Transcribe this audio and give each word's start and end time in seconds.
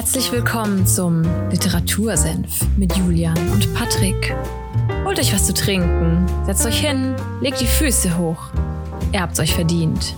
Herzlich 0.00 0.32
willkommen 0.32 0.86
zum 0.86 1.20
Literatursenf 1.50 2.66
mit 2.78 2.96
Julian 2.96 3.36
und 3.50 3.74
Patrick. 3.74 4.34
Holt 5.04 5.18
euch 5.18 5.34
was 5.34 5.46
zu 5.46 5.52
trinken, 5.52 6.24
setzt 6.46 6.64
euch 6.64 6.80
hin, 6.80 7.14
legt 7.42 7.60
die 7.60 7.66
Füße 7.66 8.16
hoch. 8.16 8.48
Ihr 9.12 9.20
habt's 9.20 9.38
euch 9.40 9.54
verdient. 9.54 10.16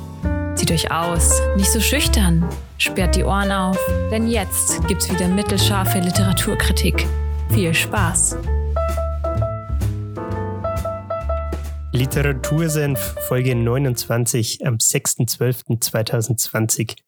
Zieht 0.55 0.71
euch 0.71 0.93
aus, 0.93 1.43
nicht 1.57 1.73
so 1.73 1.81
schüchtern, 1.81 2.49
sperrt 2.79 3.17
die 3.17 3.25
Ohren 3.25 3.51
auf, 3.51 3.77
denn 4.13 4.29
jetzt 4.29 4.87
gibt's 4.87 5.11
wieder 5.11 5.27
mittelscharfe 5.27 5.99
Literaturkritik. 5.99 7.05
Viel 7.51 7.75
Spaß! 7.75 8.37
Literatursenf 11.91 13.17
Folge 13.27 13.57
29 13.57 14.65
am 14.65 14.77
6.12.2020. 14.77 16.99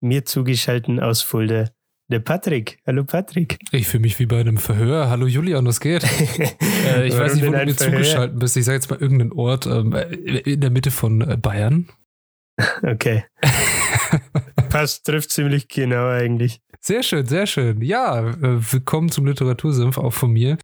Mir 0.00 0.24
zugeschaltet 0.24 1.00
aus 1.00 1.22
Fulda 1.22 1.70
der 2.14 2.20
Patrick. 2.20 2.78
Hallo 2.86 3.02
Patrick. 3.02 3.58
Ich 3.72 3.88
fühle 3.88 4.02
mich 4.02 4.20
wie 4.20 4.26
bei 4.26 4.38
einem 4.38 4.56
Verhör. 4.56 5.10
Hallo 5.10 5.26
Julian, 5.26 5.66
was 5.66 5.80
geht? 5.80 6.04
äh, 6.38 7.08
ich 7.08 7.18
weiß 7.18 7.34
nicht, 7.34 7.44
wo 7.44 7.50
du 7.50 7.64
mir 7.64 7.76
zugeschaltet 7.76 8.38
bist. 8.38 8.56
Ich 8.56 8.64
sage 8.64 8.76
jetzt 8.76 8.88
mal 8.88 9.00
irgendeinen 9.00 9.32
Ort 9.32 9.66
ähm, 9.66 9.92
in 9.92 10.60
der 10.60 10.70
Mitte 10.70 10.92
von 10.92 11.20
äh, 11.20 11.36
Bayern. 11.36 11.88
Okay. 12.84 13.24
Passt, 14.70 15.04
trifft 15.04 15.30
ziemlich 15.30 15.66
genau 15.66 16.06
eigentlich. 16.06 16.60
Sehr 16.80 17.02
schön, 17.02 17.26
sehr 17.26 17.48
schön. 17.48 17.82
Ja, 17.82 18.28
äh, 18.28 18.72
willkommen 18.72 19.10
zum 19.10 19.26
Literatursenf 19.26 19.98
auch 19.98 20.12
von 20.12 20.30
mir. 20.30 20.58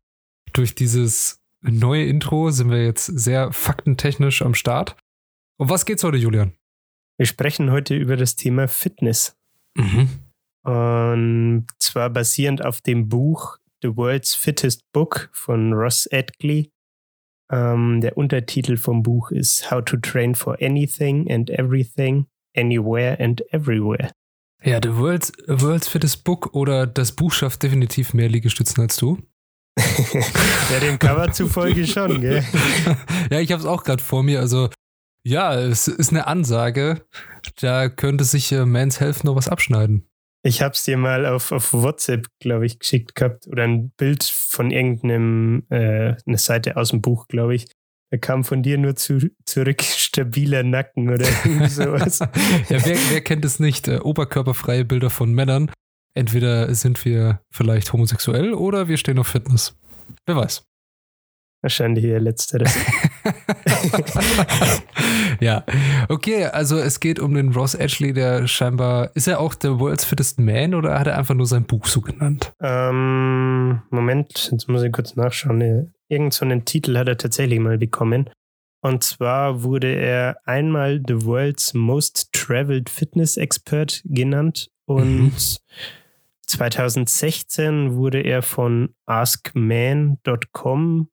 Durch 0.52 0.76
dieses 0.76 1.40
neue 1.62 2.04
Intro 2.04 2.52
sind 2.52 2.70
wir 2.70 2.84
jetzt 2.84 3.06
sehr 3.06 3.50
faktentechnisch 3.50 4.42
am 4.42 4.54
Start. 4.54 4.94
Um 5.58 5.68
was 5.68 5.84
geht's 5.84 6.04
heute, 6.04 6.16
Julian? 6.16 6.52
Wir 7.18 7.26
sprechen 7.26 7.72
heute 7.72 7.96
über 7.96 8.16
das 8.16 8.36
Thema 8.36 8.68
Fitness. 8.68 9.36
Mhm. 9.74 10.29
Und 10.62 11.66
zwar 11.78 12.10
basierend 12.10 12.64
auf 12.64 12.80
dem 12.80 13.08
Buch 13.08 13.58
The 13.82 13.96
World's 13.96 14.34
Fittest 14.34 14.82
Book 14.92 15.30
von 15.32 15.72
Ross 15.72 16.06
Edgley. 16.06 16.70
Ähm, 17.50 18.00
der 18.00 18.16
Untertitel 18.16 18.76
vom 18.76 19.02
Buch 19.02 19.30
ist 19.30 19.70
How 19.70 19.82
to 19.84 19.96
Train 19.96 20.34
for 20.34 20.56
Anything 20.60 21.30
and 21.30 21.50
Everything, 21.50 22.26
Anywhere 22.56 23.18
and 23.18 23.42
Everywhere. 23.52 24.10
Ja, 24.62 24.78
The 24.82 24.94
World's, 24.96 25.32
World's 25.46 25.88
Fittest 25.88 26.24
Book 26.24 26.54
oder 26.54 26.86
das 26.86 27.12
Buch 27.12 27.32
schafft 27.32 27.62
definitiv 27.62 28.12
mehr 28.12 28.28
Liegestützen 28.28 28.82
als 28.82 28.96
du. 28.98 29.18
ja, 29.78 30.80
dem 30.80 30.98
Cover 30.98 31.32
zufolge 31.32 31.86
schon, 31.86 32.20
gell? 32.20 32.44
ja, 33.30 33.40
ich 33.40 33.50
habe 33.52 33.60
es 33.60 33.66
auch 33.66 33.84
gerade 33.84 34.02
vor 34.02 34.22
mir. 34.22 34.40
Also, 34.40 34.68
ja, 35.24 35.58
es 35.58 35.88
ist 35.88 36.10
eine 36.10 36.26
Ansage. 36.26 37.06
Da 37.60 37.88
könnte 37.88 38.24
sich 38.24 38.52
äh, 38.52 38.66
Mans 38.66 39.00
Health 39.00 39.24
noch 39.24 39.36
was 39.36 39.48
abschneiden. 39.48 40.09
Ich 40.42 40.62
habe 40.62 40.72
es 40.72 40.84
dir 40.84 40.96
mal 40.96 41.26
auf, 41.26 41.52
auf 41.52 41.72
WhatsApp, 41.72 42.26
glaube 42.38 42.64
ich, 42.64 42.78
geschickt 42.78 43.14
gehabt 43.14 43.46
oder 43.46 43.64
ein 43.64 43.90
Bild 43.90 44.24
von 44.24 44.70
irgendeinem, 44.70 45.64
äh, 45.68 46.14
eine 46.26 46.38
Seite 46.38 46.76
aus 46.76 46.90
dem 46.90 47.02
Buch, 47.02 47.28
glaube 47.28 47.54
ich. 47.54 47.66
Da 48.10 48.16
kam 48.16 48.42
von 48.42 48.62
dir 48.62 48.78
nur 48.78 48.96
zu, 48.96 49.30
zurück 49.44 49.82
stabiler 49.96 50.62
Nacken 50.62 51.10
oder 51.10 51.26
irgendwie 51.26 51.68
sowas. 51.68 52.20
ja, 52.20 52.28
wer, 52.68 52.96
wer, 53.10 53.20
kennt 53.20 53.44
es 53.44 53.60
nicht? 53.60 53.86
Äh, 53.86 53.98
oberkörperfreie 53.98 54.84
Bilder 54.84 55.10
von 55.10 55.32
Männern. 55.32 55.70
Entweder 56.14 56.74
sind 56.74 57.04
wir 57.04 57.40
vielleicht 57.52 57.92
homosexuell 57.92 58.52
oder 58.52 58.88
wir 58.88 58.96
stehen 58.96 59.18
auf 59.18 59.28
Fitness. 59.28 59.78
Wer 60.26 60.36
weiß. 60.36 60.64
Wahrscheinlich 61.62 62.04
eher 62.04 62.20
letzteres. 62.20 62.74
ja, 65.40 65.62
okay, 66.08 66.46
also 66.46 66.78
es 66.78 67.00
geht 67.00 67.18
um 67.18 67.34
den 67.34 67.52
Ross 67.52 67.74
Ashley, 67.74 68.14
der 68.14 68.46
scheinbar, 68.46 69.10
ist 69.14 69.28
er 69.28 69.40
auch 69.40 69.54
der 69.54 69.78
World's 69.78 70.06
Fittest 70.06 70.38
Man 70.38 70.74
oder 70.74 70.98
hat 70.98 71.06
er 71.06 71.18
einfach 71.18 71.34
nur 71.34 71.46
sein 71.46 71.64
Buch 71.64 71.84
so 71.84 72.00
genannt? 72.00 72.54
Ähm, 72.60 73.82
Moment, 73.90 74.48
jetzt 74.50 74.68
muss 74.68 74.82
ich 74.82 74.90
kurz 74.90 75.16
nachschauen. 75.16 75.92
Irgend 76.08 76.32
so 76.32 76.46
einen 76.46 76.64
Titel 76.64 76.96
hat 76.96 77.08
er 77.08 77.18
tatsächlich 77.18 77.60
mal 77.60 77.76
bekommen. 77.76 78.30
Und 78.82 79.04
zwar 79.04 79.62
wurde 79.62 79.94
er 79.94 80.38
einmal 80.46 81.02
The 81.06 81.26
World's 81.26 81.74
Most 81.74 82.32
Traveled 82.32 82.88
Fitness 82.88 83.36
Expert 83.36 84.00
genannt 84.06 84.70
und 84.86 85.24
mhm. 85.24 85.32
2016 86.46 87.96
wurde 87.96 88.22
er 88.22 88.40
von 88.40 88.94
AskMan.com 89.04 91.10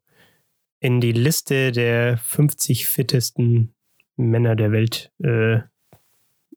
in 0.79 1.01
die 1.01 1.11
Liste 1.11 1.71
der 1.71 2.17
50 2.17 2.87
fittesten 2.87 3.73
Männer 4.15 4.55
der 4.55 4.71
Welt 4.71 5.11
äh, 5.23 5.59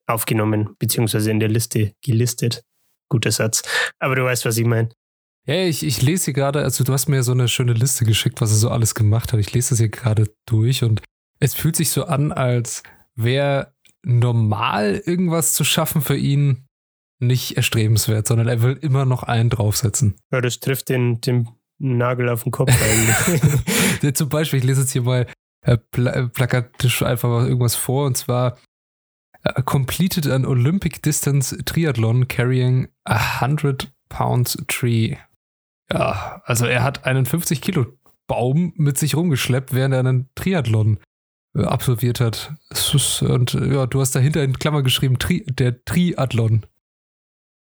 aufgenommen, 0.07 0.75
beziehungsweise 0.79 1.31
in 1.31 1.41
der 1.41 1.49
Liste 1.49 1.95
gelistet. 2.03 2.65
Guter 3.09 3.33
Satz. 3.33 3.63
Aber 3.99 4.15
du 4.15 4.25
weißt, 4.25 4.45
was 4.45 4.57
ich 4.57 4.67
meine. 4.67 4.91
Ja, 5.47 5.65
ich, 5.65 5.85
ich 5.85 6.03
lese 6.03 6.27
hier 6.27 6.35
gerade, 6.35 6.63
also 6.63 6.85
du 6.85 6.93
hast 6.93 7.09
mir 7.09 7.23
so 7.23 7.33
eine 7.33 7.49
schöne 7.49 7.73
Liste 7.73 8.05
geschickt, 8.05 8.41
was 8.41 8.51
er 8.51 8.57
so 8.57 8.71
alles 8.71 8.95
gemacht 8.95 9.33
hat. 9.33 9.41
Ich 9.41 9.53
lese 9.53 9.71
das 9.71 9.79
hier 9.79 9.89
gerade 9.89 10.33
durch 10.47 10.85
und 10.85 11.03
es 11.41 11.55
fühlt 11.55 11.77
sich 11.77 11.91
so 11.91 12.05
an, 12.05 12.31
als 12.31 12.83
wäre 13.15 13.75
normal 14.03 15.03
irgendwas 15.05 15.55
zu 15.55 15.65
schaffen 15.65 16.03
für 16.03 16.17
ihn 16.17 16.67
nicht 17.19 17.57
erstrebenswert, 17.57 18.27
sondern 18.27 18.49
er 18.49 18.63
will 18.63 18.79
immer 18.81 19.05
noch 19.05 19.23
einen 19.23 19.51
draufsetzen. 19.51 20.17
Ja, 20.33 20.41
das 20.41 20.61
trifft 20.61 20.89
den, 20.89 21.21
den 21.21 21.49
Nagel 21.81 22.29
auf 22.29 22.45
den 22.45 22.53
Kopf 22.53 22.71
eigentlich. 22.71 24.15
Zum 24.15 24.29
Beispiel, 24.29 24.59
ich 24.59 24.65
lese 24.65 24.83
jetzt 24.83 24.93
hier 24.93 25.03
mal 25.03 25.27
äh, 25.63 25.77
pla 25.77 26.13
äh, 26.13 26.29
plakatisch 26.29 27.03
einfach 27.03 27.29
mal 27.29 27.47
irgendwas 27.47 27.75
vor 27.75 28.07
und 28.07 28.17
zwar 28.17 28.59
uh, 29.47 29.63
completed 29.63 30.27
an 30.27 30.47
Olympic 30.47 31.03
distance 31.03 31.57
triathlon 31.65 32.29
carrying 32.29 32.89
a 33.05 33.41
100 33.41 33.93
pounds 34.09 34.57
tree. 34.69 35.17
Ja, 35.93 36.43
also 36.45 36.67
er 36.67 36.83
hat 36.83 37.05
einen 37.05 37.27
50 37.27 37.61
Kilo 37.61 37.87
Baum 38.27 38.73
mit 38.77 38.97
sich 38.97 39.17
rumgeschleppt, 39.17 39.75
während 39.75 39.93
er 39.93 40.01
einen 40.01 40.29
Triathlon 40.37 40.99
äh, 41.57 41.65
absolviert 41.65 42.21
hat. 42.21 42.55
Und 43.23 43.55
ja, 43.55 43.87
du 43.87 44.01
hast 44.01 44.15
dahinter 44.15 44.45
in 44.45 44.59
Klammer 44.59 44.83
geschrieben, 44.83 45.19
Tri 45.19 45.45
der 45.49 45.85
Triathlon. 45.85 46.65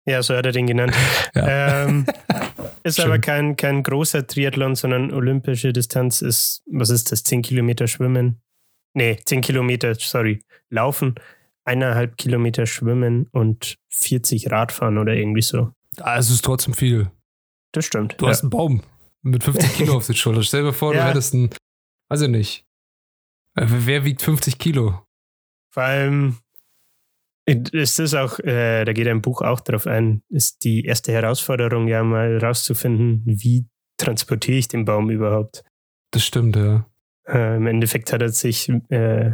Ja, 0.08 0.24
so 0.24 0.36
hat 0.36 0.46
er 0.46 0.52
den 0.52 0.68
genannt. 0.68 0.96
Ja. 1.36 1.86
Ähm, 1.86 2.06
ist 2.84 2.96
Schön. 2.96 3.06
aber 3.06 3.20
kein, 3.20 3.58
kein 3.58 3.84
großer 3.84 4.26
Triathlon, 4.26 4.76
sondern 4.76 5.14
olympische 5.14 5.74
Distanz 5.74 6.22
ist, 6.22 6.64
was 6.66 6.90
ist 6.90 7.12
das, 7.12 7.24
10 7.24 7.44
Kilometer 7.44 7.88
Schwimmen? 7.88 8.42
Nee, 8.94 9.20
10 9.24 9.42
Kilometer, 9.42 9.94
sorry, 9.96 10.42
Laufen, 10.70 11.16
eineinhalb 11.66 12.18
Kilometer 12.18 12.66
Schwimmen 12.66 13.28
und 13.32 13.76
40 13.90 14.50
Radfahren 14.50 14.98
oder 14.98 15.14
irgendwie 15.14 15.44
so. 15.44 15.74
Es 15.98 16.32
ist 16.32 16.44
trotzdem 16.44 16.74
viel. 16.74 17.12
Das 17.74 17.86
stimmt. 17.86 18.16
Du 18.18 18.26
ja. 18.26 18.32
hast 18.32 18.42
einen 18.42 18.50
Baum 18.50 18.82
mit 19.22 19.44
50 19.44 19.76
Kilo 19.76 19.94
auf 19.98 20.08
der 20.08 20.14
Schulter. 20.14 20.42
Stell 20.42 20.64
dir 20.64 20.74
vor, 20.74 20.96
ja. 20.96 21.04
du 21.04 21.10
hättest 21.10 21.34
einen, 21.36 21.50
weiß 22.10 22.22
ich 22.22 22.30
nicht. 22.30 22.66
Äh, 23.56 23.66
wer 23.68 24.06
wiegt 24.06 24.22
50 24.22 24.58
Kilo? 24.58 25.04
Vor 25.72 25.84
allem, 25.84 26.38
ist 27.48 28.00
das 28.00 28.14
auch, 28.14 28.40
äh, 28.40 28.84
da 28.84 28.94
geht 28.94 29.08
ein 29.08 29.22
Buch 29.22 29.42
auch 29.42 29.62
drauf 29.62 29.88
ein, 29.88 30.22
ist 30.30 30.64
die 30.64 30.84
erste 30.84 31.12
Herausforderung 31.14 31.88
ja 31.88 32.04
mal 32.04 32.38
rauszufinden, 32.38 33.24
wie 33.26 33.66
transportiere 33.98 34.58
ich 34.58 34.68
den 34.68 34.86
Baum 34.86 35.10
überhaupt? 35.10 35.64
Das 36.12 36.26
stimmt, 36.26 36.56
ja. 36.56 36.86
Äh, 37.28 37.58
Im 37.58 37.68
Endeffekt 37.68 38.12
hat 38.14 38.22
er 38.22 38.30
sich, 38.30 38.70
äh, 38.90 39.32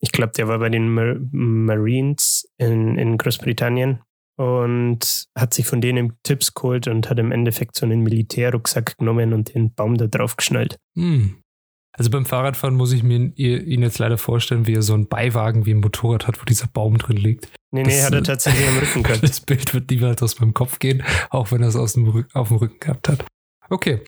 ich 0.00 0.12
glaube, 0.12 0.32
der 0.32 0.48
war 0.48 0.58
bei 0.58 0.68
den 0.68 0.88
Mar 0.88 1.16
Marines 1.30 2.48
in, 2.58 2.96
in 2.98 3.18
Großbritannien 3.18 4.00
und 4.36 5.26
hat 5.36 5.54
sich 5.54 5.66
von 5.66 5.80
denen 5.80 6.14
Tipps 6.22 6.54
geholt 6.54 6.88
und 6.88 7.08
hat 7.08 7.18
im 7.18 7.32
Endeffekt 7.32 7.76
so 7.76 7.86
einen 7.86 8.00
Militärrucksack 8.00 8.96
genommen 8.98 9.32
und 9.32 9.54
den 9.54 9.74
Baum 9.74 9.96
da 9.96 10.06
drauf 10.06 10.36
geschnallt. 10.36 10.78
Hm. 10.96 11.41
Also 11.94 12.10
beim 12.10 12.24
Fahrradfahren 12.24 12.74
muss 12.74 12.92
ich 12.92 13.02
mir 13.02 13.16
ihn 13.36 13.82
jetzt 13.82 13.98
leider 13.98 14.16
vorstellen, 14.16 14.66
wie 14.66 14.74
er 14.74 14.82
so 14.82 14.94
einen 14.94 15.08
Beiwagen 15.08 15.66
wie 15.66 15.74
ein 15.74 15.80
Motorrad 15.80 16.26
hat, 16.26 16.40
wo 16.40 16.44
dieser 16.44 16.66
Baum 16.66 16.96
drin 16.96 17.18
liegt. 17.18 17.48
Nee, 17.70 17.82
nee, 17.82 17.90
das, 17.90 18.06
hat 18.06 18.14
er 18.14 18.22
tatsächlich 18.22 18.66
am 18.66 18.78
Rücken 18.78 19.02
gehabt. 19.02 19.22
Das 19.22 19.40
Bild 19.40 19.74
wird 19.74 19.90
niemals 19.90 20.22
aus 20.22 20.40
meinem 20.40 20.54
Kopf 20.54 20.78
gehen, 20.78 21.02
auch 21.30 21.52
wenn 21.52 21.62
er 21.62 21.68
es 21.68 21.76
aus 21.76 21.92
dem 21.92 22.26
auf 22.32 22.48
dem 22.48 22.56
Rücken 22.56 22.80
gehabt 22.80 23.08
hat. 23.08 23.24
Okay. 23.68 24.04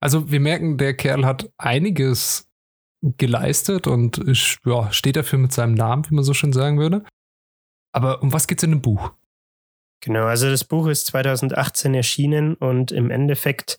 Also 0.00 0.32
wir 0.32 0.40
merken, 0.40 0.78
der 0.78 0.94
Kerl 0.94 1.24
hat 1.24 1.48
einiges 1.58 2.48
geleistet 3.18 3.86
und 3.86 4.20
ja, 4.64 4.92
steht 4.92 5.16
dafür 5.16 5.38
mit 5.38 5.52
seinem 5.52 5.74
Namen, 5.74 6.08
wie 6.08 6.14
man 6.14 6.24
so 6.24 6.34
schön 6.34 6.52
sagen 6.52 6.78
würde. 6.78 7.04
Aber 7.92 8.22
um 8.22 8.32
was 8.32 8.48
geht 8.48 8.58
es 8.58 8.64
in 8.64 8.70
dem 8.70 8.82
Buch? 8.82 9.12
Genau, 10.00 10.24
also 10.24 10.50
das 10.50 10.64
Buch 10.64 10.88
ist 10.88 11.06
2018 11.06 11.94
erschienen 11.94 12.54
und 12.54 12.90
im 12.90 13.10
Endeffekt 13.10 13.76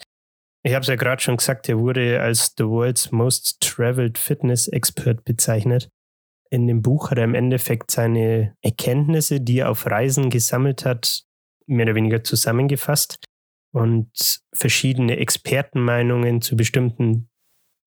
ich 0.65 0.73
habe 0.73 0.81
es 0.81 0.87
ja 0.87 0.95
gerade 0.95 1.21
schon 1.21 1.37
gesagt, 1.37 1.67
er 1.67 1.77
wurde 1.77 2.21
als 2.21 2.53
The 2.57 2.65
World's 2.65 3.11
Most 3.11 3.59
Traveled 3.61 4.17
Fitness 4.17 4.67
Expert 4.67 5.25
bezeichnet. 5.25 5.89
In 6.49 6.67
dem 6.67 6.81
Buch 6.81 7.11
hat 7.11 7.17
er 7.17 7.25
im 7.25 7.35
Endeffekt 7.35 7.91
seine 7.91 8.55
Erkenntnisse, 8.61 9.41
die 9.41 9.59
er 9.59 9.69
auf 9.69 9.85
Reisen 9.85 10.29
gesammelt 10.29 10.85
hat, 10.85 11.23
mehr 11.65 11.85
oder 11.85 11.95
weniger 11.95 12.23
zusammengefasst 12.23 13.25
und 13.73 14.41
verschiedene 14.53 15.17
Expertenmeinungen 15.17 16.41
zu 16.41 16.55
bestimmten 16.55 17.29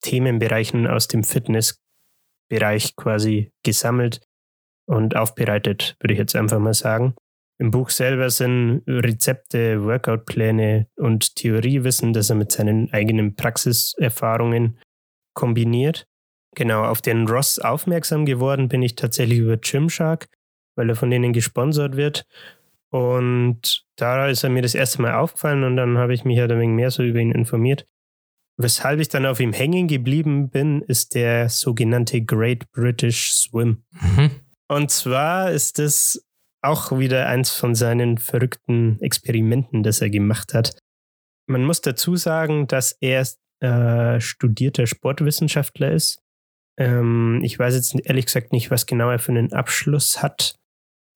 Themenbereichen 0.03 0.87
aus 0.87 1.09
dem 1.09 1.25
Fitnessbereich 1.25 2.97
quasi 2.97 3.53
gesammelt 3.65 4.21
und 4.87 5.17
aufbereitet, 5.17 5.97
würde 6.01 6.15
ich 6.15 6.19
jetzt 6.19 6.37
einfach 6.37 6.59
mal 6.59 6.75
sagen. 6.75 7.15
Im 7.59 7.71
Buch 7.71 7.91
selber 7.91 8.29
sind 8.29 8.83
Rezepte, 8.87 9.83
Workout-Pläne 9.83 10.89
und 10.97 11.37
Theoriewissen, 11.37 12.13
das 12.13 12.29
er 12.29 12.37
mit 12.37 12.53
seinen 12.53 12.93
eigenen 12.93 13.35
Praxiserfahrungen 13.35 14.79
kombiniert. 15.35 16.07
Genau, 16.55 16.85
auf 16.85 17.01
den 17.03 17.29
Ross 17.29 17.59
aufmerksam 17.59 18.27
geworden 18.27 18.69
bin 18.69 18.83
ich 18.83 18.95
tatsächlich 18.95 19.39
über 19.39 19.57
Gymshark, 19.57 20.29
weil 20.75 20.89
er 20.89 20.97
von 20.97 21.11
denen 21.11 21.33
gesponsert 21.33 21.97
wird. 21.97 22.27
Und 22.91 23.85
da 23.97 24.29
ist 24.29 24.45
er 24.45 24.51
mir 24.51 24.63
das 24.63 24.75
erste 24.75 25.03
Mal 25.03 25.15
aufgefallen 25.15 25.65
und 25.65 25.77
dann 25.77 25.99
habe 25.99 26.15
ich 26.15 26.25
mich 26.25 26.39
halt 26.39 26.53
ein 26.53 26.61
wenig 26.61 26.77
mehr 26.77 26.91
so 26.91 27.03
über 27.03 27.21
ihn 27.21 27.33
informiert. 27.33 27.87
Weshalb 28.59 29.01
ich 29.01 29.09
dann 29.09 29.27
auf 29.27 29.41
ihm 29.41 29.53
hängen 29.53 29.87
geblieben 29.87 30.49
bin, 30.49 30.81
ist 30.83 31.15
der 31.15 31.51
sogenannte 31.51 32.23
Great 32.23 32.71
British 32.73 33.35
Swim. 33.35 33.83
Mhm. 33.91 34.31
Und 34.69 34.91
zwar 34.91 35.51
ist 35.51 35.79
das 35.79 36.26
auch 36.67 36.99
wieder 36.99 37.29
eins 37.29 37.51
von 37.51 37.75
seinen 37.75 38.19
verrückten 38.19 39.01
Experimenten, 39.01 39.83
das 39.83 40.01
er 40.01 40.11
gemacht 40.11 40.55
hat. 40.55 40.79
Man 41.49 41.65
muss 41.65 41.81
dazu 41.81 42.17
sagen, 42.17 42.67
dass 42.67 42.97
er 43.01 43.27
äh, 43.61 44.21
studierter 44.21 44.87
Sportwissenschaftler 44.87 45.93
ist. 45.93 46.23
Ähm, 46.79 47.41
ich 47.43 47.59
weiß 47.59 47.75
jetzt 47.75 47.99
ehrlich 48.05 48.27
gesagt 48.27 48.53
nicht, 48.53 48.71
was 48.71 48.87
genau 48.87 49.11
er 49.11 49.19
für 49.19 49.33
einen 49.33 49.53
Abschluss 49.53 50.23
hat. 50.23 50.57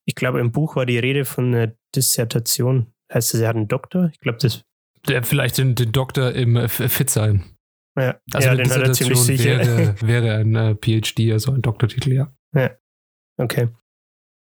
Ich 0.06 0.14
glaube, 0.14 0.40
im 0.40 0.52
Buch 0.52 0.76
war 0.76 0.86
die 0.86 0.98
Rede 0.98 1.24
von 1.24 1.54
einer 1.54 1.72
Dissertation. 1.94 2.92
Heißt 3.12 3.34
das, 3.34 3.40
er 3.40 3.48
hat 3.48 3.56
einen 3.56 3.68
Doktor? 3.68 4.10
Ich 4.12 4.20
glaube, 4.20 4.38
das. 4.40 4.62
Der 5.08 5.22
vielleicht 5.22 5.58
den, 5.58 5.74
den 5.74 5.92
Doktor 5.92 6.32
im 6.32 6.56
äh, 6.56 6.68
Fit 6.68 7.10
sein. 7.10 7.56
Ja, 7.98 8.20
also 8.32 8.48
ja, 8.48 8.54
den 8.54 8.70
hat 8.70 8.82
er 8.82 8.92
ziemlich 8.92 9.18
sicher. 9.18 9.58
Wäre, 9.58 10.00
wäre 10.00 10.36
ein 10.36 10.54
äh, 10.54 10.74
PhD, 10.74 11.32
also 11.32 11.52
ein 11.52 11.62
Doktortitel, 11.62 12.12
ja. 12.12 12.32
Ja, 12.54 12.70
okay. 13.36 13.68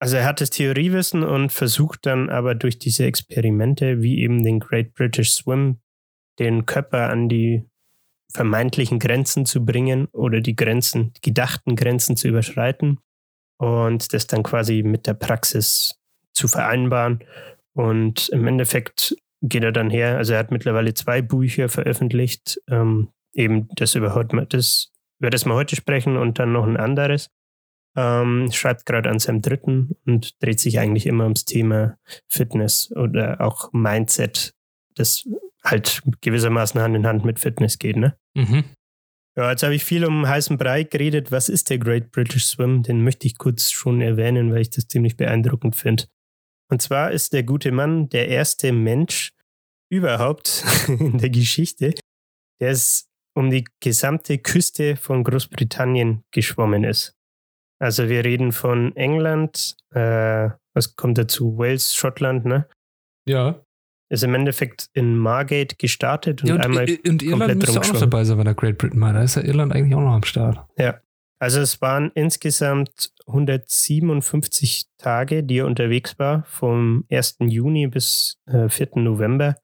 Also 0.00 0.16
er 0.16 0.24
hat 0.24 0.40
das 0.40 0.50
Theoriewissen 0.50 1.22
und 1.22 1.52
versucht 1.52 2.06
dann 2.06 2.28
aber 2.28 2.54
durch 2.54 2.78
diese 2.78 3.04
Experimente, 3.04 4.02
wie 4.02 4.20
eben 4.20 4.42
den 4.42 4.60
Great 4.60 4.94
British 4.94 5.32
Swim, 5.32 5.80
den 6.38 6.66
Körper 6.66 7.10
an 7.10 7.28
die 7.28 7.64
vermeintlichen 8.32 8.98
Grenzen 8.98 9.46
zu 9.46 9.64
bringen 9.64 10.08
oder 10.12 10.40
die 10.40 10.56
Grenzen, 10.56 11.12
die 11.14 11.20
gedachten 11.20 11.76
Grenzen 11.76 12.16
zu 12.16 12.28
überschreiten 12.28 12.98
und 13.58 14.12
das 14.12 14.26
dann 14.26 14.42
quasi 14.42 14.82
mit 14.82 15.06
der 15.06 15.14
Praxis 15.14 16.00
zu 16.32 16.48
vereinbaren. 16.48 17.20
Und 17.72 18.28
im 18.30 18.46
Endeffekt 18.46 19.16
geht 19.40 19.62
er 19.62 19.72
dann 19.72 19.90
her, 19.90 20.16
also 20.16 20.32
er 20.32 20.40
hat 20.40 20.50
mittlerweile 20.50 20.94
zwei 20.94 21.22
Bücher 21.22 21.68
veröffentlicht, 21.68 22.60
ähm, 22.68 23.08
eben 23.32 23.68
das 23.76 23.94
über, 23.94 24.14
heute, 24.14 24.46
das, 24.48 24.92
über 25.20 25.30
das 25.30 25.44
wir 25.44 25.54
heute 25.54 25.76
sprechen 25.76 26.16
und 26.16 26.38
dann 26.38 26.52
noch 26.52 26.66
ein 26.66 26.76
anderes. 26.76 27.30
Ähm, 27.96 28.50
schreibt 28.50 28.86
gerade 28.86 29.08
an 29.08 29.20
seinem 29.20 29.40
dritten 29.40 29.96
und 30.04 30.42
dreht 30.42 30.58
sich 30.58 30.80
eigentlich 30.80 31.06
immer 31.06 31.24
ums 31.24 31.44
Thema 31.44 31.96
Fitness 32.28 32.90
oder 32.96 33.40
auch 33.40 33.72
Mindset, 33.72 34.54
das 34.96 35.28
halt 35.62 36.02
gewissermaßen 36.20 36.80
Hand 36.80 36.96
in 36.96 37.06
Hand 37.06 37.24
mit 37.24 37.38
Fitness 37.38 37.78
geht. 37.78 37.96
Ne? 37.96 38.16
Mhm. 38.34 38.64
Ja, 39.36 39.50
jetzt 39.50 39.62
habe 39.62 39.74
ich 39.74 39.84
viel 39.84 40.04
um 40.04 40.28
heißen 40.28 40.58
Brei 40.58 40.84
geredet. 40.84 41.32
Was 41.32 41.48
ist 41.48 41.70
der 41.70 41.78
Great 41.78 42.12
British 42.12 42.46
Swim? 42.46 42.82
Den 42.82 43.02
möchte 43.02 43.26
ich 43.26 43.38
kurz 43.38 43.70
schon 43.70 44.00
erwähnen, 44.00 44.52
weil 44.52 44.60
ich 44.60 44.70
das 44.70 44.86
ziemlich 44.86 45.16
beeindruckend 45.16 45.74
finde. 45.74 46.04
Und 46.70 46.82
zwar 46.82 47.10
ist 47.10 47.32
der 47.32 47.42
gute 47.42 47.72
Mann 47.72 48.08
der 48.08 48.28
erste 48.28 48.72
Mensch 48.72 49.32
überhaupt 49.90 50.64
in 50.88 51.18
der 51.18 51.30
Geschichte, 51.30 51.94
der 52.60 52.70
es 52.70 53.08
um 53.34 53.50
die 53.50 53.64
gesamte 53.80 54.38
Küste 54.38 54.96
von 54.96 55.24
Großbritannien 55.24 56.22
geschwommen 56.30 56.84
ist. 56.84 57.16
Also 57.80 58.08
wir 58.08 58.24
reden 58.24 58.52
von 58.52 58.94
England, 58.96 59.76
äh, 59.90 60.50
was 60.74 60.96
kommt 60.96 61.18
dazu? 61.18 61.58
Wales, 61.58 61.94
Schottland, 61.94 62.44
ne? 62.44 62.68
Ja 63.26 63.64
ist 64.14 64.22
im 64.22 64.34
Endeffekt 64.34 64.88
in 64.92 65.16
Margate 65.16 65.76
gestartet 65.76 66.42
und, 66.42 66.48
ja, 66.48 66.54
und 66.54 66.60
einmal 66.62 66.86
und 67.06 67.22
Irland 67.22 67.56
müsste 67.56 67.80
auch 67.80 67.92
noch 67.92 68.00
dabei 68.00 68.24
sein, 68.24 68.38
wenn 68.38 68.46
er 68.46 68.54
Great 68.54 68.78
Britain 68.78 69.00
war. 69.00 69.12
Da 69.12 69.22
ist 69.22 69.36
ja 69.36 69.42
Irland 69.42 69.72
eigentlich 69.72 69.94
auch 69.94 70.00
noch 70.00 70.14
am 70.14 70.24
Start. 70.24 70.58
Ja. 70.78 71.00
Also 71.40 71.60
es 71.60 71.82
waren 71.82 72.10
insgesamt 72.14 73.12
157 73.26 74.86
Tage, 74.98 75.42
die 75.42 75.58
er 75.58 75.66
unterwegs 75.66 76.18
war, 76.18 76.44
vom 76.44 77.04
1. 77.10 77.36
Juni 77.40 77.86
bis 77.86 78.38
äh, 78.46 78.68
4. 78.68 78.90
November. 78.96 79.56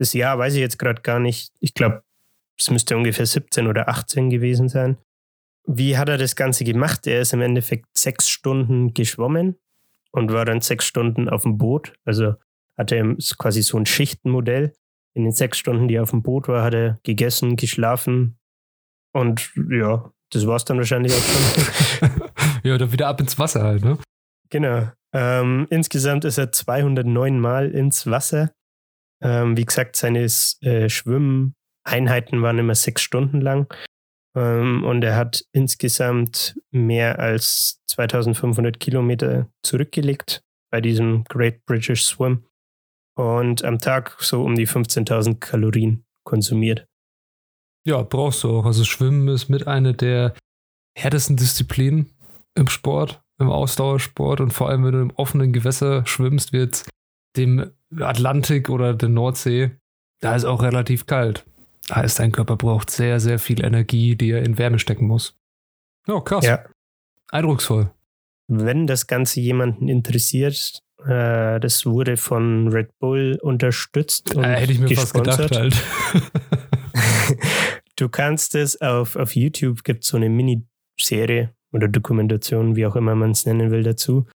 Das 0.00 0.14
Jahr 0.14 0.38
weiß 0.38 0.54
ich 0.54 0.60
jetzt 0.60 0.78
gerade 0.78 1.02
gar 1.02 1.20
nicht. 1.20 1.52
Ich 1.60 1.74
glaube, 1.74 2.02
es 2.58 2.70
müsste 2.70 2.96
ungefähr 2.96 3.26
17 3.26 3.66
oder 3.66 3.88
18 3.88 4.30
gewesen 4.30 4.68
sein. 4.68 4.96
Wie 5.64 5.96
hat 5.96 6.08
er 6.08 6.18
das 6.18 6.36
Ganze 6.36 6.64
gemacht? 6.64 7.06
Er 7.06 7.20
ist 7.20 7.32
im 7.32 7.40
Endeffekt 7.40 7.86
sechs 7.96 8.28
Stunden 8.28 8.94
geschwommen 8.94 9.56
und 10.10 10.32
war 10.32 10.44
dann 10.44 10.60
sechs 10.60 10.84
Stunden 10.84 11.28
auf 11.28 11.42
dem 11.42 11.58
Boot. 11.58 11.94
Also 12.04 12.34
hatte 12.76 12.96
er 12.96 13.16
quasi 13.38 13.62
so 13.62 13.78
ein 13.78 13.86
Schichtenmodell. 13.86 14.72
In 15.14 15.24
den 15.24 15.32
sechs 15.32 15.58
Stunden, 15.58 15.88
die 15.88 15.96
er 15.96 16.02
auf 16.02 16.10
dem 16.10 16.22
Boot 16.22 16.48
war, 16.48 16.64
hat 16.64 16.74
er 16.74 16.98
gegessen, 17.02 17.56
geschlafen 17.56 18.38
und 19.12 19.52
ja, 19.70 20.10
das 20.30 20.46
war 20.46 20.56
es 20.56 20.64
dann 20.64 20.78
wahrscheinlich 20.78 21.12
auch 21.12 21.22
schon. 21.22 22.10
ja, 22.62 22.78
dann 22.78 22.92
wieder 22.92 23.08
ab 23.08 23.20
ins 23.20 23.38
Wasser 23.38 23.62
halt, 23.62 23.84
ne? 23.84 23.98
Genau. 24.50 24.90
Ähm, 25.14 25.66
insgesamt 25.70 26.24
ist 26.24 26.38
er 26.38 26.52
209 26.52 27.38
Mal 27.38 27.70
ins 27.70 28.06
Wasser. 28.06 28.52
Ähm, 29.22 29.56
wie 29.56 29.64
gesagt, 29.64 29.96
seine 29.96 30.24
äh, 30.24 30.88
Schwimmeinheiten 30.88 32.42
waren 32.42 32.58
immer 32.58 32.74
sechs 32.74 33.02
Stunden 33.02 33.40
lang. 33.40 33.72
Ähm, 34.34 34.84
und 34.84 35.02
er 35.02 35.16
hat 35.16 35.44
insgesamt 35.52 36.58
mehr 36.70 37.18
als 37.18 37.80
2500 37.88 38.80
Kilometer 38.80 39.48
zurückgelegt 39.62 40.42
bei 40.70 40.80
diesem 40.80 41.24
Great 41.24 41.64
British 41.66 42.04
Swim 42.04 42.44
und 43.14 43.62
am 43.64 43.78
Tag 43.78 44.16
so 44.20 44.42
um 44.42 44.54
die 44.54 44.66
15.000 44.66 45.38
Kalorien 45.38 46.04
konsumiert. 46.24 46.86
Ja, 47.86 48.02
brauchst 48.02 48.44
du 48.44 48.58
auch. 48.58 48.64
Also 48.64 48.84
Schwimmen 48.84 49.28
ist 49.28 49.48
mit 49.48 49.66
einer 49.66 49.92
der 49.92 50.34
härtesten 50.96 51.36
Disziplinen 51.36 52.10
im 52.54 52.68
Sport, 52.68 53.22
im 53.38 53.50
Ausdauersport 53.50 54.40
und 54.40 54.52
vor 54.52 54.68
allem, 54.68 54.84
wenn 54.84 54.92
du 54.92 55.00
im 55.00 55.10
offenen 55.10 55.52
Gewässer 55.52 56.06
schwimmst, 56.06 56.52
wird 56.52 56.86
dem 57.36 57.72
Atlantik 57.98 58.68
oder 58.68 58.94
der 58.94 59.08
Nordsee, 59.08 59.72
da 60.20 60.36
ist 60.36 60.44
auch 60.44 60.62
relativ 60.62 61.06
kalt. 61.06 61.44
Da 61.92 61.96
heißt, 61.96 62.20
dein 62.20 62.32
Körper 62.32 62.56
braucht 62.56 62.88
sehr, 62.88 63.20
sehr 63.20 63.38
viel 63.38 63.62
Energie, 63.62 64.16
die 64.16 64.30
er 64.30 64.42
in 64.42 64.56
Wärme 64.56 64.78
stecken 64.78 65.06
muss. 65.06 65.36
Ja, 66.08 66.20
krass. 66.20 66.42
Ja. 66.42 66.64
Eindrucksvoll. 67.30 67.90
Wenn 68.48 68.86
das 68.86 69.06
Ganze 69.06 69.40
jemanden 69.40 69.88
interessiert, 69.88 70.78
äh, 71.04 71.60
das 71.60 71.84
wurde 71.84 72.16
von 72.16 72.68
Red 72.68 72.98
Bull 72.98 73.38
unterstützt. 73.42 74.34
Und 74.34 74.42
äh, 74.42 74.56
hätte 74.56 74.72
ich 74.72 74.78
mir 74.78 74.88
gesponsert. 74.88 75.36
fast 75.36 75.50
gedacht 75.50 75.84
halt. 76.14 77.36
du 77.96 78.08
kannst 78.08 78.54
es 78.54 78.80
auf, 78.80 79.16
auf 79.16 79.36
YouTube, 79.36 79.84
gibt 79.84 80.04
es 80.04 80.08
so 80.08 80.16
eine 80.16 80.30
Miniserie 80.30 81.50
oder 81.72 81.88
Dokumentation, 81.88 82.74
wie 82.74 82.86
auch 82.86 82.96
immer 82.96 83.14
man 83.14 83.32
es 83.32 83.44
nennen 83.44 83.70
will, 83.70 83.82
dazu. 83.82 84.26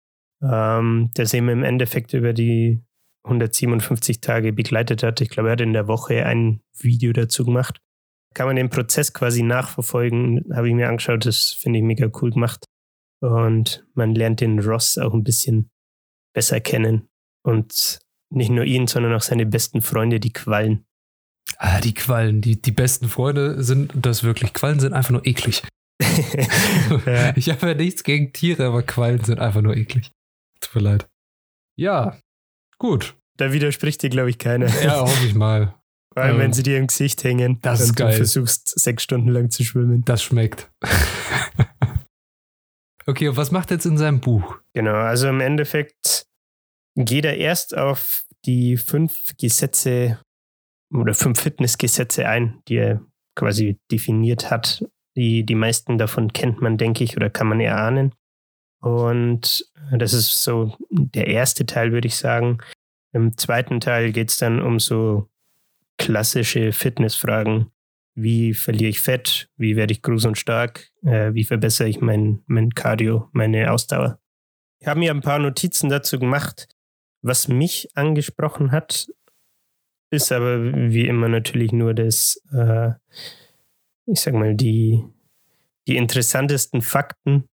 Ähm, 0.44 1.10
der 1.18 1.26
sie 1.26 1.40
im 1.40 1.64
Endeffekt 1.64 2.14
über 2.14 2.34
die 2.34 2.84
157 3.28 4.22
Tage 4.22 4.54
begleitet 4.54 5.04
hat. 5.04 5.22
Ich 5.22 5.30
glaube, 5.30 5.50
er 5.50 5.54
hat 5.54 5.62
in 5.62 5.74
der 5.74 5.88
Woche 5.88 6.26
ein 6.26 6.62
Video 6.78 7.14
dazu 7.14 7.46
gemacht. 7.46 7.80
Kann 8.34 8.48
man 8.48 8.56
den 8.56 8.70
Prozess 8.70 9.14
quasi 9.14 9.44
nachverfolgen, 9.44 10.46
habe 10.54 10.68
ich 10.70 10.76
mir 10.76 10.90
angeschaut, 10.90 11.26
das 11.26 11.54
finde 11.54 11.80
ich 11.80 11.86
mega 11.86 12.10
cool 12.22 12.32
gemacht. 12.32 12.66
Und 13.22 13.86
man 13.94 14.14
lernt 14.14 14.42
den 14.42 14.60
Ross 14.60 14.98
auch 14.98 15.14
ein 15.14 15.24
bisschen 15.24 15.70
besser 16.34 16.60
kennen. 16.60 17.08
Und 17.44 18.00
nicht 18.30 18.52
nur 18.52 18.66
ihn, 18.66 18.88
sondern 18.88 19.14
auch 19.14 19.22
seine 19.22 19.46
besten 19.46 19.82
Freunde, 19.82 20.20
die 20.20 20.34
Quallen. 20.34 20.86
Ah, 21.58 21.80
die 21.80 21.94
Quallen, 21.94 22.42
die, 22.42 22.62
die 22.62 22.72
besten 22.72 23.08
Freunde 23.08 23.64
sind 23.64 23.92
das 23.96 24.24
wirklich. 24.24 24.54
Quallen 24.54 24.80
sind 24.80 24.94
einfach 24.94 25.12
nur 25.12 25.26
eklig. 25.26 25.64
ja. 27.06 27.36
Ich 27.36 27.50
habe 27.50 27.68
ja 27.68 27.74
nichts 27.74 28.04
gegen 28.04 28.34
Tiere, 28.34 28.68
aber 28.68 28.84
Quallen 28.84 29.24
sind 29.24 29.40
einfach 29.40 29.62
nur 29.62 29.76
eklig. 29.76 30.12
Tut 30.60 30.76
mir 30.76 30.82
leid. 30.82 31.08
Ja, 31.80 32.20
gut. 32.78 33.16
Da 33.38 33.54
widerspricht 33.54 34.02
dir, 34.02 34.10
glaube 34.10 34.30
ich, 34.30 34.38
keiner. 34.38 34.68
Ja, 34.82 35.02
hoffe 35.02 35.26
ich 35.26 35.36
mal. 35.36 35.76
Vor 36.14 36.24
allem, 36.24 36.36
ähm, 36.36 36.42
wenn 36.42 36.54
sie 36.54 36.64
dir 36.64 36.80
im 36.80 36.88
Gesicht 36.88 37.24
hängen 37.24 37.60
das 37.62 37.80
ist 37.80 37.96
geil. 37.96 38.10
du 38.10 38.18
versuchst, 38.18 38.80
sechs 38.80 39.04
Stunden 39.04 39.30
lang 39.30 39.52
zu 39.52 39.64
schwimmen. 39.64 40.04
Das 40.04 40.24
schmeckt. 40.24 40.72
okay, 43.06 43.28
und 43.28 43.38
was 43.38 43.52
macht 43.52 43.70
er 43.70 43.76
jetzt 43.76 43.86
in 43.86 44.00
seinem 44.00 44.20
Buch? 44.20 44.58
Genau, 44.74 44.96
also 44.96 45.28
im 45.28 45.42
Endeffekt 45.42 46.26
geht 46.96 47.26
er 47.26 47.38
erst 47.38 47.78
auf 47.78 48.24
die 48.46 48.78
fünf 48.78 49.36
Gesetze 49.40 50.20
oder 50.92 51.14
fünf 51.14 51.40
Fitnessgesetze 51.40 52.28
ein, 52.28 52.64
die 52.68 52.78
er 52.78 53.02
quasi 53.36 53.78
definiert 53.92 54.50
hat. 54.50 54.84
Die, 55.16 55.46
die 55.46 55.56
meisten 55.56 56.00
davon 56.00 56.34
kennt 56.34 56.62
man, 56.62 56.78
denke 56.78 57.04
ich, 57.04 57.16
oder 57.16 57.30
kann 57.30 57.48
man 57.48 57.60
erahnen. 57.60 58.16
Und 58.80 59.66
das 59.92 60.14
ist 60.14 60.44
so 60.44 60.76
der 60.90 61.28
erste 61.28 61.66
Teil, 61.66 61.92
würde 61.92 62.08
ich 62.08 62.16
sagen. 62.16 62.60
Im 63.14 63.38
zweiten 63.38 63.80
Teil 63.80 64.12
geht 64.12 64.30
es 64.30 64.38
dann 64.38 64.62
um 64.62 64.80
so 64.80 65.30
klassische 65.98 66.72
Fitnessfragen. 66.72 67.72
Wie 68.14 68.54
verliere 68.54 68.90
ich 68.90 69.02
Fett? 69.02 69.50
Wie 69.58 69.76
werde 69.76 69.94
ich 69.94 70.02
groß 70.02 70.26
und 70.26 70.38
stark? 70.38 70.90
Äh, 71.04 71.34
wie 71.34 71.44
verbessere 71.44 71.88
ich 71.88 72.02
mein, 72.02 72.42
mein 72.48 72.72
Cardio, 72.72 73.30
meine 73.32 73.72
Ausdauer? 73.72 74.20
Ich 74.80 74.88
habe 74.88 75.00
mir 75.00 75.12
ein 75.12 75.22
paar 75.22 75.40
Notizen 75.40 75.90
dazu 75.90 76.20
gemacht 76.20 76.68
Was 77.22 77.48
mich 77.48 77.90
angesprochen 77.96 78.72
hat, 78.72 79.08
ist 80.12 80.32
aber 80.32 80.74
wie 80.92 81.08
immer 81.08 81.28
natürlich 81.28 81.72
nur 81.72 81.94
das, 81.94 82.42
äh, 82.54 82.92
ich 84.06 84.22
sag 84.22 84.34
mal, 84.34 84.56
die, 84.56 85.04
die 85.88 85.98
interessantesten 85.98 86.82
Fakten. 86.82 87.50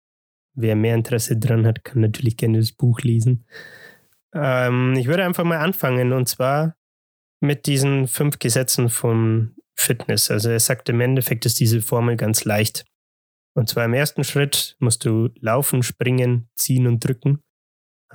Wer 0.62 0.76
mehr 0.76 0.96
Interesse 0.96 1.38
dran 1.38 1.66
hat, 1.66 1.86
kann 1.86 2.02
natürlich 2.02 2.36
gerne 2.36 2.58
das 2.58 2.74
Buch 2.74 3.00
lesen. 3.00 3.46
Ähm, 4.34 4.94
ich 4.98 5.08
würde 5.08 5.24
einfach 5.24 5.46
mal 5.46 5.60
anfangen 5.60 6.12
und 6.12 6.28
zwar 6.28 6.76
mit 7.40 7.66
diesen 7.66 8.08
fünf 8.08 8.40
Gesetzen 8.40 8.90
von 8.90 9.56
Fitness. 9.74 10.30
Also 10.30 10.50
er 10.50 10.60
sagt 10.60 10.90
im 10.90 11.00
Endeffekt 11.00 11.46
ist 11.46 11.62
diese 11.62 11.82
Formel 11.82 12.18
ganz 12.18 12.44
leicht. 12.44 12.84
Und 13.56 13.70
zwar 13.70 13.86
im 13.86 13.94
ersten 13.94 14.26
Schritt 14.26 14.76
musst 14.80 15.06
du 15.06 15.30
laufen, 15.40 15.82
springen, 15.82 16.50
ziehen 16.58 16.88
und 16.88 17.00
drücken. 17.00 17.42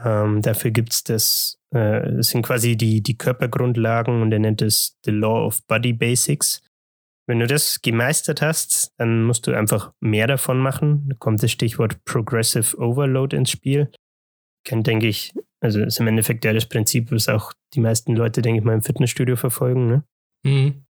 Ähm, 0.05 0.43
dafür 0.43 0.71
gibt 0.71 0.93
es 0.93 1.05
das, 1.05 1.59
äh, 1.71 2.17
das 2.17 2.29
sind 2.29 2.43
quasi 2.43 2.77
die, 2.77 3.03
die 3.03 3.17
Körpergrundlagen 3.17 4.21
und 4.21 4.33
er 4.33 4.39
nennt 4.39 4.61
es 4.61 4.99
The 5.05 5.13
Law 5.13 5.47
of 5.47 5.67
Body 5.67 5.95
Basics. 5.95 6.63
Wenn 7.27 7.41
du 7.41 7.47
das 7.47 7.81
gemeistert 7.81 8.43
hast, 8.43 8.93
dann 8.99 9.25
musst 9.25 9.47
du 9.47 9.57
einfach 9.57 9.93
mehr 10.01 10.27
davon 10.27 10.59
machen. 10.59 11.09
Da 11.09 11.17
kommt 11.17 11.43
das 11.43 11.51
Stichwort 11.51 12.05
Progressive 12.05 12.77
Overload 12.79 13.35
ins 13.35 13.51
Spiel. 13.51 13.91
Kennt, 14.67 14.87
denke 14.87 15.09
ich, 15.09 15.33
also 15.61 15.81
ist 15.81 16.01
im 16.01 16.07
Endeffekt 16.07 16.45
ja 16.45 16.53
das 16.53 16.67
Prinzip, 16.67 17.11
was 17.11 17.29
auch 17.29 17.53
die 17.75 17.81
meisten 17.81 18.15
Leute, 18.15 18.43
denke 18.43 18.61
ich 18.61 18.65
mal, 18.65 18.75
im 18.75 18.83
Fitnessstudio 18.83 19.37
verfolgen. 19.37 19.87
Ne? 19.87 20.05
Mhm. 20.45 20.85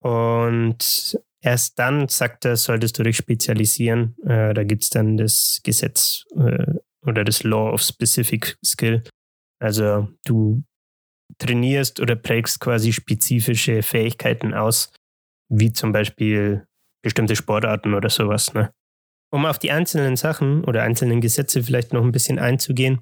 Und 0.00 1.18
erst 1.40 1.78
dann, 1.78 2.08
sagt 2.08 2.44
er, 2.44 2.56
solltest 2.56 2.98
du 2.98 3.04
dich 3.04 3.16
spezialisieren. 3.16 4.16
Äh, 4.24 4.54
da 4.54 4.64
gibt 4.64 4.82
es 4.82 4.90
dann 4.90 5.16
das 5.16 5.60
Gesetz 5.62 6.24
äh, 6.36 6.74
oder 7.06 7.24
das 7.24 7.44
Law 7.44 7.72
of 7.72 7.82
Specific 7.82 8.58
Skill. 8.64 9.04
Also 9.60 10.08
du 10.24 10.64
trainierst 11.38 12.00
oder 12.00 12.16
prägst 12.16 12.60
quasi 12.60 12.92
spezifische 12.92 13.82
Fähigkeiten 13.82 14.54
aus, 14.54 14.92
wie 15.48 15.72
zum 15.72 15.92
Beispiel 15.92 16.66
bestimmte 17.02 17.36
Sportarten 17.36 17.94
oder 17.94 18.10
sowas. 18.10 18.52
Ne? 18.54 18.72
Um 19.32 19.46
auf 19.46 19.58
die 19.58 19.70
einzelnen 19.70 20.16
Sachen 20.16 20.64
oder 20.64 20.82
einzelnen 20.82 21.20
Gesetze 21.20 21.62
vielleicht 21.62 21.92
noch 21.92 22.04
ein 22.04 22.12
bisschen 22.12 22.38
einzugehen, 22.38 23.00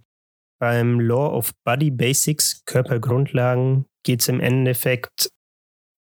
beim 0.61 1.01
Law 1.01 1.37
of 1.37 1.53
Body 1.65 1.91
Basics, 1.91 2.65
Körpergrundlagen, 2.65 3.87
geht 4.05 4.21
es 4.21 4.29
im 4.29 4.41
Endeffekt, 4.41 5.31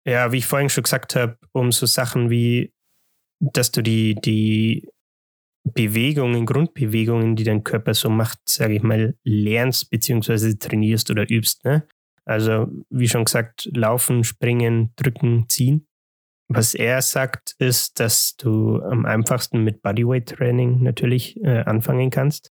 ja, 0.06 0.32
wie 0.32 0.38
ich 0.38 0.46
vorhin 0.46 0.68
schon 0.68 0.84
gesagt 0.84 1.16
habe, 1.16 1.38
um 1.52 1.72
so 1.72 1.86
Sachen 1.86 2.30
wie, 2.30 2.72
dass 3.40 3.70
du 3.72 3.82
die, 3.82 4.14
die 4.14 4.88
Bewegungen, 5.64 6.44
Grundbewegungen, 6.44 7.36
die 7.36 7.44
dein 7.44 7.64
Körper 7.64 7.94
so 7.94 8.10
macht, 8.10 8.40
sage 8.48 8.74
ich 8.74 8.82
mal, 8.82 9.16
lernst 9.24 9.90
beziehungsweise 9.90 10.58
trainierst 10.58 11.10
oder 11.10 11.28
übst. 11.30 11.64
Ne? 11.64 11.86
Also, 12.24 12.68
wie 12.90 13.08
schon 13.08 13.24
gesagt, 13.24 13.68
laufen, 13.72 14.24
springen, 14.24 14.92
drücken, 14.96 15.48
ziehen. 15.48 15.86
Was 16.54 16.74
er 16.74 17.02
sagt, 17.02 17.54
ist, 17.58 18.00
dass 18.00 18.36
du 18.36 18.80
am 18.82 19.04
einfachsten 19.04 19.62
mit 19.64 19.82
Bodyweight 19.82 20.30
Training 20.30 20.82
natürlich 20.82 21.40
äh, 21.42 21.60
anfangen 21.60 22.10
kannst. 22.10 22.50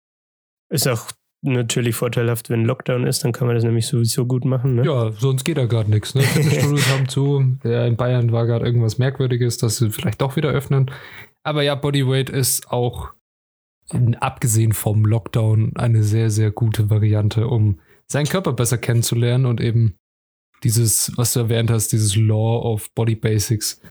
Ist 0.70 0.88
auch 0.88 1.12
natürlich 1.42 1.96
vorteilhaft, 1.96 2.50
wenn 2.50 2.66
Lockdown 2.66 3.06
ist, 3.06 3.24
dann 3.24 3.32
kann 3.32 3.48
man 3.48 3.56
das 3.56 3.64
nämlich 3.64 3.88
sowieso 3.88 4.26
gut 4.26 4.46
machen. 4.46 4.76
Ne? 4.76 4.86
Ja, 4.86 5.12
sonst 5.12 5.44
geht 5.44 5.58
da 5.58 5.66
gerade 5.66 5.90
nichts. 5.90 6.14
Ne? 6.16 6.22
Fitnessstudios 6.22 6.88
haben 6.92 7.08
zu. 7.08 7.58
Ja, 7.64 7.86
in 7.86 7.98
Bayern 7.98 8.32
war 8.32 8.46
gerade 8.46 8.66
irgendwas 8.66 8.98
Merkwürdiges, 8.98 9.58
dass 9.58 9.78
sie 9.78 9.90
vielleicht 9.90 10.22
doch 10.22 10.36
wieder 10.36 10.50
öffnen. 10.50 10.92
Aber 11.44 11.64
ja, 11.64 11.76
Bodyweight 11.76 12.30
ist 12.30 12.72
auch, 12.72 13.10
abgesehen 14.20 14.74
vom 14.74 15.06
Lockdown, 15.06 15.74
eine 15.76 16.04
sehr, 16.04 16.30
sehr 16.30 16.52
gute 16.52 16.90
Variante, 16.90 17.48
um 17.48 17.80
seinen 18.08 18.28
Körper 18.28 18.54
besser 18.54 18.78
kennenzulernen 18.78 19.46
und 19.46 19.60
eben 19.60 19.96
dieses, 20.64 21.12
was 21.18 21.34
du 21.34 21.42
erwähnt 21.42 21.72
hast, 21.72 21.90
dieses 21.90 22.16
Law 22.16 22.62
of 22.62 22.92
Body 22.94 23.16
Basics, 23.16 23.82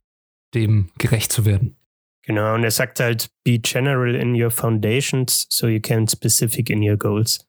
dem 0.55 0.91
gerecht 0.99 1.33
zu 1.33 1.45
werden. 1.45 1.77
Genau, 2.23 2.55
und 2.55 2.65
er 2.65 2.71
sagt 2.71 3.00
halt, 3.00 3.31
be 3.45 3.59
general 3.59 4.15
in 4.15 4.41
your 4.41 4.50
foundations, 4.50 5.47
so 5.49 5.67
you 5.67 5.81
can 5.81 6.07
specific 6.07 6.71
in 6.71 6.83
your 6.83 6.97
goals. 6.97 7.47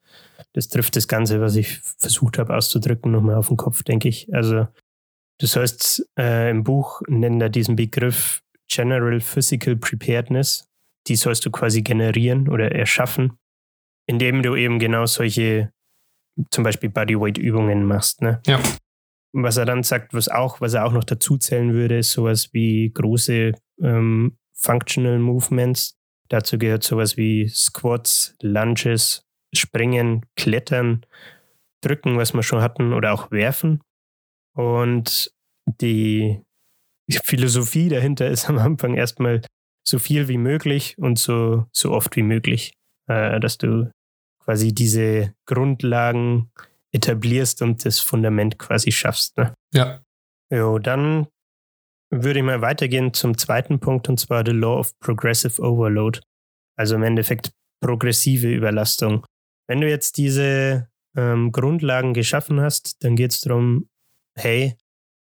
Das 0.53 0.67
trifft 0.67 0.95
das 0.95 1.07
Ganze, 1.07 1.41
was 1.41 1.55
ich 1.55 1.79
versucht 1.97 2.37
habe 2.37 2.55
auszudrücken, 2.55 3.11
nochmal 3.11 3.35
auf 3.35 3.47
den 3.47 3.57
Kopf, 3.57 3.83
denke 3.83 4.09
ich. 4.09 4.33
Also, 4.33 4.67
du 5.39 5.47
sollst 5.47 6.07
äh, 6.17 6.49
im 6.49 6.63
Buch 6.63 7.01
nennen 7.07 7.41
er 7.41 7.49
diesen 7.49 7.75
Begriff 7.75 8.41
General 8.69 9.19
Physical 9.19 9.75
Preparedness. 9.75 10.67
Die 11.07 11.15
sollst 11.15 11.45
du 11.45 11.51
quasi 11.51 11.81
generieren 11.81 12.47
oder 12.47 12.71
erschaffen, 12.71 13.33
indem 14.07 14.43
du 14.43 14.55
eben 14.55 14.79
genau 14.79 15.05
solche, 15.05 15.71
zum 16.49 16.63
Beispiel 16.63 16.89
Bodyweight-Übungen 16.89 17.85
machst. 17.85 18.21
Ne? 18.21 18.41
Ja. 18.45 18.59
Was 19.33 19.57
er 19.57 19.65
dann 19.65 19.83
sagt, 19.83 20.13
was 20.13 20.27
auch, 20.27 20.59
was 20.59 20.73
er 20.73 20.85
auch 20.85 20.91
noch 20.91 21.03
dazu 21.03 21.37
zählen 21.37 21.73
würde, 21.73 21.99
ist 21.99 22.11
sowas 22.11 22.53
wie 22.53 22.91
große 22.93 23.53
ähm, 23.81 24.37
Functional 24.53 25.19
Movements. 25.19 25.97
Dazu 26.29 26.57
gehört 26.57 26.83
sowas 26.83 27.17
wie 27.17 27.47
Squats, 27.47 28.35
Lunges, 28.41 29.25
Springen, 29.53 30.25
Klettern, 30.35 31.05
Drücken, 31.81 32.17
was 32.17 32.33
wir 32.33 32.43
schon 32.43 32.61
hatten, 32.61 32.93
oder 32.93 33.13
auch 33.13 33.31
Werfen. 33.31 33.81
Und 34.53 35.33
die 35.65 36.41
Philosophie 37.09 37.89
dahinter 37.89 38.29
ist 38.29 38.49
am 38.49 38.59
Anfang 38.59 38.95
erstmal 38.95 39.41
so 39.83 39.99
viel 39.99 40.27
wie 40.27 40.37
möglich 40.37 40.97
und 40.97 41.17
so, 41.17 41.65
so 41.71 41.91
oft 41.91 42.15
wie 42.15 42.23
möglich, 42.23 42.73
äh, 43.07 43.39
dass 43.39 43.57
du 43.57 43.91
quasi 44.39 44.73
diese 44.73 45.33
Grundlagen 45.45 46.51
etablierst 46.93 47.61
und 47.61 47.85
das 47.85 47.99
Fundament 47.99 48.59
quasi 48.59 48.91
schaffst. 48.91 49.37
Ne? 49.37 49.53
Ja. 49.73 50.01
Jo, 50.51 50.79
dann 50.79 51.27
würde 52.09 52.39
ich 52.39 52.45
mal 52.45 52.61
weitergehen 52.61 53.13
zum 53.13 53.37
zweiten 53.37 53.79
Punkt 53.79 54.09
und 54.09 54.19
zwar 54.19 54.43
the 54.45 54.51
Law 54.51 54.79
of 54.79 54.97
Progressive 54.99 55.61
Overload. 55.61 56.19
Also 56.75 56.95
im 56.95 57.03
Endeffekt 57.03 57.51
progressive 57.81 58.51
Überlastung. 58.51 59.25
Wenn 59.67 59.81
du 59.81 59.89
jetzt 59.89 60.17
diese 60.17 60.89
ähm, 61.15 61.51
Grundlagen 61.51 62.13
geschaffen 62.13 62.59
hast, 62.59 63.03
dann 63.03 63.15
geht 63.15 63.31
es 63.31 63.41
darum, 63.41 63.89
hey, 64.35 64.75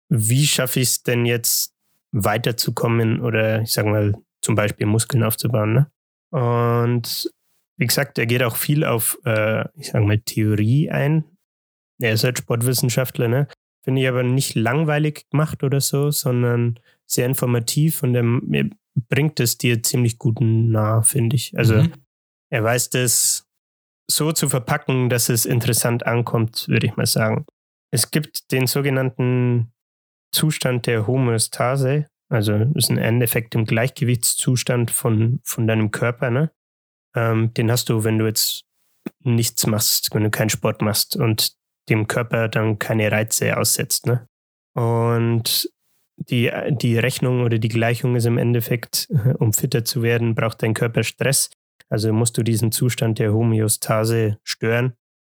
wie 0.10 0.46
schaffe 0.46 0.80
ich 0.80 0.90
es 0.90 1.04
denn 1.04 1.26
jetzt 1.26 1.74
weiterzukommen 2.12 3.22
oder 3.22 3.62
ich 3.62 3.72
sage 3.72 3.90
mal 3.90 4.14
zum 4.42 4.56
Beispiel 4.56 4.86
Muskeln 4.86 5.24
aufzubauen. 5.24 5.74
Ne? 5.74 5.92
Und 6.30 7.30
wie 7.78 7.88
gesagt, 7.88 8.18
er 8.18 8.26
geht 8.26 8.44
auch 8.44 8.56
viel 8.56 8.86
auf, 8.86 9.18
äh, 9.26 9.66
ich 9.78 9.88
sage 9.88 10.06
mal, 10.06 10.20
Theorie 10.20 10.90
ein. 10.90 11.26
Er 12.02 12.14
ist 12.14 12.24
halt 12.24 12.38
Sportwissenschaftler, 12.38 13.28
ne? 13.28 13.48
Finde 13.84 14.02
ich 14.02 14.08
aber 14.08 14.24
nicht 14.24 14.56
langweilig 14.56 15.30
gemacht 15.30 15.64
oder 15.64 15.80
so, 15.80 16.12
sondern 16.12 16.80
sehr 17.06 17.28
informativ 17.28 18.04
und 18.04 18.16
er, 18.16 18.70
bringt 19.10 19.40
es 19.40 19.58
dir 19.58 19.84
ziemlich 19.84 20.18
gut 20.18 20.40
nah, 20.42 21.02
finde 21.02 21.36
ich. 21.36 21.58
Also 21.58 21.76
mhm. 21.76 21.94
er 22.50 22.64
weiß 22.64 22.90
das 22.90 23.46
so 24.10 24.32
zu 24.32 24.50
verpacken, 24.50 25.10
dass 25.10 25.30
es 25.30 25.46
interessant 25.46 26.06
ankommt, 26.06 26.68
würde 26.68 26.88
ich 26.88 26.96
mal 26.96 27.06
sagen. 27.06 27.46
Es 27.92 28.12
gibt 28.12 28.52
den 28.52 28.68
sogenannten 28.68 29.74
Zustand 30.32 30.86
der 30.88 31.08
Homöostase, 31.08 32.08
also 32.30 32.54
ist 32.76 32.90
ein 32.90 32.98
Endeffekt 32.98 33.56
im 33.56 33.66
Gleichgewichtszustand 33.66 34.92
von, 34.92 35.40
von 35.44 35.68
deinem 35.68 35.92
Körper, 35.92 36.30
ne? 36.30 36.52
Ähm, 37.16 37.54
den 37.54 37.72
hast 37.72 37.90
du, 37.90 38.04
wenn 38.04 38.18
du 38.18 38.26
jetzt 38.26 38.66
nichts 39.24 39.66
machst, 39.68 40.14
wenn 40.14 40.24
du 40.24 40.32
keinen 40.32 40.50
Sport 40.50 40.82
machst 40.82 41.16
und 41.16 41.56
dem 41.90 42.08
Körper 42.08 42.48
dann 42.48 42.80
keine 42.80 43.12
Reize 43.12 43.58
aussetzt. 43.58 44.06
Ne? 44.06 44.28
Und 44.74 45.70
die, 46.18 46.52
die 46.70 46.98
Rechnung 46.98 47.44
oder 47.44 47.58
die 47.58 47.70
Gleichung 47.70 48.16
ist 48.16 48.26
im 48.26 48.38
Endeffekt, 48.38 49.08
um 49.40 49.54
fitter 49.54 49.86
zu 49.86 50.02
werden, 50.02 50.36
braucht 50.36 50.64
dein 50.64 50.74
Körper 50.74 51.04
Stress. 51.04 51.50
Also 51.90 52.12
musst 52.14 52.38
du 52.38 52.44
diesen 52.44 52.72
Zustand 52.72 53.20
der 53.20 53.34
Homöostase 53.34 54.40
stören. 54.44 54.94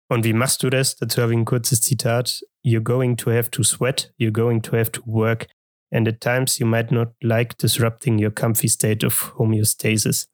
Und 0.10 0.26
wie 0.26 0.34
machst 0.34 0.64
du 0.64 0.70
das? 0.70 0.96
Dazu 0.96 1.22
habe 1.22 1.34
ich 1.34 1.38
ein 1.38 1.46
kurzes 1.46 1.82
Zitat. 1.82 2.44
You're 2.66 2.82
going 2.82 3.16
to 3.18 3.32
have 3.32 3.52
to 3.52 3.64
sweat, 3.64 4.12
you're 4.20 4.32
going 4.32 4.62
to 4.64 4.76
have 4.76 4.92
to 4.92 5.02
work, 5.06 5.48
and 5.92 6.08
at 6.08 6.20
times 6.20 6.58
you 6.58 6.66
might 6.66 6.92
not 6.92 7.10
like 7.22 7.58
disrupting 7.58 8.22
your 8.22 8.32
comfy 8.32 8.68
state 8.68 9.06
of 9.06 9.34
homeostasis. 9.38 10.30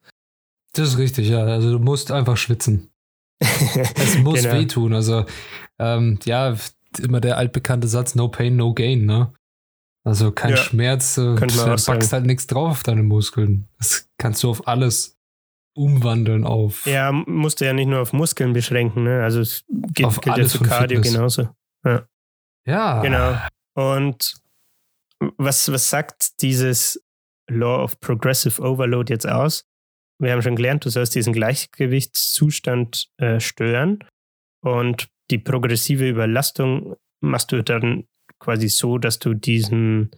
Das 0.73 0.89
ist 0.89 0.97
richtig, 0.97 1.29
ja. 1.29 1.43
Also 1.43 1.71
du 1.71 1.79
musst 1.79 2.11
einfach 2.11 2.37
schwitzen. 2.37 2.89
es 3.39 4.17
muss 4.19 4.41
genau. 4.41 4.55
wehtun. 4.55 4.93
Also, 4.93 5.25
ähm, 5.79 6.19
ja, 6.25 6.55
immer 6.99 7.21
der 7.21 7.37
altbekannte 7.37 7.87
Satz, 7.87 8.15
no 8.15 8.27
pain, 8.29 8.55
no 8.55 8.73
gain, 8.73 9.05
ne? 9.05 9.33
Also 10.03 10.31
kein 10.31 10.51
ja, 10.51 10.57
Schmerz, 10.57 11.17
äh, 11.17 11.35
du 11.35 11.75
packst 11.85 12.13
halt 12.13 12.25
nichts 12.25 12.47
drauf 12.47 12.71
auf 12.71 12.83
deine 12.83 13.03
Muskeln. 13.03 13.67
Das 13.79 14.07
kannst 14.17 14.43
du 14.43 14.49
auf 14.49 14.67
alles 14.67 15.17
umwandeln 15.75 16.45
auf. 16.45 16.85
Ja, 16.85 17.11
musst 17.11 17.59
du 17.59 17.65
ja 17.65 17.73
nicht 17.73 17.87
nur 17.87 18.01
auf 18.01 18.13
Muskeln 18.13 18.53
beschränken, 18.53 19.03
ne? 19.03 19.23
Also 19.23 19.41
es 19.41 19.65
geht, 19.67 20.05
auf 20.05 20.21
gilt 20.21 20.37
ja 20.37 20.47
für 20.47 20.63
Cardio 20.63 20.97
Fitness. 20.97 21.13
genauso. 21.13 21.49
Ja. 21.83 22.07
ja. 22.65 23.01
Genau. 23.01 23.37
Und 23.73 24.35
was, 25.37 25.71
was 25.71 25.89
sagt 25.89 26.41
dieses 26.41 27.03
Law 27.49 27.83
of 27.83 27.99
Progressive 27.99 28.61
Overload 28.61 29.11
jetzt 29.11 29.27
aus? 29.27 29.65
wir 30.19 30.31
haben 30.31 30.41
schon 30.41 30.55
gelernt, 30.55 30.85
du 30.85 30.89
sollst 30.89 31.15
diesen 31.15 31.33
Gleichgewichtszustand 31.33 33.09
äh, 33.17 33.39
stören. 33.39 33.99
Und 34.65 35.09
die 35.29 35.37
progressive 35.37 36.09
Überlastung 36.09 36.95
machst 37.21 37.51
du 37.51 37.63
dann 37.63 38.07
quasi 38.39 38.67
so, 38.67 38.97
dass 38.97 39.19
du 39.19 39.33
diesen 39.33 40.11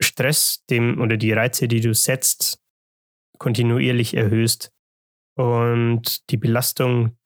Stress 0.00 0.64
dem 0.70 1.00
oder 1.00 1.16
die 1.16 1.32
Reize, 1.32 1.66
die 1.66 1.80
du 1.80 1.94
setzt, 1.94 2.60
kontinuierlich 3.38 4.14
erhöhst 4.14 4.72
und 5.36 6.30
die 6.30 6.36
Belastung 6.36 7.16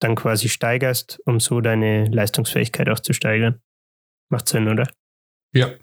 dann 0.00 0.14
quasi 0.14 0.48
steigerst, 0.48 1.20
um 1.24 1.40
so 1.40 1.60
deine 1.60 2.06
Leistungsfähigkeit 2.06 2.88
auch 2.88 3.00
zu 3.00 3.12
steigern. 3.12 3.62
Macht 4.28 4.48
Sinn, 4.48 4.68
oder? 4.68 4.90
Ja. 5.54 5.74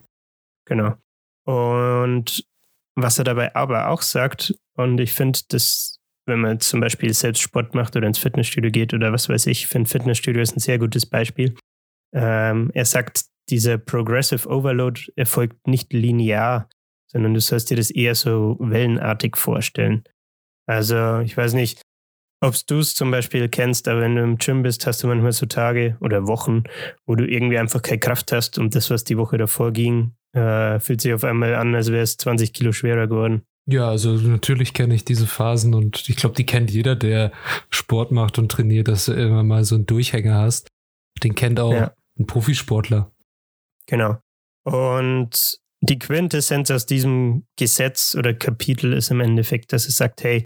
Genau. 0.66 0.96
Und 1.46 2.46
was 2.96 3.18
er 3.18 3.24
dabei 3.24 3.56
aber 3.56 3.90
auch 3.90 4.02
sagt, 4.02 4.54
und 4.76 5.00
ich 5.00 5.14
finde, 5.14 5.40
dass, 5.50 6.00
wenn 6.25 6.39
man 6.39 6.60
zum 6.60 6.80
Beispiel 6.80 7.13
selbst 7.13 7.42
Sport 7.42 7.75
macht 7.75 7.96
oder 7.96 8.08
ins 8.08 8.18
Fitnessstudio 8.20 8.72
geht 8.72 8.94
oder 8.94 9.12
was 9.12 9.30
weiß 9.30 9.48
ich, 9.48 9.68
finde 9.68 9.89
Fitnessstudio 9.89 10.42
ist 10.42 10.56
ein 10.56 10.60
sehr 10.60 10.80
gutes 10.80 11.06
Beispiel. 11.06 11.56
Ähm, 12.13 12.72
er 12.74 12.86
sagt, 12.86 13.25
dieser 13.50 13.77
Progressive 13.77 14.48
Overload 14.48 15.12
erfolgt 15.15 15.68
nicht 15.68 15.92
linear, 15.92 16.70
sondern 17.12 17.34
du 17.34 17.42
sollst 17.42 17.70
dir 17.70 17.77
das 17.77 17.92
eher 17.92 18.15
so 18.15 18.58
wellenartig 18.60 19.38
vorstellen. 19.38 20.03
Also, 20.65 21.20
ich 21.20 21.36
weiß 21.36 21.53
nicht, 21.53 21.82
ob 22.42 22.56
du 22.68 22.80
es 22.80 22.96
zum 22.96 23.12
Beispiel 23.12 23.48
kennst, 23.50 23.88
aber 23.88 24.01
wenn 24.01 24.15
du 24.15 24.24
im 24.24 24.38
Gym 24.38 24.63
bist, 24.63 24.86
hast 24.86 25.03
du 25.03 25.08
manchmal 25.08 25.32
so 25.32 25.46
Tage 25.46 25.98
oder 26.01 26.27
Wochen, 26.27 26.63
wo 27.06 27.15
du 27.15 27.25
irgendwie 27.25 27.58
einfach 27.58 27.82
keine 27.82 28.00
Kraft 28.00 28.32
hast 28.32 28.58
und 28.58 28.75
das, 28.75 28.89
was 28.89 29.03
die 29.03 29.18
Woche 29.18 29.38
davor 29.38 29.72
ging, 29.72 30.13
äh, 30.34 30.80
fühlt 30.80 31.01
sich 31.01 31.13
auf 31.13 31.24
einmal 31.24 31.56
an, 31.56 31.74
als 31.75 31.92
wäre 31.92 32.03
es 32.03 32.18
20 32.18 32.53
Kilo 32.53 32.72
schwerer 32.72 33.08
geworden. 33.08 33.44
Ja, 33.65 33.88
also 33.88 34.12
natürlich 34.12 34.74
kenne 34.74 34.93
ich 34.93 35.05
diese 35.05 35.25
Phasen 35.25 35.74
und 35.74 36.10
ich 36.10 36.17
glaube, 36.17 36.36
die 36.36 36.46
kennt 36.46 36.70
jeder, 36.72 36.96
der 36.96 37.32
Sport 37.70 38.12
macht 38.12 38.38
und 38.38 38.51
trainiert, 38.51 38.89
dass 38.89 39.05
du 39.05 39.13
immer 39.13 39.43
mal 39.43 39.63
so 39.63 39.75
einen 39.75 39.86
Durchhänger 39.86 40.36
hast. 40.36 40.67
Den 41.24 41.36
kennt 41.36 41.60
auch 41.60 41.72
ja. 41.72 41.93
ein 42.20 42.27
Profisportler. 42.27 43.12
Genau. 43.88 44.17
Und 44.65 45.60
die 45.82 46.00
Quintessenz 46.00 46.72
aus 46.72 46.86
diesem 46.86 47.46
Gesetz 47.58 48.15
oder 48.15 48.34
Kapitel 48.34 48.93
ist 48.93 49.12
im 49.12 49.22
Endeffekt, 49.22 49.72
dass 49.72 49.88
es 49.88 49.96
sagt, 49.96 50.24
hey, 50.24 50.43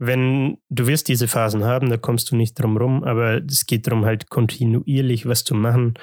wenn 0.00 0.58
du 0.68 0.86
wirst 0.86 1.08
diese 1.08 1.28
Phasen 1.28 1.64
haben, 1.64 1.88
da 1.88 1.96
kommst 1.96 2.30
du 2.30 2.36
nicht 2.36 2.54
drum 2.54 2.76
rum, 2.76 3.04
aber 3.04 3.42
es 3.44 3.66
geht 3.66 3.86
darum, 3.86 4.04
halt 4.04 4.28
kontinuierlich 4.28 5.26
was 5.26 5.44
zu 5.44 5.54
machen 5.54 5.94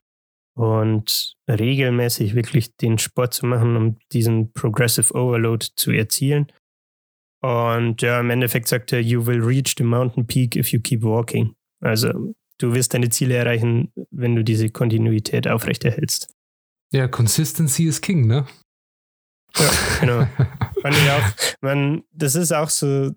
und 0.56 1.36
regelmäßig 1.50 2.36
wirklich 2.36 2.76
den 2.78 2.98
Sport 2.98 3.34
zu 3.34 3.46
machen, 3.46 3.76
um 3.76 3.98
diesen 4.12 4.52
Progressive 4.54 5.14
Overload 5.14 5.68
zu 5.76 5.92
erzielen. 5.92 6.52
Und 7.42 8.02
ja, 8.02 8.20
im 8.20 8.30
Endeffekt 8.30 8.68
sagt 8.68 8.92
er, 8.92 9.02
you 9.02 9.26
will 9.26 9.42
reach 9.42 9.76
the 9.78 9.84
mountain 9.84 10.28
peak 10.28 10.56
if 10.56 10.72
you 10.72 10.82
keep 10.82 11.04
walking. 11.04 11.56
Also 11.82 12.34
du 12.58 12.74
wirst 12.74 12.94
deine 12.94 13.10
Ziele 13.10 13.36
erreichen, 13.36 13.94
wenn 14.12 14.36
du 14.36 14.44
diese 14.44 14.70
Kontinuität 14.70 15.48
aufrechterhältst. 15.48 16.34
Ja, 16.92 17.08
Consistency 17.08 17.86
is 17.86 18.02
King, 18.02 18.28
ne? 18.28 18.46
Ja, 19.58 19.70
genau. 20.00 20.26
Fand 20.82 20.96
ich 20.96 21.10
auch. 21.10 21.56
Man, 21.62 22.04
das 22.12 22.36
ist 22.36 22.52
auch 22.52 22.70
so, 22.70 23.12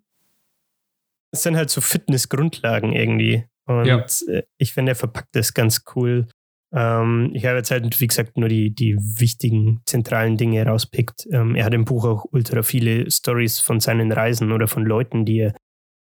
es 1.32 1.42
sind 1.42 1.56
halt 1.56 1.70
so 1.70 1.80
Fitnessgrundlagen 1.80 2.92
irgendwie. 2.92 3.46
Und 3.66 3.86
ja. 3.86 4.04
Äh, 4.28 4.42
ich 4.58 4.72
finde, 4.72 4.92
er 4.92 4.96
verpackt 4.96 5.34
das 5.34 5.54
ganz 5.54 5.84
cool. 5.94 6.28
Ähm, 6.74 7.30
ich 7.34 7.44
habe 7.44 7.58
jetzt 7.58 7.70
halt, 7.70 8.00
wie 8.00 8.06
gesagt, 8.06 8.36
nur 8.36 8.48
die, 8.48 8.74
die 8.74 8.96
wichtigen, 8.96 9.80
zentralen 9.86 10.36
Dinge 10.36 10.64
rauspickt. 10.64 11.26
Ähm, 11.30 11.54
er 11.54 11.66
hat 11.66 11.74
im 11.74 11.84
Buch 11.84 12.04
auch 12.04 12.24
ultra 12.32 12.62
viele 12.62 13.10
Stories 13.10 13.60
von 13.60 13.80
seinen 13.80 14.10
Reisen 14.12 14.52
oder 14.52 14.68
von 14.68 14.84
Leuten, 14.84 15.24
die 15.24 15.40
er 15.40 15.54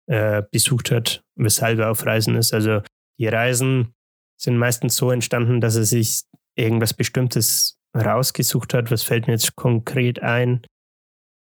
äh, 0.07 0.43
besucht 0.51 0.91
hat, 0.91 1.23
weshalb 1.35 1.79
er 1.79 1.91
auf 1.91 2.05
Reisen 2.05 2.35
ist. 2.35 2.53
Also 2.53 2.81
die 3.19 3.27
Reisen 3.27 3.93
sind 4.37 4.57
meistens 4.57 4.95
so 4.95 5.11
entstanden, 5.11 5.61
dass 5.61 5.75
er 5.75 5.85
sich 5.85 6.23
irgendwas 6.55 6.93
Bestimmtes 6.93 7.79
rausgesucht 7.95 8.73
hat. 8.73 8.91
Was 8.91 9.03
fällt 9.03 9.27
mir 9.27 9.33
jetzt 9.33 9.55
konkret 9.55 10.21
ein? 10.21 10.61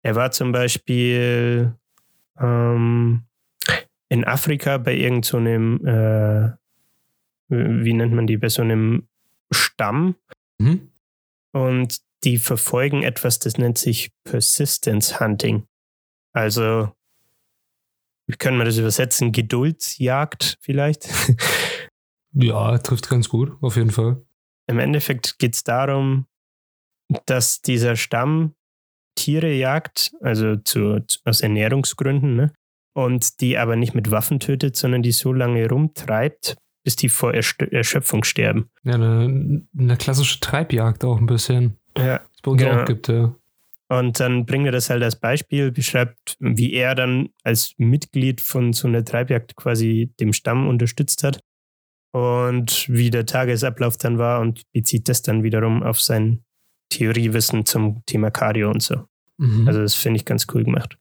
Er 0.02 0.14
war 0.14 0.30
zum 0.30 0.52
Beispiel 0.52 1.74
ähm, 2.40 3.24
in 4.08 4.24
Afrika 4.24 4.78
bei 4.78 4.94
irgendeinem, 4.94 5.80
so 5.84 5.88
äh, 5.90 6.52
wie 7.84 7.92
nennt 7.92 8.14
man 8.14 8.26
die, 8.26 8.36
bei 8.36 8.48
so 8.48 8.62
einem 8.62 9.08
Stamm. 9.52 10.16
Mhm. 10.58 10.90
Und 11.52 12.00
die 12.24 12.38
verfolgen 12.38 13.02
etwas, 13.02 13.38
das 13.38 13.58
nennt 13.58 13.78
sich 13.78 14.12
Persistence 14.24 15.20
Hunting. 15.20 15.66
Also, 16.34 16.92
wie 18.26 18.36
können 18.36 18.58
wir 18.58 18.64
das 18.64 18.76
übersetzen? 18.76 19.32
Geduldsjagd 19.32 20.58
vielleicht? 20.60 21.08
ja, 22.32 22.78
trifft 22.78 23.08
ganz 23.08 23.28
gut, 23.28 23.56
auf 23.62 23.76
jeden 23.76 23.90
Fall. 23.90 24.24
Im 24.68 24.78
Endeffekt 24.78 25.38
geht 25.38 25.54
es 25.54 25.64
darum, 25.64 26.26
dass 27.26 27.62
dieser 27.62 27.96
Stamm 27.96 28.54
Tiere 29.16 29.52
jagt, 29.52 30.12
also 30.20 30.56
zu, 30.56 31.04
aus 31.24 31.40
Ernährungsgründen, 31.40 32.36
ne? 32.36 32.52
und 32.94 33.40
die 33.40 33.56
aber 33.56 33.76
nicht 33.76 33.94
mit 33.94 34.10
Waffen 34.10 34.40
tötet, 34.40 34.76
sondern 34.76 35.02
die 35.02 35.12
so 35.12 35.32
lange 35.32 35.68
rumtreibt, 35.68 36.56
bis 36.88 36.96
die 36.96 37.10
vor 37.10 37.34
Erschöpfung 37.34 38.24
sterben. 38.24 38.70
Ja, 38.82 38.94
eine, 38.94 39.62
eine 39.78 39.96
klassische 39.98 40.40
Treibjagd 40.40 41.04
auch 41.04 41.18
ein 41.18 41.26
bisschen. 41.26 41.76
Ja. 41.98 42.22
Was 42.32 42.40
bei 42.42 42.50
uns 42.50 42.62
genau. 42.62 42.80
auch 42.80 42.84
gibt, 42.86 43.08
ja. 43.08 43.34
Und 43.90 44.20
dann 44.20 44.46
bringt 44.46 44.64
er 44.64 44.72
das 44.72 44.88
halt 44.88 45.02
als 45.02 45.16
Beispiel, 45.16 45.70
beschreibt, 45.70 46.38
wie 46.40 46.72
er 46.72 46.94
dann 46.94 47.28
als 47.42 47.74
Mitglied 47.76 48.40
von 48.40 48.72
so 48.72 48.88
einer 48.88 49.04
Treibjagd 49.04 49.54
quasi 49.54 50.14
dem 50.18 50.32
Stamm 50.32 50.66
unterstützt 50.66 51.24
hat 51.24 51.40
und 52.12 52.86
wie 52.88 53.10
der 53.10 53.26
Tagesablauf 53.26 53.98
dann 53.98 54.16
war 54.16 54.40
und 54.40 54.62
bezieht 54.72 55.10
das 55.10 55.20
dann 55.20 55.42
wiederum 55.42 55.82
auf 55.82 56.00
sein 56.00 56.42
Theoriewissen 56.88 57.66
zum 57.66 58.02
Thema 58.06 58.30
Cardio 58.30 58.70
und 58.70 58.82
so. 58.82 59.04
Mhm. 59.36 59.68
Also 59.68 59.82
das 59.82 59.94
finde 59.94 60.16
ich 60.16 60.24
ganz 60.24 60.46
cool 60.54 60.64
gemacht. 60.64 60.96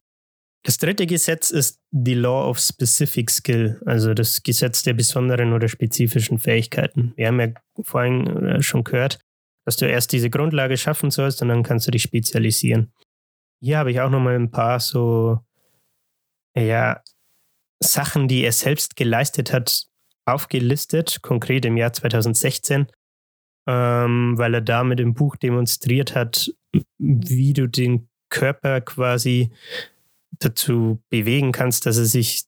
Das 0.67 0.77
dritte 0.77 1.07
Gesetz 1.07 1.49
ist 1.49 1.79
die 1.91 2.13
Law 2.13 2.49
of 2.49 2.59
Specific 2.59 3.31
Skill, 3.31 3.81
also 3.85 4.13
das 4.13 4.43
Gesetz 4.43 4.83
der 4.83 4.95
besonderen 4.95 5.53
oder 5.53 5.69
spezifischen 5.69 6.39
Fähigkeiten. 6.39 7.13
Wir 7.15 7.27
haben 7.27 7.39
ja 7.39 7.47
vorhin 7.83 8.27
äh, 8.27 8.61
schon 8.61 8.83
gehört, 8.83 9.17
dass 9.63 9.77
du 9.77 9.87
erst 9.87 10.11
diese 10.11 10.29
Grundlage 10.29 10.75
schaffen 10.75 11.09
sollst 11.09 11.41
und 11.41 11.47
dann 11.47 11.63
kannst 11.63 11.87
du 11.87 11.91
dich 11.91 12.01
spezialisieren. 12.01 12.91
Hier 13.61 13.77
habe 13.77 13.91
ich 13.91 14.01
auch 14.01 14.09
nochmal 14.09 14.35
ein 14.35 14.51
paar 14.51 14.81
so, 14.81 15.39
ja, 16.53 17.01
Sachen, 17.81 18.27
die 18.27 18.43
er 18.43 18.51
selbst 18.51 18.97
geleistet 18.97 19.53
hat, 19.53 19.85
aufgelistet, 20.25 21.21
konkret 21.21 21.63
im 21.63 21.77
Jahr 21.77 21.93
2016, 21.93 22.87
ähm, 23.69 24.37
weil 24.37 24.53
er 24.53 24.61
damit 24.61 24.99
im 24.99 25.13
Buch 25.13 25.37
demonstriert 25.37 26.13
hat, 26.13 26.51
wie 26.97 27.53
du 27.53 27.67
den 27.69 28.09
Körper 28.29 28.81
quasi 28.81 29.53
dazu 30.39 31.01
bewegen 31.09 31.51
kannst, 31.51 31.85
dass 31.85 31.97
er 31.97 32.05
sich 32.05 32.43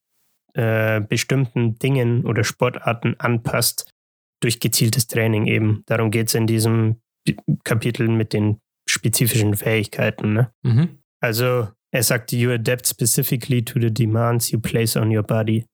äh, 0.54 1.02
bestimmten 1.02 1.76
Dingen 1.76 2.26
oder 2.26 2.44
Sportarten 2.44 3.16
anpasst 3.20 3.92
durch 4.42 4.60
gezieltes 4.60 5.08
Training 5.08 5.48
eben. 5.48 5.84
Darum 5.86 6.12
geht 6.12 6.30
es 6.30 6.36
in 6.36 6.48
diesem 6.48 7.02
Kapitel 7.64 8.08
mit 8.08 8.34
den 8.34 8.60
spezifischen 8.88 9.56
Fähigkeiten. 9.56 10.34
Ne? 10.34 10.52
Mhm. 10.64 11.00
Also 11.22 11.70
er 11.92 12.04
sagt, 12.04 12.32
you 12.32 12.52
adapt 12.52 12.88
specifically 12.88 13.64
to 13.64 13.80
the 13.80 13.94
demands 13.94 14.52
you 14.52 14.60
place 14.60 14.96
on 14.96 15.16
your 15.16 15.24
body. 15.24 15.66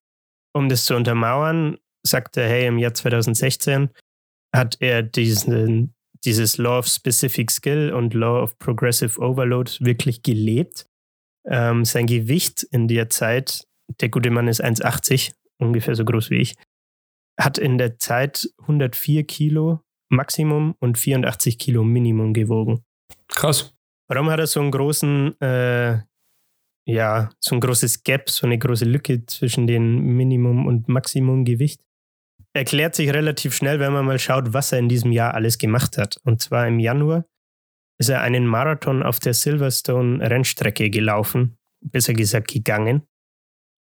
Um 0.54 0.70
das 0.70 0.86
zu 0.86 0.96
untermauern, 0.96 1.78
sagt 2.06 2.38
er, 2.38 2.48
hey, 2.48 2.68
im 2.68 2.78
Jahr 2.78 2.94
2016 2.94 3.90
hat 4.56 4.78
er 4.80 5.04
diesen, 5.04 5.94
dieses 6.24 6.58
Law 6.58 6.80
of 6.80 6.88
Specific 6.88 7.52
Skill 7.52 7.92
und 7.92 8.14
Law 8.14 8.42
of 8.42 8.58
Progressive 8.60 9.20
Overload 9.20 9.72
wirklich 9.82 10.24
gelebt. 10.24 10.86
Ähm, 11.48 11.86
sein 11.86 12.08
Gewicht 12.08 12.64
in 12.64 12.88
der 12.88 13.10
Zeit, 13.10 13.68
der 14.02 14.10
gute 14.10 14.32
Mann 14.32 14.48
ist 14.48 14.64
1,80, 14.64 15.34
ungefähr 15.60 15.96
so 15.96 16.06
groß 16.06 16.30
wie 16.30 16.38
ich, 16.38 16.56
hat 17.40 17.58
in 17.58 17.78
der 17.78 18.00
Zeit 18.00 18.50
104 18.62 19.26
Kilo 19.26 19.82
Maximum 20.10 20.76
und 20.80 20.98
84 20.98 21.60
Kilo 21.60 21.84
Minimum 21.84 22.34
gewogen. 22.34 22.84
Krass. 23.28 23.74
Warum 24.08 24.30
hat 24.30 24.40
er 24.40 24.48
so 24.48 24.60
einen 24.60 24.72
großen, 24.72 25.40
äh, 25.42 26.00
ja, 26.88 27.30
so 27.40 27.56
ein 27.56 27.62
großes 27.62 28.04
Gap, 28.04 28.30
so 28.30 28.46
eine 28.46 28.58
große 28.58 28.86
Lücke 28.86 29.26
zwischen 29.26 29.68
dem 29.68 30.16
Minimum 30.16 30.68
und 30.68 30.88
Maximumgewicht? 30.88 31.82
erklärt 32.56 32.96
sich 32.96 33.12
relativ 33.12 33.54
schnell, 33.54 33.80
wenn 33.80 33.94
man 33.94 34.06
mal 34.06 34.18
schaut, 34.18 34.54
was 34.54 34.72
er 34.72 34.80
in 34.80 34.90
diesem 34.90 35.12
Jahr 35.12 35.34
alles 35.34 35.58
gemacht 35.58 35.98
hat. 35.98 36.18
Und 36.24 36.42
zwar 36.42 36.68
im 36.68 36.80
Januar 36.80 37.26
ist 37.98 38.10
er 38.10 38.22
einen 38.22 38.46
Marathon 38.46 39.04
auf 39.04 39.20
der 39.20 39.34
Silverstone 39.34 40.28
Rennstrecke 40.30 40.90
gelaufen, 40.90 41.58
besser 41.82 42.14
gesagt 42.14 42.50
gegangen, 42.50 43.04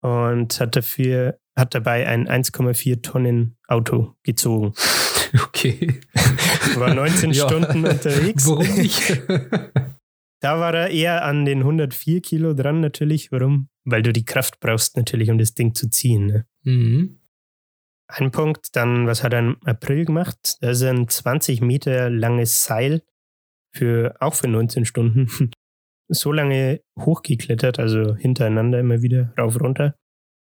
und 0.01 0.59
hat 0.59 0.75
dafür 0.75 1.37
hat 1.57 1.75
dabei 1.75 2.07
ein 2.07 2.27
1,4 2.27 3.01
Tonnen 3.01 3.57
Auto 3.67 4.15
gezogen. 4.23 4.73
Okay. 5.45 6.01
War 6.75 6.93
19 6.93 7.31
ja. 7.31 7.47
Stunden 7.47 7.85
unterwegs. 7.85 8.45
Warum 8.47 8.67
nicht? 8.75 9.21
da 10.41 10.59
war 10.59 10.73
er 10.73 10.89
eher 10.89 11.23
an 11.23 11.45
den 11.45 11.59
104 11.59 12.19
Kilo 12.19 12.53
dran 12.53 12.81
natürlich. 12.81 13.31
Warum? 13.31 13.69
Weil 13.85 14.01
du 14.01 14.11
die 14.11 14.25
Kraft 14.25 14.59
brauchst 14.59 14.97
natürlich, 14.97 15.29
um 15.29 15.37
das 15.37 15.53
Ding 15.53 15.73
zu 15.73 15.89
ziehen. 15.89 16.25
Ne? 16.25 16.45
Mhm. 16.63 17.19
ein 18.09 18.31
Punkt. 18.31 18.75
Dann, 18.75 19.07
was 19.07 19.23
hat 19.23 19.31
er 19.31 19.39
im 19.39 19.57
April 19.63 20.03
gemacht? 20.03 20.57
Da 20.59 20.71
ist 20.71 20.83
ein 20.83 21.07
20 21.07 21.61
Meter 21.61 22.09
langes 22.09 22.65
Seil 22.65 23.01
für 23.73 24.15
auch 24.19 24.35
für 24.35 24.47
19 24.47 24.85
Stunden 24.85 25.29
so 26.09 26.31
lange 26.31 26.81
hochgeklettert, 26.99 27.79
also 27.79 28.15
hintereinander 28.15 28.79
immer 28.79 29.01
wieder 29.01 29.33
rauf 29.37 29.59
runter, 29.59 29.95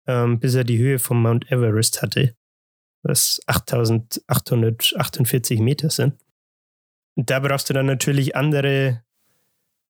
ähm, 0.07 0.41
bis 0.41 0.55
er 0.55 0.65
die 0.65 0.79
Höhe 0.79 0.99
vom 0.99 1.23
Mount 1.23 1.51
Everest 1.51 2.03
hatte, 2.03 2.35
was 3.03 3.41
8848 3.47 5.61
Meter 5.61 5.91
sind. 5.91 6.15
Und 7.17 7.29
da 7.29 7.41
brauchst 7.41 7.69
du 7.69 7.75
dann 7.75 7.87
natürlich 7.87 8.37
andere, 8.37 9.03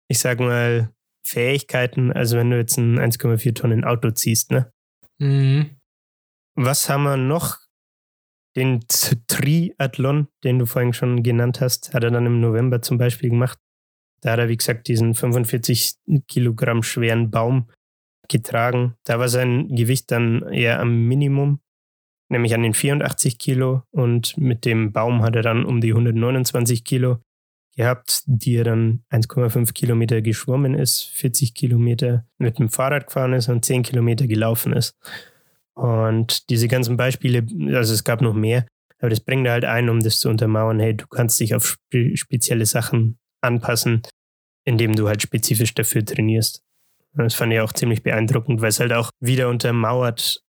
ich 0.08 0.20
sag 0.20 0.40
mal, 0.40 0.92
Fähigkeiten, 1.24 2.12
also 2.12 2.38
wenn 2.38 2.50
du 2.50 2.58
jetzt 2.58 2.78
ein 2.78 3.00
1,4 3.00 3.54
Tonnen 3.54 3.84
Auto 3.84 4.10
ziehst, 4.10 4.52
ne? 4.52 4.74
Mhm. 5.20 5.78
Was 6.56 6.90
haben 6.90 7.04
wir 7.04 7.18
noch? 7.18 7.60
Den 8.56 8.82
Triathlon, 9.28 10.28
den 10.44 10.60
du 10.60 10.66
vorhin 10.66 10.94
schon 10.94 11.24
genannt 11.24 11.62
hast, 11.62 11.94
hat 11.94 12.04
er 12.04 12.12
dann 12.12 12.26
im 12.26 12.42
November 12.42 12.82
zum 12.82 12.98
Beispiel 12.98 13.30
gemacht. 13.30 13.58
Da 14.22 14.34
hat 14.34 14.40
er, 14.40 14.50
wie 14.50 14.58
gesagt, 14.58 14.88
diesen 14.88 15.16
45 15.16 15.96
Kilogramm 16.28 16.84
schweren 16.84 17.32
Baum 17.32 17.70
getragen. 18.28 18.96
Da 19.04 19.20
war 19.20 19.30
sein 19.30 19.68
Gewicht 19.70 20.12
dann 20.12 20.44
eher 20.52 20.80
am 20.80 21.08
Minimum, 21.08 21.60
nämlich 22.30 22.54
an 22.54 22.64
den 22.64 22.74
84 22.74 23.40
Kilo. 23.40 23.84
Und 23.92 24.38
mit 24.38 24.66
dem 24.66 24.92
Baum 24.92 25.24
hat 25.24 25.36
er 25.36 25.42
dann 25.44 25.66
um 25.66 25.82
die 25.82 25.92
129 25.92 26.84
Kilo 26.84 27.20
gehabt, 27.76 28.24
die 28.26 28.56
er 28.56 28.66
dann 28.66 29.04
1,5 29.12 29.74
Kilometer 29.74 30.22
geschwommen 30.22 30.74
ist, 30.74 31.04
40 31.14 31.54
Kilometer 31.54 32.26
mit 32.38 32.60
dem 32.60 32.70
Fahrrad 32.70 33.08
gefahren 33.08 33.34
ist 33.34 33.50
und 33.50 33.66
10 33.66 33.84
Kilometer 33.84 34.28
gelaufen 34.28 34.74
ist. 34.74 34.98
Und 35.74 36.50
diese 36.50 36.68
ganzen 36.68 36.98
Beispiele, 36.98 37.46
also 37.76 37.94
es 37.94 38.04
gab 38.04 38.22
noch 38.22 38.34
mehr, 38.34 38.68
aber 39.00 39.10
das 39.10 39.20
bringt 39.20 39.48
er 39.48 39.54
halt 39.54 39.66
ein, 39.66 39.90
um 39.90 40.02
das 40.02 40.20
zu 40.20 40.30
untermauern, 40.30 40.80
hey, 40.80 40.96
du 40.96 41.08
kannst 41.08 41.40
dich 41.40 41.56
auf 41.56 41.66
spe 41.66 42.16
spezielle 42.16 42.66
Sachen 42.66 43.18
anpassen, 43.42 44.04
indem 44.64 44.96
du 44.96 45.08
halt 45.08 45.22
spezifisch 45.22 45.74
dafür 45.74 46.06
trainierst. 46.06 46.64
Das 47.14 47.34
fand 47.34 47.52
ich 47.52 47.60
auch 47.60 47.74
ziemlich 47.74 48.04
beeindruckend, 48.04 48.62
weil 48.62 48.70
es 48.70 48.80
halt 48.80 48.94
auch 48.94 49.10
wieder 49.20 49.50
untermauert, 49.50 50.44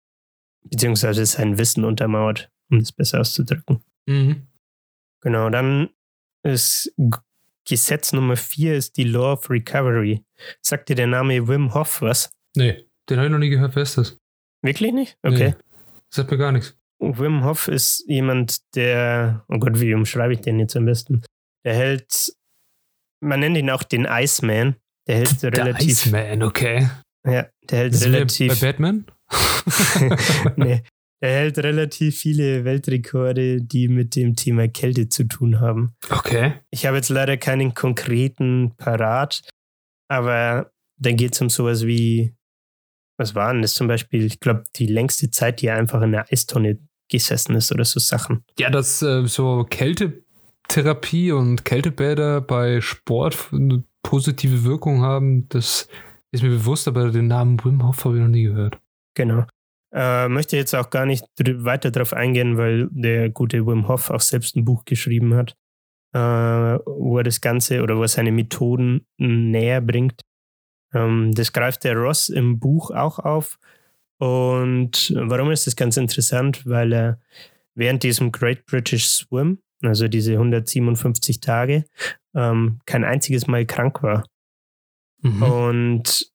beziehungsweise 0.65 1.25
sein 1.25 1.59
Wissen 1.59 1.85
untermauert, 1.85 2.51
um 2.71 2.81
das 2.81 2.93
besser 2.93 3.21
auszudrücken. 3.21 3.83
Mhm. 4.07 4.49
Genau, 5.23 5.49
dann 5.51 5.91
ist 6.43 6.93
Gesetz 7.67 8.13
Nummer 8.13 8.37
vier 8.37 8.75
ist 8.75 8.97
die 8.97 9.05
Law 9.05 9.35
of 9.35 9.49
Recovery. 9.49 10.25
Sagt 10.61 10.89
dir 10.89 10.97
der 10.97 11.07
Name 11.07 11.47
Wim 11.47 11.73
Hof 11.75 12.03
was? 12.03 12.31
Nee, 12.57 12.85
den 13.09 13.19
habe 13.19 13.27
ich 13.27 13.33
noch 13.33 13.39
nie 13.39 13.51
gehört. 13.51 13.77
Wer 13.77 13.83
ist 13.85 13.97
das? 13.97 14.20
Wirklich 14.63 14.93
nicht? 14.93 15.17
Okay. 15.23 15.51
Nee, 15.51 15.55
sagt 16.13 16.31
mir 16.31 16.39
gar 16.39 16.53
nichts. 16.53 16.77
Wim 16.99 17.45
Hof 17.45 17.69
ist 17.69 18.05
jemand, 18.09 18.59
der, 18.75 19.45
oh 19.49 19.59
Gott, 19.59 19.81
wie 19.81 19.95
umschreibe 19.95 20.35
ich 20.35 20.41
den 20.41 20.59
jetzt 20.59 20.77
am 20.77 20.85
besten? 20.85 21.23
Der 21.65 21.75
hält, 21.75 22.35
man 23.23 23.41
nennt 23.41 23.57
ihn 23.57 23.71
auch 23.71 23.83
den 23.83 24.05
Iceman. 24.05 24.77
Der 25.07 25.17
hält 25.17 25.43
Der 25.43 25.53
relativ. 25.57 25.89
Iceman, 26.07 26.43
okay. 26.43 26.89
Ja, 27.27 27.47
der 27.63 27.79
hält 27.79 27.95
Sind 27.95 28.13
wir 28.13 28.19
relativ. 28.19 28.61
bei 28.61 28.67
Batman? 28.67 29.07
nee, 30.57 30.83
er 31.23 31.31
hält 31.31 31.59
relativ 31.59 32.19
viele 32.19 32.65
Weltrekorde, 32.65 33.63
die 33.63 33.89
mit 33.89 34.17
dem 34.17 34.37
Thema 34.37 34.69
Kälte 34.69 35.09
zu 35.09 35.25
tun 35.25 35.61
haben. 35.61 35.95
Okay. 36.11 36.55
Ich 36.71 36.87
habe 36.87 36.97
jetzt 36.97 37.11
leider 37.11 37.37
keinen 37.37 37.75
konkreten 37.75 38.75
parat, 38.77 39.43
aber 40.09 40.71
dann 40.99 41.17
geht 41.17 41.35
es 41.35 41.41
um 41.41 41.51
sowas 41.51 41.87
wie, 41.87 42.35
was 43.21 43.35
war 43.35 43.53
denn 43.53 43.63
das 43.63 43.75
zum 43.75 43.87
Beispiel? 43.87 44.25
Ich 44.25 44.41
glaube, 44.41 44.65
die 44.77 44.87
längste 44.87 45.31
Zeit, 45.31 45.61
die 45.61 45.67
er 45.67 45.77
einfach 45.77 46.01
in 46.03 46.13
der 46.13 46.27
Eistonne 46.33 46.79
gesessen 47.09 47.55
ist 47.55 47.71
oder 47.71 47.85
so 47.85 48.01
Sachen. 48.01 48.45
Ja, 48.59 48.71
dass 48.71 49.03
äh, 49.03 49.27
so 49.27 49.67
Kältetherapie 49.69 51.33
und 51.33 51.65
Kältebäder 51.65 52.41
bei 52.41 52.81
Sport 52.81 53.51
eine 53.53 53.85
positive 54.03 54.65
Wirkung 54.65 55.03
haben, 55.03 55.49
das 55.51 55.89
ist 56.33 56.43
mir 56.43 56.51
bewusst, 56.51 56.89
aber 56.89 57.11
den 57.11 57.27
Namen 57.27 57.63
Wim 57.63 57.87
Hof 57.87 58.05
habe 58.05 58.17
ich 58.17 58.23
noch 58.23 58.29
nie 58.29 58.45
gehört. 58.45 58.79
Genau. 59.15 59.45
Äh, 59.93 60.29
möchte 60.29 60.57
jetzt 60.57 60.75
auch 60.75 60.89
gar 60.89 61.05
nicht 61.05 61.25
dr- 61.37 61.65
weiter 61.65 61.91
darauf 61.91 62.13
eingehen, 62.13 62.57
weil 62.57 62.89
der 62.93 63.29
gute 63.29 63.67
Wim 63.67 63.89
Hof 63.89 64.11
auch 64.11 64.21
selbst 64.21 64.57
ein 64.57 64.65
Buch 64.65 64.85
geschrieben 64.85 65.35
hat, 65.35 65.57
äh, 66.15 66.19
wo 66.87 67.19
er 67.19 67.25
das 67.25 67.41
Ganze 67.41 67.83
oder 67.83 67.97
wo 67.97 68.03
er 68.03 68.09
seine 68.09 68.31
Methoden 68.31 69.05
näher 69.19 69.81
bringt. 69.81 70.23
Ähm, 70.95 71.33
das 71.33 71.53
greift 71.53 71.85
der 71.85 71.97
Ross 71.97 72.29
im 72.29 72.59
Buch 72.59 72.91
auch 72.91 73.19
auf. 73.19 73.59
Und 74.19 75.15
warum 75.17 75.51
ist 75.51 75.67
das 75.67 75.77
ganz 75.77 75.97
interessant? 75.97 76.67
Weil 76.67 76.93
er 76.93 77.21
während 77.75 78.03
diesem 78.03 78.33
Great 78.33 78.67
British 78.67 79.09
Swim, 79.09 79.59
also 79.83 80.09
diese 80.09 80.33
157 80.33 81.41
Tage, 81.41 81.85
ähm, 82.35 82.81
kein 82.85 83.05
einziges 83.05 83.47
Mal 83.47 83.65
krank 83.65 84.03
war. 84.03 84.27
Mhm. 85.23 85.43
Und 85.43 86.31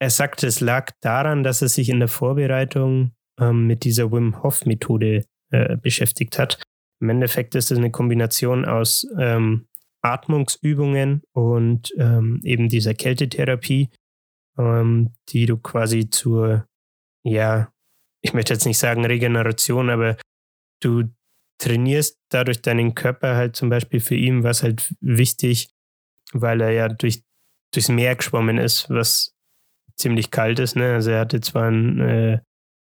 er 0.00 0.10
sagt, 0.10 0.42
es 0.42 0.60
lag 0.60 0.92
daran, 1.00 1.42
dass 1.42 1.62
er 1.62 1.68
sich 1.68 1.88
in 1.88 1.98
der 1.98 2.08
Vorbereitung 2.08 3.12
ähm, 3.38 3.66
mit 3.66 3.84
dieser 3.84 4.10
Wim 4.12 4.42
Hof 4.42 4.64
Methode 4.64 5.24
äh, 5.50 5.76
beschäftigt 5.76 6.38
hat. 6.38 6.62
Im 7.00 7.10
Endeffekt 7.10 7.54
ist 7.54 7.70
es 7.70 7.78
eine 7.78 7.90
Kombination 7.90 8.64
aus 8.64 9.06
ähm, 9.18 9.66
Atmungsübungen 10.02 11.22
und 11.32 11.92
ähm, 11.98 12.40
eben 12.44 12.68
dieser 12.68 12.94
Kältetherapie, 12.94 13.88
ähm, 14.58 15.14
die 15.28 15.46
du 15.46 15.56
quasi 15.56 16.10
zur, 16.10 16.66
ja, 17.24 17.72
ich 18.22 18.34
möchte 18.34 18.52
jetzt 18.52 18.66
nicht 18.66 18.78
sagen 18.78 19.04
Regeneration, 19.04 19.90
aber 19.90 20.16
du 20.82 21.04
trainierst 21.60 22.18
dadurch 22.30 22.62
deinen 22.62 22.94
Körper 22.94 23.36
halt 23.36 23.56
zum 23.56 23.68
Beispiel 23.68 24.00
für 24.00 24.14
ihn, 24.14 24.44
was 24.44 24.62
halt 24.62 24.94
wichtig, 25.00 25.70
weil 26.32 26.60
er 26.60 26.70
ja 26.70 26.88
durch, 26.88 27.22
durchs 27.72 27.88
Meer 27.88 28.16
geschwommen 28.16 28.58
ist, 28.58 28.88
was 28.90 29.34
ziemlich 29.96 30.30
kalt 30.30 30.58
ist. 30.58 30.76
Ne? 30.76 30.94
Also 30.94 31.10
er 31.10 31.20
hatte 31.20 31.40
zwar 31.40 31.68
einen 31.68 32.00
äh, 32.00 32.40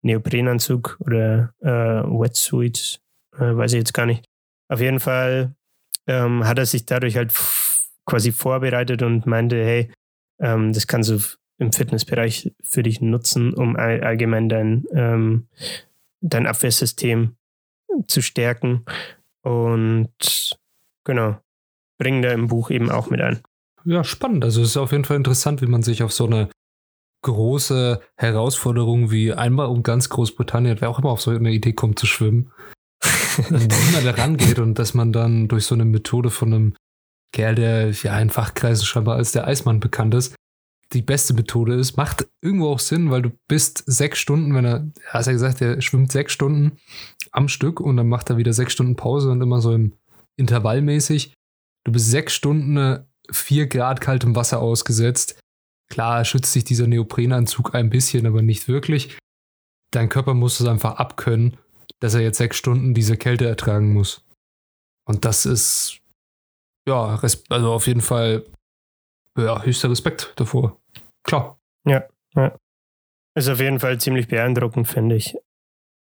Neoprenanzug 0.03 0.97
oder 0.99 1.53
äh, 1.59 1.67
Wetsuit, 1.67 3.01
äh, 3.35 3.55
weiß 3.55 3.73
ich 3.73 3.79
jetzt 3.79 3.93
gar 3.93 4.05
nicht. 4.05 4.25
Auf 4.69 4.79
jeden 4.79 4.99
Fall 4.99 5.53
ähm, 6.07 6.45
hat 6.45 6.57
er 6.57 6.65
sich 6.65 6.85
dadurch 6.85 7.17
halt 7.17 7.33
quasi 8.05 8.31
vorbereitet 8.31 9.01
und 9.03 9.25
meinte, 9.25 9.57
hey, 9.63 9.91
ähm, 10.41 10.73
das 10.73 10.87
kannst 10.87 11.09
du 11.09 11.19
im 11.61 11.71
Fitnessbereich 11.71 12.51
für 12.63 12.81
dich 12.81 13.01
nutzen, 13.01 13.53
um 13.53 13.75
all, 13.75 14.03
allgemein 14.03 14.49
dein, 14.49 14.85
ähm, 14.93 15.47
dein 16.19 16.47
Abwehrsystem 16.47 17.35
zu 18.07 18.21
stärken. 18.21 18.83
Und 19.43 20.57
genau, 21.03 21.37
bringen 21.99 22.23
da 22.23 22.31
im 22.31 22.47
Buch 22.47 22.71
eben 22.71 22.89
auch 22.89 23.11
mit 23.11 23.21
ein. 23.21 23.41
Ja, 23.85 24.03
spannend. 24.03 24.43
Also 24.43 24.61
es 24.61 24.69
ist 24.69 24.77
auf 24.77 24.91
jeden 24.91 25.05
Fall 25.05 25.17
interessant, 25.17 25.61
wie 25.61 25.67
man 25.67 25.83
sich 25.83 26.01
auf 26.01 26.11
so 26.11 26.25
eine 26.25 26.49
große 27.23 28.01
Herausforderung 28.15 29.11
wie 29.11 29.31
einmal 29.31 29.67
um 29.67 29.83
ganz 29.83 30.09
Großbritannien, 30.09 30.81
wer 30.81 30.89
auch 30.89 30.97
immer 30.97 31.11
auf 31.11 31.21
so 31.21 31.29
eine 31.29 31.51
Idee 31.51 31.73
kommt 31.73 31.99
zu 31.99 32.07
schwimmen, 32.07 32.51
wie 33.49 33.93
man 33.93 34.03
da 34.03 34.11
rangeht 34.11 34.57
und 34.57 34.79
dass 34.79 34.95
man 34.95 35.13
dann 35.13 35.47
durch 35.47 35.65
so 35.65 35.75
eine 35.75 35.85
Methode 35.85 36.31
von 36.31 36.53
einem 36.53 36.73
Kerl, 37.31 37.53
der 37.53 37.91
ja 37.91 38.19
in 38.19 38.31
Fachkreisen 38.31 38.85
scheinbar 38.85 39.17
als 39.17 39.31
der 39.31 39.45
Eismann 39.45 39.79
bekannt 39.79 40.15
ist, 40.15 40.35
die 40.93 41.01
beste 41.01 41.33
Methode 41.33 41.75
ist, 41.75 41.95
macht 41.97 42.27
irgendwo 42.41 42.69
auch 42.69 42.79
Sinn, 42.79 43.11
weil 43.11 43.21
du 43.21 43.31
bist 43.47 43.83
sechs 43.85 44.19
Stunden, 44.19 44.53
wenn 44.53 44.65
er, 44.65 44.91
hat 45.07 45.25
ja 45.25 45.31
gesagt, 45.31 45.61
er 45.61 45.81
schwimmt 45.81 46.11
sechs 46.11 46.33
Stunden 46.33 46.77
am 47.31 47.47
Stück 47.47 47.79
und 47.79 47.97
dann 47.97 48.09
macht 48.09 48.29
er 48.29 48.37
wieder 48.37 48.53
sechs 48.53 48.73
Stunden 48.73 48.95
Pause 48.95 49.31
und 49.31 49.41
immer 49.41 49.61
so 49.61 49.71
im 49.73 49.93
Intervallmäßig. 50.37 51.33
Du 51.85 51.91
bist 51.91 52.09
sechs 52.09 52.33
Stunden 52.33 52.77
äh, 52.77 53.03
vier 53.31 53.67
Grad 53.67 54.01
kaltem 54.01 54.35
Wasser 54.35 54.59
ausgesetzt. 54.59 55.39
Klar 55.89 56.25
schützt 56.25 56.53
sich 56.53 56.63
dieser 56.63 56.87
Neoprenanzug 56.87 57.73
ein 57.75 57.89
bisschen, 57.89 58.25
aber 58.25 58.41
nicht 58.41 58.67
wirklich. 58.67 59.17
Dein 59.91 60.09
Körper 60.09 60.33
muss 60.33 60.59
es 60.59 60.67
einfach 60.67 60.95
abkönnen, 60.95 61.57
dass 61.99 62.13
er 62.13 62.21
jetzt 62.21 62.37
sechs 62.37 62.57
Stunden 62.57 62.93
diese 62.93 63.17
Kälte 63.17 63.47
ertragen 63.47 63.93
muss. 63.93 64.23
Und 65.05 65.25
das 65.25 65.45
ist, 65.45 65.99
ja, 66.87 67.19
also 67.49 67.71
auf 67.71 67.87
jeden 67.87 68.01
Fall, 68.01 68.45
ja, 69.37 69.61
höchster 69.63 69.89
Respekt 69.89 70.33
davor. 70.35 70.79
Klar. 71.23 71.59
Ist 73.35 73.49
auf 73.49 73.59
jeden 73.59 73.79
Fall 73.79 73.99
ziemlich 73.99 74.27
beeindruckend, 74.27 74.87
finde 74.87 75.15
ich. 75.15 75.37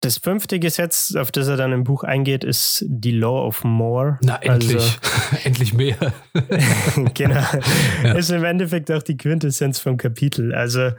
Das 0.01 0.19
fünfte 0.19 0.61
Gesetz, 0.61 1.17
auf 1.17 1.33
das 1.33 1.49
er 1.49 1.57
dann 1.57 1.73
im 1.73 1.83
Buch 1.83 2.05
eingeht, 2.05 2.45
ist 2.45 2.85
die 2.87 3.11
Law 3.11 3.45
of 3.47 3.65
More. 3.65 4.19
Na, 4.23 4.37
endlich. 4.37 4.97
endlich 5.45 5.75
mehr. 5.75 5.97
Also, 6.33 7.05
genau. 7.15 7.45
Ja. 8.05 8.13
Ist 8.13 8.31
im 8.31 8.45
Endeffekt 8.45 8.91
auch 8.93 9.03
die 9.03 9.17
Quintessenz 9.17 9.81
vom 9.81 9.97
Kapitel. 9.97 10.55
Also 10.55 10.93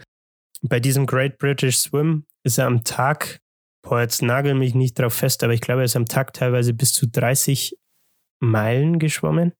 bei 0.61 0.79
diesem 0.81 1.05
Great 1.05 1.37
British 1.37 1.77
Swim 1.77 2.25
ist 2.43 2.57
er 2.57 2.65
am 2.65 2.83
Tag, 2.83 3.39
boah, 3.81 4.01
jetzt 4.01 4.21
nagel 4.21 4.53
mich 4.53 4.75
nicht 4.75 4.99
drauf 4.99 5.13
fest, 5.13 5.43
aber 5.43 5.53
ich 5.53 5.61
glaube, 5.61 5.81
er 5.81 5.85
ist 5.85 5.95
am 5.95 6.05
Tag 6.05 6.33
teilweise 6.33 6.73
bis 6.73 6.93
zu 6.93 7.07
30 7.07 7.77
Meilen 8.41 8.99
geschwommen. 8.99 9.53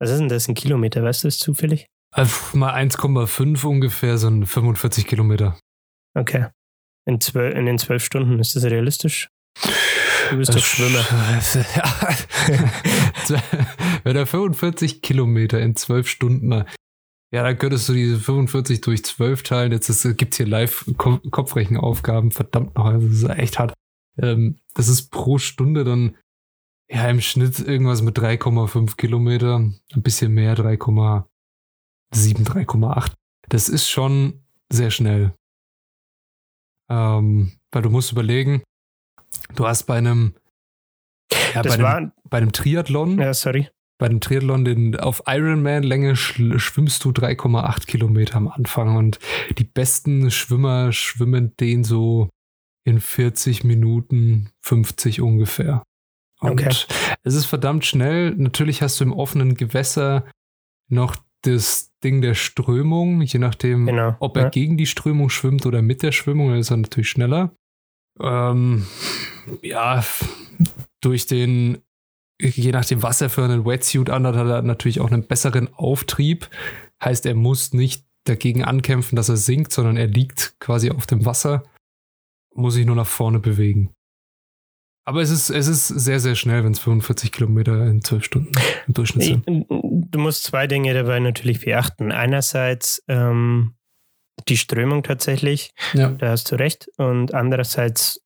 Was 0.00 0.10
ist 0.10 0.18
denn 0.18 0.28
das, 0.28 0.48
ein 0.48 0.54
Kilometer? 0.54 1.02
Weißt 1.04 1.22
du 1.22 1.28
das 1.28 1.38
zufällig? 1.38 1.88
Also 2.14 2.56
mal 2.56 2.74
1,5 2.74 3.66
ungefähr 3.66 4.18
sind 4.18 4.46
45 4.46 5.06
Kilometer. 5.06 5.58
Okay. 6.16 6.46
In, 7.06 7.20
zwölf, 7.20 7.56
in 7.56 7.66
den 7.66 7.78
zwölf 7.78 8.04
Stunden, 8.04 8.38
ist 8.38 8.54
das 8.54 8.64
realistisch? 8.64 9.28
Du 10.30 10.36
bist 10.36 10.54
doch 10.54 10.64
Schwimmer. 10.64 11.00
Wenn 14.04 14.16
er 14.16 14.26
45 14.26 15.02
Kilometer 15.02 15.60
in 15.60 15.76
12 15.76 16.08
Stunden 16.08 16.64
ja, 17.34 17.42
dann 17.42 17.58
könntest 17.58 17.88
du 17.88 17.94
diese 17.94 18.20
45 18.20 18.80
durch 18.80 19.04
12 19.04 19.42
teilen. 19.42 19.72
Jetzt 19.72 19.88
gibt 20.16 20.34
es 20.34 20.36
hier 20.36 20.46
live 20.46 20.88
Kopfrechenaufgaben. 20.96 22.30
Verdammt 22.30 22.76
noch, 22.76 22.84
also 22.84 23.08
das 23.08 23.16
ist 23.16 23.28
echt 23.28 23.58
hart. 23.58 23.74
Ähm, 24.22 24.60
das 24.74 24.86
ist 24.86 25.10
pro 25.10 25.38
Stunde 25.38 25.82
dann 25.82 26.16
ja 26.88 27.08
im 27.08 27.20
Schnitt 27.20 27.58
irgendwas 27.58 28.02
mit 28.02 28.16
3,5 28.16 28.96
Kilometer. 28.96 29.56
Ein 29.56 29.80
bisschen 29.94 30.32
mehr, 30.32 30.54
3,7, 32.14 32.66
3,8. 32.66 33.12
Das 33.48 33.68
ist 33.68 33.88
schon 33.88 34.44
sehr 34.72 34.90
schnell. 34.90 35.34
Ähm, 36.90 37.52
weil 37.72 37.82
du 37.82 37.90
musst 37.90 38.12
überlegen, 38.12 38.62
du 39.54 39.66
hast 39.66 39.84
bei 39.84 39.96
einem, 39.96 40.34
ja, 41.54 41.62
bei 41.62 41.72
einem, 41.74 42.12
bei 42.28 42.38
einem 42.38 42.52
Triathlon. 42.52 43.18
Ja, 43.18 43.34
sorry 43.34 43.68
bei 43.98 44.08
dem 44.08 44.20
Triathlon 44.20 44.64
den, 44.64 44.96
auf 44.96 45.22
Ironman-Länge 45.26 46.16
schwimmst 46.16 47.04
du 47.04 47.10
3,8 47.10 47.86
Kilometer 47.86 48.36
am 48.36 48.48
Anfang 48.48 48.96
und 48.96 49.18
die 49.56 49.64
besten 49.64 50.30
Schwimmer 50.30 50.92
schwimmen 50.92 51.56
den 51.58 51.84
so 51.84 52.28
in 52.84 53.00
40 53.00 53.64
Minuten 53.64 54.50
50 54.62 55.20
ungefähr. 55.20 55.82
Und 56.40 56.60
okay. 56.60 56.68
es 57.22 57.34
ist 57.34 57.46
verdammt 57.46 57.86
schnell. 57.86 58.34
Natürlich 58.36 58.82
hast 58.82 59.00
du 59.00 59.04
im 59.04 59.12
offenen 59.12 59.54
Gewässer 59.54 60.26
noch 60.90 61.16
das 61.46 61.92
Ding 62.02 62.20
der 62.20 62.34
Strömung, 62.34 63.22
je 63.22 63.38
nachdem, 63.38 63.86
genau, 63.86 64.16
ob 64.20 64.36
er 64.36 64.44
ja. 64.44 64.48
gegen 64.50 64.76
die 64.76 64.86
Strömung 64.86 65.30
schwimmt 65.30 65.66
oder 65.66 65.82
mit 65.82 66.02
der 66.02 66.12
Strömung, 66.12 66.50
dann 66.50 66.58
ist 66.58 66.70
er 66.70 66.76
natürlich 66.76 67.10
schneller. 67.10 67.54
Ähm, 68.20 68.86
ja, 69.62 70.04
durch 71.00 71.26
den 71.26 71.82
je 72.40 72.72
nachdem, 72.72 73.02
was 73.02 73.20
er 73.20 73.30
für 73.30 73.44
einen 73.44 73.64
Wetsuit 73.64 74.10
anhat, 74.10 74.34
hat 74.34 74.46
er 74.46 74.62
natürlich 74.62 75.00
auch 75.00 75.10
einen 75.10 75.26
besseren 75.26 75.72
Auftrieb. 75.74 76.48
Heißt, 77.02 77.26
er 77.26 77.34
muss 77.34 77.72
nicht 77.72 78.04
dagegen 78.24 78.64
ankämpfen, 78.64 79.16
dass 79.16 79.28
er 79.28 79.36
sinkt, 79.36 79.72
sondern 79.72 79.96
er 79.96 80.06
liegt 80.06 80.56
quasi 80.58 80.90
auf 80.90 81.06
dem 81.06 81.24
Wasser, 81.24 81.62
muss 82.54 82.74
sich 82.74 82.86
nur 82.86 82.96
nach 82.96 83.06
vorne 83.06 83.38
bewegen. 83.38 83.93
Aber 85.06 85.20
es 85.20 85.30
ist, 85.30 85.50
es 85.50 85.68
ist 85.68 85.88
sehr, 85.88 86.18
sehr 86.18 86.34
schnell, 86.34 86.64
wenn 86.64 86.72
es 86.72 86.78
45 86.78 87.30
Kilometer 87.30 87.86
in 87.86 88.02
12 88.02 88.24
Stunden 88.24 88.52
im 88.86 88.94
Durchschnitt 88.94 89.24
sind. 89.24 89.66
Du 89.68 90.18
musst 90.18 90.44
zwei 90.44 90.66
Dinge 90.66 90.94
dabei 90.94 91.20
natürlich 91.20 91.64
beachten. 91.64 92.10
Einerseits 92.10 93.02
ähm, 93.08 93.74
die 94.48 94.56
Strömung 94.56 95.02
tatsächlich, 95.02 95.72
ja. 95.92 96.10
da 96.10 96.30
hast 96.30 96.50
du 96.50 96.56
recht. 96.56 96.88
Und 96.96 97.34
andererseits 97.34 98.20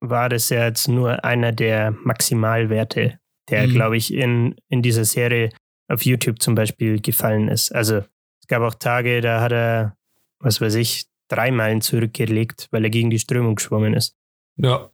war 0.00 0.28
das 0.28 0.48
ja 0.48 0.66
jetzt 0.66 0.88
nur 0.88 1.24
einer 1.24 1.52
der 1.52 1.92
Maximalwerte 2.02 3.18
der, 3.48 3.66
mhm. 3.66 3.72
glaube 3.72 3.96
ich, 3.96 4.12
in, 4.12 4.54
in 4.68 4.82
dieser 4.82 5.04
Serie 5.04 5.50
auf 5.88 6.04
YouTube 6.04 6.40
zum 6.40 6.54
Beispiel 6.54 7.00
gefallen 7.00 7.48
ist. 7.48 7.74
Also 7.74 7.98
es 8.40 8.46
gab 8.48 8.62
auch 8.62 8.74
Tage, 8.74 9.20
da 9.20 9.40
hat 9.40 9.52
er, 9.52 9.96
was 10.38 10.60
weiß 10.60 10.76
ich, 10.76 11.06
drei 11.28 11.50
Meilen 11.50 11.80
zurückgelegt, 11.80 12.68
weil 12.70 12.84
er 12.84 12.90
gegen 12.90 13.10
die 13.10 13.18
Strömung 13.18 13.56
geschwommen 13.56 13.94
ist. 13.94 14.16
Ja. 14.56 14.91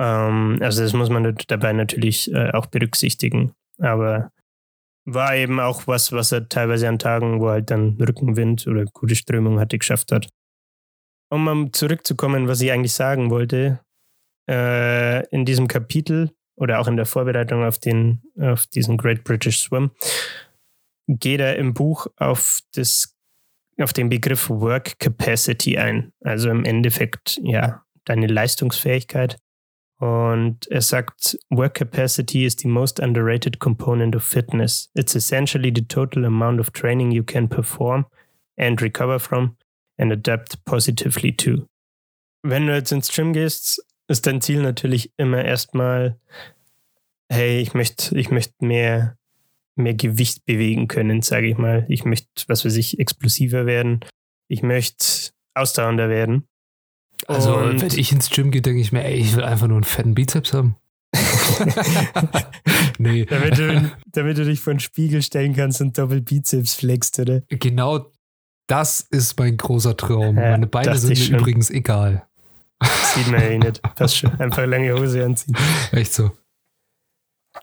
Ähm, 0.00 0.58
also 0.60 0.82
das 0.82 0.94
muss 0.94 1.10
man 1.10 1.36
dabei 1.46 1.72
natürlich 1.74 2.32
äh, 2.32 2.50
auch 2.52 2.66
berücksichtigen. 2.66 3.52
Aber 3.78 4.32
war 5.04 5.36
eben 5.36 5.60
auch 5.60 5.86
was, 5.86 6.12
was 6.12 6.32
er 6.32 6.48
teilweise 6.48 6.88
an 6.88 6.98
Tagen, 6.98 7.40
wo 7.40 7.50
halt 7.50 7.70
dann 7.70 7.96
Rückenwind 8.00 8.66
oder 8.66 8.84
gute 8.86 9.14
Strömung 9.14 9.60
hatte, 9.60 9.78
geschafft 9.78 10.10
hat. 10.10 10.28
Um 11.30 11.44
mal 11.44 11.70
zurückzukommen, 11.72 12.48
was 12.48 12.60
ich 12.60 12.72
eigentlich 12.72 12.94
sagen 12.94 13.30
wollte, 13.30 13.80
äh, 14.48 15.26
in 15.28 15.44
diesem 15.44 15.68
Kapitel 15.68 16.30
oder 16.56 16.80
auch 16.80 16.88
in 16.88 16.96
der 16.96 17.06
Vorbereitung 17.06 17.62
auf, 17.64 17.78
den, 17.78 18.22
auf 18.40 18.66
diesen 18.66 18.96
Great 18.96 19.22
British 19.24 19.60
Swim, 19.62 19.90
geht 21.08 21.40
er 21.40 21.56
im 21.56 21.74
Buch 21.74 22.06
auf, 22.16 22.60
das, 22.74 23.16
auf 23.80 23.92
den 23.92 24.08
Begriff 24.08 24.48
Work 24.48 24.98
Capacity 24.98 25.78
ein. 25.78 26.12
Also 26.20 26.50
im 26.50 26.64
Endeffekt, 26.64 27.38
ja, 27.42 27.82
deine 28.04 28.26
Leistungsfähigkeit. 28.26 29.38
Und 30.00 30.66
er 30.68 30.80
sagt, 30.80 31.38
Work 31.50 31.74
Capacity 31.74 32.46
is 32.46 32.56
the 32.58 32.68
most 32.68 33.00
underrated 33.00 33.58
component 33.58 34.16
of 34.16 34.24
fitness. 34.24 34.90
It's 34.94 35.14
essentially 35.14 35.70
the 35.74 35.86
total 35.86 36.24
amount 36.24 36.58
of 36.58 36.70
training 36.70 37.12
you 37.12 37.22
can 37.22 37.48
perform 37.48 38.06
and 38.58 38.80
recover 38.80 39.20
from 39.20 39.56
and 39.98 40.10
adapt 40.10 40.64
positively 40.64 41.36
to. 41.36 41.66
Wenn 42.42 42.66
du 42.66 42.74
jetzt 42.74 42.92
ins 42.92 43.14
Gym 43.14 43.34
gehst, 43.34 43.84
ist 44.08 44.26
dein 44.26 44.40
Ziel 44.40 44.62
natürlich 44.62 45.12
immer 45.18 45.44
erstmal, 45.44 46.18
hey, 47.30 47.60
ich 47.60 47.74
möchte, 47.74 48.18
ich 48.18 48.30
möchte 48.30 48.54
mehr, 48.64 49.18
mehr 49.76 49.94
Gewicht 49.94 50.46
bewegen 50.46 50.88
können, 50.88 51.20
sage 51.20 51.48
ich 51.48 51.58
mal. 51.58 51.84
Ich 51.90 52.06
möchte, 52.06 52.28
was 52.46 52.64
weiß 52.64 52.76
ich, 52.76 52.98
explosiver 52.98 53.66
werden. 53.66 54.00
Ich 54.48 54.62
möchte 54.62 55.32
ausdauernder 55.54 56.08
werden. 56.08 56.48
Also, 57.28 57.56
Und 57.56 57.80
wenn 57.80 57.98
ich 57.98 58.12
ins 58.12 58.30
Gym 58.30 58.50
gehe, 58.50 58.62
denke 58.62 58.80
ich 58.80 58.92
mir, 58.92 59.04
ey, 59.04 59.14
ich 59.14 59.36
will 59.36 59.44
einfach 59.44 59.66
nur 59.66 59.76
einen 59.76 59.84
fetten 59.84 60.14
Bizeps 60.14 60.52
haben. 60.52 60.76
nee. 62.98 63.24
Damit 63.24 63.58
du, 63.58 63.90
damit 64.12 64.38
du 64.38 64.44
dich 64.44 64.60
vor 64.60 64.74
den 64.74 64.80
Spiegel 64.80 65.22
stellen 65.22 65.54
kannst 65.54 65.80
und 65.80 65.98
Doppelbizeps 65.98 66.74
flexst, 66.74 67.18
oder? 67.18 67.42
Genau 67.48 68.12
das 68.70 69.00
ist 69.00 69.38
mein 69.38 69.56
großer 69.56 69.96
Traum. 69.96 70.36
Ja, 70.36 70.52
Meine 70.52 70.68
Beine 70.68 70.96
sind 70.96 71.30
mir 71.30 71.38
übrigens 71.38 71.70
egal. 71.70 72.26
Sieht 73.14 73.26
man 73.26 73.40
ja 73.40 73.48
eh 73.48 73.58
nicht. 73.58 73.82
Passt 73.82 74.16
schon. 74.16 74.32
Einfach 74.40 74.64
lange 74.64 74.94
Hose 74.94 75.24
anziehen. 75.24 75.56
Echt 75.90 76.12
so. 76.12 76.30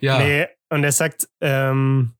Ja. 0.02 0.20
Nee, 0.20 0.48
und 0.70 0.84
er 0.84 0.92
sagt, 0.92 1.30
ähm, 1.40 2.14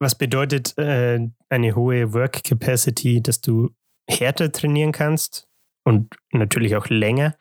was 0.00 0.16
bedeutet 0.16 0.76
äh, 0.78 1.20
eine 1.50 1.76
hohe 1.76 2.14
Work 2.14 2.42
Capacity, 2.42 3.22
dass 3.22 3.42
du 3.42 3.70
härter 4.08 4.50
trainieren 4.50 4.92
kannst 4.92 5.45
und 5.86 6.14
natürlich 6.32 6.76
auch 6.76 6.88
länger 6.88 7.36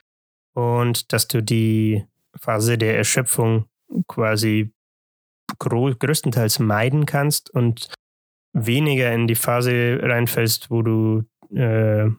und 0.53 1.11
dass 1.11 1.27
du 1.27 1.41
die 1.41 2.05
Phase 2.39 2.77
der 2.77 2.97
Erschöpfung 2.97 3.65
quasi 4.07 4.71
größtenteils 5.59 6.59
meiden 6.59 7.05
kannst 7.05 7.49
und 7.49 7.93
weniger 8.53 9.13
in 9.13 9.27
die 9.27 9.35
Phase 9.35 9.99
reinfällst, 10.01 10.71
wo 10.71 10.81
du 10.81 11.23
äh, 11.53 12.09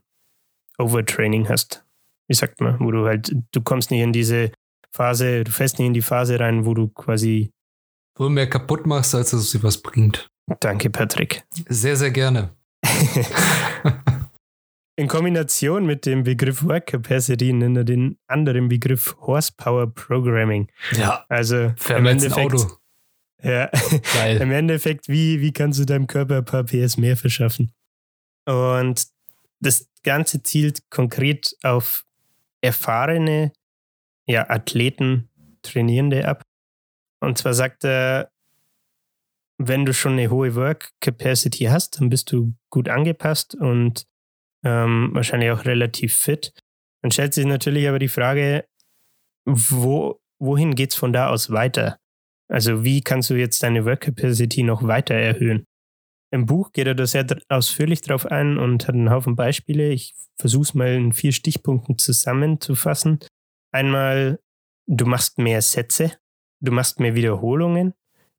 Overtraining 0.79 1.49
hast 1.49 1.87
wie 2.29 2.35
sagt 2.35 2.61
man, 2.61 2.79
wo 2.81 2.91
du 2.91 3.07
halt, 3.07 3.35
du 3.53 3.61
kommst 3.61 3.91
nicht 3.91 4.01
in 4.01 4.13
diese 4.13 4.53
Phase, 4.93 5.45
du 5.45 5.51
fällst 5.51 5.79
nicht 5.79 5.87
in 5.87 5.95
die 5.95 6.03
Phase 6.03 6.41
rein, 6.41 6.67
wo 6.67 6.75
du 6.75 6.89
quasi. 6.89 7.51
Wo 8.17 8.25
du 8.25 8.31
mehr 8.31 8.49
kaputt 8.49 8.87
machst, 8.87 9.15
als 9.15 9.31
dass 9.31 9.41
es 9.41 9.51
dir 9.51 9.63
was 9.63 9.81
bringt. 9.83 10.29
Danke, 10.61 10.91
Patrick. 10.91 11.45
Sehr, 11.69 11.97
sehr 11.97 12.11
gerne. 12.11 12.51
in 14.97 15.09
Kombination 15.09 15.85
mit 15.85 16.07
dem 16.07 16.25
Begriff 16.25 16.65
Work 16.65 16.87
Capacity 16.87 17.53
nennt 17.53 17.77
er 17.77 17.85
den 17.85 18.19
anderen 18.27 18.69
Begriff 18.69 19.15
Horsepower 19.21 19.93
Programming. 19.95 20.69
Ja. 20.93 21.25
Also 21.29 21.75
im 21.91 22.07
Endeffekt, 22.07 22.55
Auto. 22.55 22.79
Ja. 23.43 23.71
Geil. 24.15 24.41
Im 24.41 24.51
Endeffekt, 24.51 25.09
wie, 25.09 25.41
wie 25.41 25.53
kannst 25.53 25.79
du 25.79 25.85
deinem 25.85 26.07
Körper 26.07 26.39
ein 26.39 26.45
paar 26.45 26.65
PS 26.65 26.97
mehr 26.97 27.17
verschaffen? 27.17 27.75
Und 28.47 29.07
das 29.61 29.89
Ganze 30.03 30.43
zielt 30.43 30.89
konkret 30.91 31.55
auf 31.63 32.07
erfahrene 32.63 33.53
ja, 34.27 34.49
Athleten, 34.49 35.29
Trainierende 35.63 36.27
ab. 36.27 36.43
Und 37.21 37.39
zwar 37.39 37.55
sagt 37.55 37.85
er, 37.85 38.31
wenn 39.59 39.85
du 39.85 39.93
schon 39.93 40.13
eine 40.13 40.31
hohe 40.31 40.55
Work 40.55 40.93
Capacity 41.01 41.65
hast, 41.65 42.01
dann 42.01 42.09
bist 42.09 42.33
du 42.33 42.55
gut 42.71 42.89
angepasst 42.89 43.55
und 43.55 44.07
ähm, 44.67 45.11
wahrscheinlich 45.13 45.51
auch 45.53 45.65
relativ 45.65 46.15
fit. 46.15 46.53
Dann 47.03 47.13
stellt 47.13 47.35
sich 47.35 47.47
natürlich 47.47 47.89
aber 47.89 48.01
die 48.01 48.09
Frage, 48.09 48.67
wo, 49.47 50.21
wohin 50.41 50.75
geht 50.75 50.91
es 50.91 50.97
von 50.97 51.13
da 51.13 51.29
aus 51.29 51.51
weiter? 51.51 51.99
Also 52.49 52.85
wie 52.85 53.01
kannst 53.01 53.31
du 53.31 53.35
jetzt 53.35 53.63
deine 53.63 53.85
Work 53.85 54.01
Capacity 54.01 54.65
noch 54.65 54.83
weiter 54.83 55.15
erhöhen? 55.15 55.65
Im 56.33 56.47
Buch 56.47 56.73
geht 56.73 56.89
er 56.89 56.97
da 56.97 57.07
sehr 57.07 57.25
ausführlich 57.49 58.01
drauf 58.01 58.27
ein 58.27 58.59
und 58.59 58.89
hat 58.89 58.97
einen 58.97 59.11
Haufen 59.11 59.37
Beispiele. 59.37 59.91
Ich 59.91 60.15
versuche 60.37 60.63
es 60.63 60.75
mal 60.75 60.95
in 60.95 61.13
vier 61.13 61.31
Stichpunkten 61.31 61.99
zusammenzufassen. 61.99 63.21
Einmal, 63.73 64.41
du 64.89 65.07
machst 65.07 65.39
mehr 65.39 65.63
Sätze, 65.63 66.19
du 66.61 66.73
machst 66.73 66.99
mehr 66.99 67.15
Wiederholungen, 67.15 67.95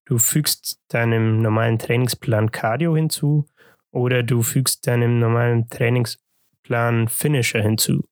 du 0.06 0.18
fügst 0.18 0.82
deinem 0.90 1.42
normalen 1.42 1.80
Trainingsplan 1.80 2.52
Cardio 2.52 2.96
hinzu 2.98 3.48
oder 3.92 4.24
du 4.24 4.44
fügst 4.44 4.88
deinem 4.88 5.20
normalen 5.20 5.70
Trainingsplan 5.70 7.08
Finisher 7.08 7.62
hinzu. 7.62 8.08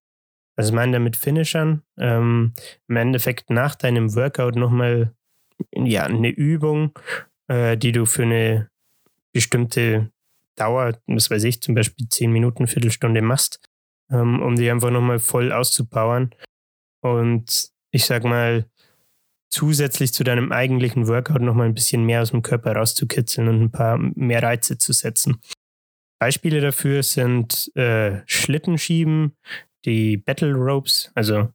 Also 0.56 0.70
ich 0.70 0.76
meine 0.76 0.94
damit 0.94 1.18
Finishern, 1.18 1.82
ähm, 1.98 2.54
im 2.88 2.96
Endeffekt 2.96 3.50
nach 3.50 3.76
deinem 3.76 4.16
Workout 4.16 4.56
nochmal 4.56 5.14
ja, 5.74 6.04
eine 6.04 6.30
Übung, 6.30 6.98
äh, 7.48 7.78
die 7.78 7.92
du 7.92 8.06
für 8.06 8.24
eine 8.24 8.70
bestimmte 9.34 10.12
Dauer, 10.56 10.98
was 11.08 11.30
weiß 11.30 11.44
ich, 11.44 11.62
zum 11.62 11.76
Beispiel 11.76 12.08
zehn 12.08 12.32
Minuten, 12.32 12.68
Viertelstunde 12.68 13.22
machst, 13.22 13.60
ähm, 14.10 14.42
um 14.42 14.56
die 14.56 14.70
einfach 14.70 14.92
nochmal 14.92 15.20
voll 15.20 15.52
auszupowern. 15.52 16.34
Und 17.02 17.70
ich 17.92 18.06
sag 18.06 18.24
mal, 18.24 18.66
zusätzlich 19.50 20.14
zu 20.14 20.24
deinem 20.24 20.52
eigentlichen 20.52 21.08
Workout 21.08 21.42
nochmal 21.42 21.68
ein 21.68 21.74
bisschen 21.74 22.06
mehr 22.06 22.22
aus 22.22 22.32
dem 22.32 22.42
Körper 22.42 22.76
rauszukitzeln 22.76 23.48
und 23.48 23.62
ein 23.62 23.72
paar 23.72 23.98
mehr 23.98 24.44
Reize 24.44 24.78
zu 24.78 24.94
setzen. 24.94 25.40
Beispiele 26.20 26.62
dafür 26.62 27.04
sind 27.04 27.72
äh, 27.76 28.22
Schlittenschieben, 28.26 29.36
die 29.86 30.18
Battle 30.18 30.54
Ropes, 30.54 31.12
also 31.14 31.50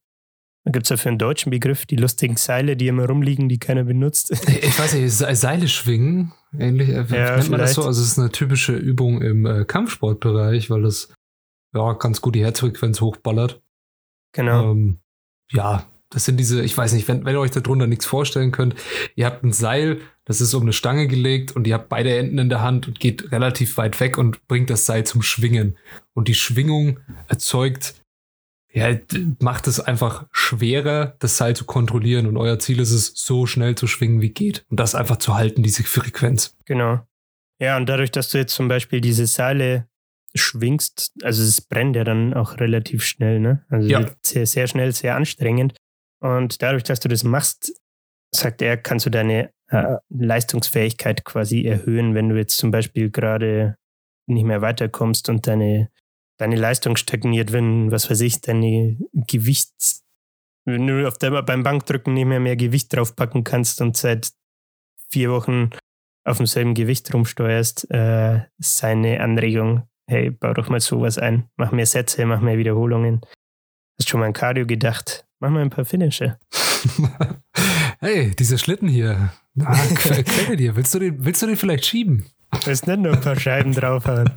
da 0.64 0.72
gibt 0.72 0.84
es 0.84 0.90
dafür 0.90 1.10
einen 1.10 1.18
deutschen 1.18 1.50
Begriff, 1.50 1.86
die 1.86 1.96
lustigen 1.96 2.36
Seile, 2.36 2.76
die 2.76 2.88
immer 2.88 3.06
rumliegen, 3.06 3.48
die 3.48 3.58
keiner 3.58 3.84
benutzt. 3.84 4.30
Ich 4.62 4.78
weiß 4.78 4.94
nicht, 4.94 5.10
Seile 5.10 5.68
schwingen, 5.68 6.32
ähnlich, 6.58 6.90
äh, 6.90 7.04
ja, 7.08 7.36
nennt 7.36 7.50
man 7.50 7.60
das 7.60 7.74
so? 7.74 7.84
Also 7.84 8.02
es 8.02 8.08
ist 8.08 8.18
eine 8.18 8.30
typische 8.30 8.74
Übung 8.74 9.22
im 9.22 9.46
äh, 9.46 9.64
Kampfsportbereich, 9.64 10.68
weil 10.68 10.82
das 10.82 11.12
ja 11.74 11.92
ganz 11.94 12.20
gut 12.20 12.34
die 12.34 12.44
Herzfrequenz 12.44 13.00
hochballert. 13.00 13.62
Genau. 14.32 14.72
Ähm, 14.72 15.00
ja, 15.50 15.86
das 16.10 16.24
sind 16.24 16.36
diese, 16.36 16.62
ich 16.62 16.76
weiß 16.76 16.92
nicht, 16.92 17.08
wenn, 17.08 17.24
wenn 17.24 17.34
ihr 17.34 17.40
euch 17.40 17.52
darunter 17.52 17.86
nichts 17.86 18.04
vorstellen 18.04 18.50
könnt, 18.50 18.74
ihr 19.14 19.26
habt 19.26 19.44
ein 19.44 19.52
Seil, 19.52 20.00
das 20.24 20.40
ist 20.40 20.54
um 20.54 20.62
eine 20.62 20.72
Stange 20.72 21.06
gelegt 21.06 21.54
und 21.56 21.66
ihr 21.66 21.74
habt 21.74 21.88
beide 21.88 22.16
Enden 22.16 22.38
in 22.38 22.48
der 22.48 22.60
Hand 22.60 22.88
und 22.88 23.00
geht 23.00 23.32
relativ 23.32 23.76
weit 23.76 23.98
weg 24.00 24.18
und 24.18 24.46
bringt 24.48 24.70
das 24.70 24.86
Seil 24.86 25.04
zum 25.04 25.22
Schwingen. 25.22 25.78
Und 26.12 26.28
die 26.28 26.34
Schwingung 26.34 26.98
erzeugt, 27.28 27.94
ja, 28.72 28.96
macht 29.40 29.66
es 29.66 29.80
einfach 29.80 30.26
schwerer, 30.32 31.16
das 31.18 31.36
Seil 31.36 31.56
zu 31.56 31.64
kontrollieren 31.64 32.26
und 32.26 32.36
euer 32.36 32.58
Ziel 32.58 32.80
ist 32.80 32.92
es, 32.92 33.12
so 33.16 33.46
schnell 33.46 33.74
zu 33.74 33.86
schwingen 33.86 34.20
wie 34.20 34.30
geht 34.30 34.64
und 34.68 34.78
das 34.78 34.94
einfach 34.94 35.16
zu 35.16 35.34
halten, 35.34 35.62
diese 35.62 35.82
Frequenz. 35.82 36.56
Genau. 36.66 37.00
Ja, 37.60 37.76
und 37.76 37.88
dadurch, 37.88 38.10
dass 38.10 38.30
du 38.30 38.38
jetzt 38.38 38.54
zum 38.54 38.68
Beispiel 38.68 39.00
diese 39.00 39.26
Seile 39.26 39.88
schwingst, 40.34 41.12
also 41.22 41.42
es 41.42 41.60
brennt 41.60 41.96
ja 41.96 42.04
dann 42.04 42.32
auch 42.34 42.58
relativ 42.58 43.04
schnell, 43.04 43.40
ne? 43.40 43.64
Also 43.68 43.88
ja. 43.88 44.06
sehr, 44.22 44.46
sehr 44.46 44.66
schnell, 44.68 44.92
sehr 44.92 45.16
anstrengend. 45.16 45.74
Und 46.20 46.62
dadurch, 46.62 46.84
dass 46.84 47.00
du 47.00 47.08
das 47.08 47.24
machst, 47.24 47.72
sagt 48.34 48.62
er, 48.62 48.76
kannst 48.76 49.06
du 49.06 49.10
deine 49.10 49.50
äh, 49.68 49.96
Leistungsfähigkeit 50.08 51.24
quasi 51.24 51.64
erhöhen, 51.64 52.14
wenn 52.14 52.28
du 52.28 52.36
jetzt 52.36 52.56
zum 52.56 52.70
Beispiel 52.70 53.10
gerade 53.10 53.76
nicht 54.26 54.44
mehr 54.44 54.62
weiterkommst 54.62 55.28
und 55.28 55.46
deine, 55.46 55.90
deine 56.38 56.56
Leistung 56.56 56.96
stagniert, 56.96 57.52
wenn, 57.52 57.90
was 57.90 58.10
weiß 58.10 58.20
ich, 58.20 58.40
deine 58.40 58.96
Gewichts, 59.12 60.04
wenn 60.66 60.86
du 60.86 61.06
auf 61.06 61.18
der, 61.18 61.42
beim 61.42 61.62
Bankdrücken 61.62 62.14
nicht 62.14 62.26
mehr 62.26 62.40
mehr 62.40 62.56
Gewicht 62.56 62.94
draufpacken 62.94 63.44
kannst 63.44 63.80
und 63.80 63.96
seit 63.96 64.30
vier 65.10 65.30
Wochen 65.30 65.70
auf 66.24 66.36
demselben 66.36 66.74
Gewicht 66.74 67.12
rumsteuerst, 67.12 67.90
äh, 67.90 68.42
seine 68.58 69.20
Anregung, 69.20 69.88
hey, 70.08 70.30
bau 70.30 70.52
doch 70.52 70.68
mal 70.68 70.80
sowas 70.80 71.18
ein, 71.18 71.48
mach 71.56 71.72
mehr 71.72 71.86
Sätze, 71.86 72.26
mach 72.26 72.40
mehr 72.40 72.58
Wiederholungen. 72.58 73.20
Hast 74.00 74.08
schon 74.08 74.20
mal 74.20 74.26
an 74.28 74.32
Cardio 74.32 74.64
gedacht? 74.64 75.26
Mach 75.40 75.50
mal 75.50 75.60
ein 75.60 75.68
paar 75.68 75.84
Finische. 75.84 76.38
hey, 78.00 78.34
dieser 78.34 78.56
Schlitten 78.56 78.88
hier. 78.88 79.34
Ah, 79.62 79.76
dir. 80.56 80.74
Willst 80.74 80.94
du, 80.94 81.00
den, 81.00 81.22
willst 81.22 81.42
du 81.42 81.46
den 81.46 81.58
vielleicht 81.58 81.84
schieben? 81.84 82.24
Willst 82.64 82.86
nicht 82.86 82.98
nur 82.98 83.12
ein 83.12 83.20
paar 83.20 83.38
Scheiben 83.38 83.74
draufhauen? 83.74 84.30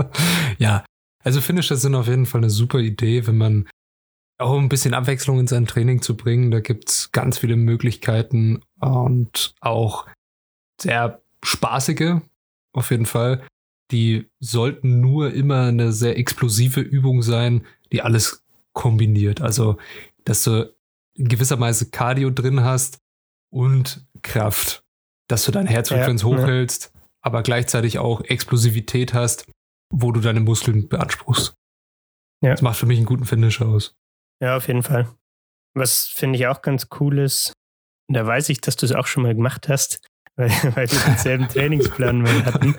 ja, 0.58 0.86
also 1.22 1.42
Finisher 1.42 1.76
sind 1.76 1.94
auf 1.94 2.06
jeden 2.06 2.24
Fall 2.24 2.40
eine 2.40 2.48
super 2.48 2.78
Idee, 2.78 3.26
wenn 3.26 3.36
man 3.36 3.68
auch 4.38 4.58
ein 4.58 4.70
bisschen 4.70 4.94
Abwechslung 4.94 5.40
in 5.40 5.46
sein 5.46 5.66
Training 5.66 6.00
zu 6.00 6.16
bringen. 6.16 6.50
Da 6.50 6.60
gibt 6.60 6.88
es 6.88 7.12
ganz 7.12 7.36
viele 7.36 7.56
Möglichkeiten 7.56 8.62
und 8.80 9.54
auch 9.60 10.06
sehr 10.80 11.20
spaßige, 11.44 12.22
auf 12.72 12.90
jeden 12.90 13.04
Fall. 13.04 13.42
Die 13.90 14.30
sollten 14.40 15.02
nur 15.02 15.34
immer 15.34 15.64
eine 15.64 15.92
sehr 15.92 16.16
explosive 16.16 16.80
Übung 16.80 17.20
sein, 17.20 17.66
die 17.92 18.00
alles 18.00 18.41
kombiniert. 18.74 19.40
Also 19.40 19.78
dass 20.24 20.44
du 20.44 20.74
in 21.14 21.28
gewisser 21.28 21.58
Weise 21.60 21.90
Cardio 21.90 22.30
drin 22.30 22.62
hast 22.62 22.98
und 23.52 24.06
Kraft, 24.22 24.82
dass 25.28 25.44
du 25.44 25.52
deine 25.52 25.68
Herzfrequenz 25.68 26.22
ja, 26.22 26.28
hochhältst, 26.28 26.92
ja. 26.94 27.00
aber 27.20 27.42
gleichzeitig 27.42 27.98
auch 27.98 28.22
Explosivität 28.22 29.14
hast, 29.14 29.46
wo 29.92 30.12
du 30.12 30.20
deine 30.20 30.40
Muskeln 30.40 30.88
beanspruchst. 30.88 31.54
Ja. 32.42 32.50
Das 32.50 32.62
macht 32.62 32.78
für 32.78 32.86
mich 32.86 32.98
einen 32.98 33.06
guten 33.06 33.24
Finish 33.24 33.60
aus. 33.60 33.94
Ja, 34.40 34.56
auf 34.56 34.66
jeden 34.68 34.82
Fall. 34.82 35.08
Was 35.74 36.06
finde 36.06 36.38
ich 36.38 36.46
auch 36.46 36.62
ganz 36.62 36.88
cool 37.00 37.18
ist, 37.18 37.52
da 38.08 38.26
weiß 38.26 38.48
ich, 38.48 38.60
dass 38.60 38.76
du 38.76 38.86
es 38.86 38.92
auch 38.92 39.06
schon 39.06 39.22
mal 39.22 39.34
gemacht 39.34 39.68
hast, 39.68 40.06
weil, 40.36 40.50
weil 40.74 40.90
wir 40.90 40.98
denselben 41.06 41.48
Trainingsplan 41.48 42.26
hatten. 42.46 42.74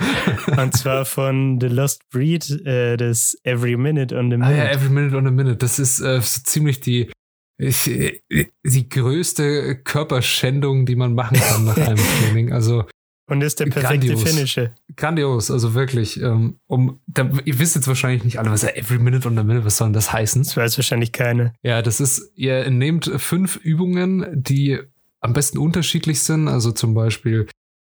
Und 0.57 0.75
zwar 0.75 1.05
von 1.05 1.59
The 1.61 1.67
Lost 1.67 2.09
Breed, 2.09 2.49
äh, 2.65 2.97
das 2.97 3.37
Every 3.43 3.77
Minute 3.77 4.17
on 4.17 4.31
the 4.31 4.37
Minute. 4.37 4.53
Ah 4.53 4.65
ja, 4.65 4.71
Every 4.71 4.89
Minute 4.89 5.15
on 5.15 5.25
the 5.25 5.31
Minute. 5.31 5.57
Das 5.57 5.77
ist 5.77 5.99
äh, 5.99 6.19
so 6.21 6.41
ziemlich 6.43 6.81
die 6.81 7.11
ich, 7.57 8.21
die 8.65 8.89
größte 8.89 9.75
Körperschändung, 9.83 10.85
die 10.85 10.95
man 10.95 11.13
machen 11.13 11.37
kann 11.39 11.65
nach 11.65 11.77
einem 11.87 11.97
Training. 11.97 12.51
Also 12.51 12.85
und 13.25 13.41
ist 13.41 13.59
der 13.59 13.65
perfekte 13.65 14.07
grandios. 14.07 14.23
Finisher. 14.23 14.75
Grandios, 14.97 15.49
also 15.49 15.73
wirklich. 15.73 16.21
Ähm, 16.21 16.59
um, 16.67 16.99
da, 17.07 17.29
ihr 17.45 17.57
wisst 17.57 17.75
jetzt 17.75 17.87
wahrscheinlich 17.87 18.25
nicht 18.25 18.37
alle, 18.37 18.51
was 18.51 18.63
er 18.63 18.77
Every 18.77 18.99
Minute 18.99 19.27
on 19.27 19.37
the 19.37 19.43
Minute, 19.43 19.65
was 19.65 19.77
soll 19.77 19.87
denn 19.87 19.93
das 19.93 20.11
heißen? 20.11 20.43
Das 20.43 20.57
weiß 20.57 20.77
wahrscheinlich 20.77 21.13
keine. 21.13 21.53
Ja, 21.63 21.81
das 21.81 22.01
ist, 22.01 22.33
ihr 22.35 22.69
nehmt 22.69 23.09
fünf 23.17 23.55
Übungen, 23.55 24.25
die 24.33 24.79
am 25.23 25.33
besten 25.33 25.57
unterschiedlich 25.57 26.21
sind. 26.21 26.47
Also 26.47 26.71
zum 26.71 26.93
Beispiel 26.93 27.47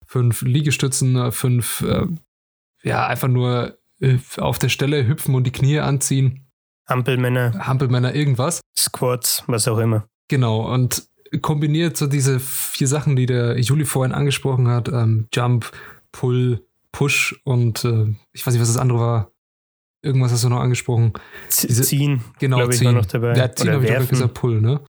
fünf 0.05 0.41
Liegestützen, 0.41 1.31
fünf, 1.31 1.81
äh, 1.81 2.05
ja, 2.83 3.05
einfach 3.05 3.27
nur 3.27 3.77
äh, 3.99 4.17
auf 4.37 4.57
der 4.59 4.69
Stelle 4.69 5.07
hüpfen 5.07 5.35
und 5.35 5.43
die 5.43 5.51
Knie 5.51 5.79
anziehen. 5.79 6.47
Hampelmänner. 6.87 7.67
Hampelmänner, 7.67 8.15
irgendwas. 8.15 8.61
Squats, 8.77 9.43
was 9.47 9.67
auch 9.67 9.77
immer. 9.77 10.07
Genau, 10.29 10.73
und 10.73 11.07
kombiniert 11.41 11.97
so 11.97 12.07
diese 12.07 12.39
vier 12.39 12.87
Sachen, 12.87 13.17
die 13.17 13.25
der 13.25 13.59
Juli 13.59 13.85
vorhin 13.85 14.13
angesprochen 14.13 14.69
hat: 14.69 14.87
ähm, 14.87 15.27
Jump, 15.33 15.71
Pull, 16.13 16.65
Push 16.93 17.41
und 17.43 17.83
äh, 17.83 18.15
ich 18.31 18.47
weiß 18.47 18.53
nicht, 18.53 18.61
was 18.61 18.69
das 18.69 18.77
andere 18.77 18.99
war. 18.99 19.31
Irgendwas 20.01 20.31
hast 20.31 20.43
du 20.43 20.49
noch 20.49 20.59
angesprochen. 20.59 21.13
Diese, 21.47 21.81
ziehen, 21.81 22.23
genau, 22.39 22.69
ich, 22.69 22.77
ziehen. 22.77 22.85
war 22.85 22.93
noch 22.93 23.05
dabei. 23.05 23.35
Ja, 23.35 23.53
ziehen 23.53 23.71
habe 23.71 23.85
ich 23.85 24.09
gesagt, 24.09 24.35
Pull, 24.35 24.61
ne? 24.61 24.79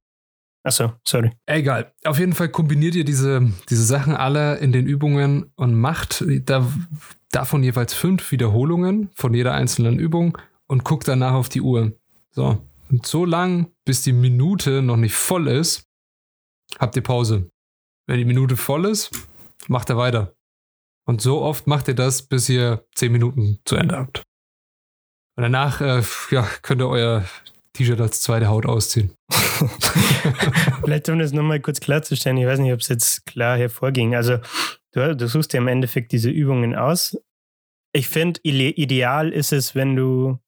Achso, 0.65 0.93
sorry. 1.07 1.33
Egal. 1.47 1.93
Auf 2.05 2.19
jeden 2.19 2.35
Fall 2.35 2.49
kombiniert 2.49 2.95
ihr 2.95 3.05
diese, 3.05 3.51
diese 3.71 3.85
Sachen 3.85 4.15
alle 4.15 4.57
in 4.59 4.73
den 4.73 4.87
Übungen 4.87 5.53
und 5.57 5.75
macht 5.75 6.25
da, 6.45 6.67
davon 7.31 7.63
jeweils 7.63 7.95
fünf 7.95 8.31
Wiederholungen 8.33 9.11
von 9.15 9.35
jeder 9.35 9.55
einzelnen 9.55 9.99
Übung 9.99 10.37
und 10.67 10.85
guckt 10.85 11.09
danach 11.09 11.35
auf 11.35 11.49
die 11.49 11.61
Uhr. 11.61 11.93
So. 12.31 12.63
Und 12.91 13.07
so 13.07 13.25
lang, 13.25 13.71
bis 13.85 14.03
die 14.03 14.13
Minute 14.13 14.83
noch 14.83 14.97
nicht 14.97 15.15
voll 15.15 15.49
ist, 15.49 15.85
habt 16.79 16.97
ihr 16.97 17.03
Pause. 17.03 17.51
Wenn 18.07 18.19
die 18.19 18.25
Minute 18.25 18.57
voll 18.57 18.87
ist, 18.87 19.11
macht 19.69 19.91
er 19.91 19.97
weiter. 19.97 20.35
Und 21.07 21.21
so 21.21 21.41
oft 21.41 21.67
macht 21.67 21.89
ihr 21.89 21.95
das, 21.95 22.23
bis 22.23 22.49
ihr 22.49 22.87
zehn 22.95 23.13
Minuten 23.13 23.61
zu 23.65 23.77
Ende 23.77 23.97
habt. 23.97 24.23
Und 25.37 25.43
danach 25.43 25.81
äh, 25.81 26.03
ja, 26.31 26.43
könnt 26.63 26.83
ihr 26.83 26.89
euer 26.89 27.25
T-Shirt 27.79 28.01
als 28.01 28.21
zweite 28.21 28.49
Haut 28.49 28.67
ausziehen. 28.67 29.13
Vielleicht 30.83 31.09
um 31.09 31.21
das 31.21 31.33
nochmal 31.33 31.61
kurz 31.61 31.79
klarzustellen, 31.79 32.37
ich 32.37 32.47
weiß 32.47 32.59
nicht, 32.59 32.73
ob 32.73 32.81
es 32.81 32.89
jetzt 32.89 33.25
klar 33.25 33.57
hervorging. 33.57 34.17
Also 34.17 34.39
du, 34.93 35.17
du 35.17 35.29
suchst 35.29 35.53
dir 35.53 35.59
im 35.59 35.69
Endeffekt 35.69 36.11
diese 36.11 36.29
Übungen 36.29 36.75
aus. 36.75 37.17
Ich 37.93 38.09
finde, 38.09 38.41
ideal 38.43 39.33
ist 39.33 39.53
es, 39.53 39.77
wenn 39.77 39.95
du 39.95 40.39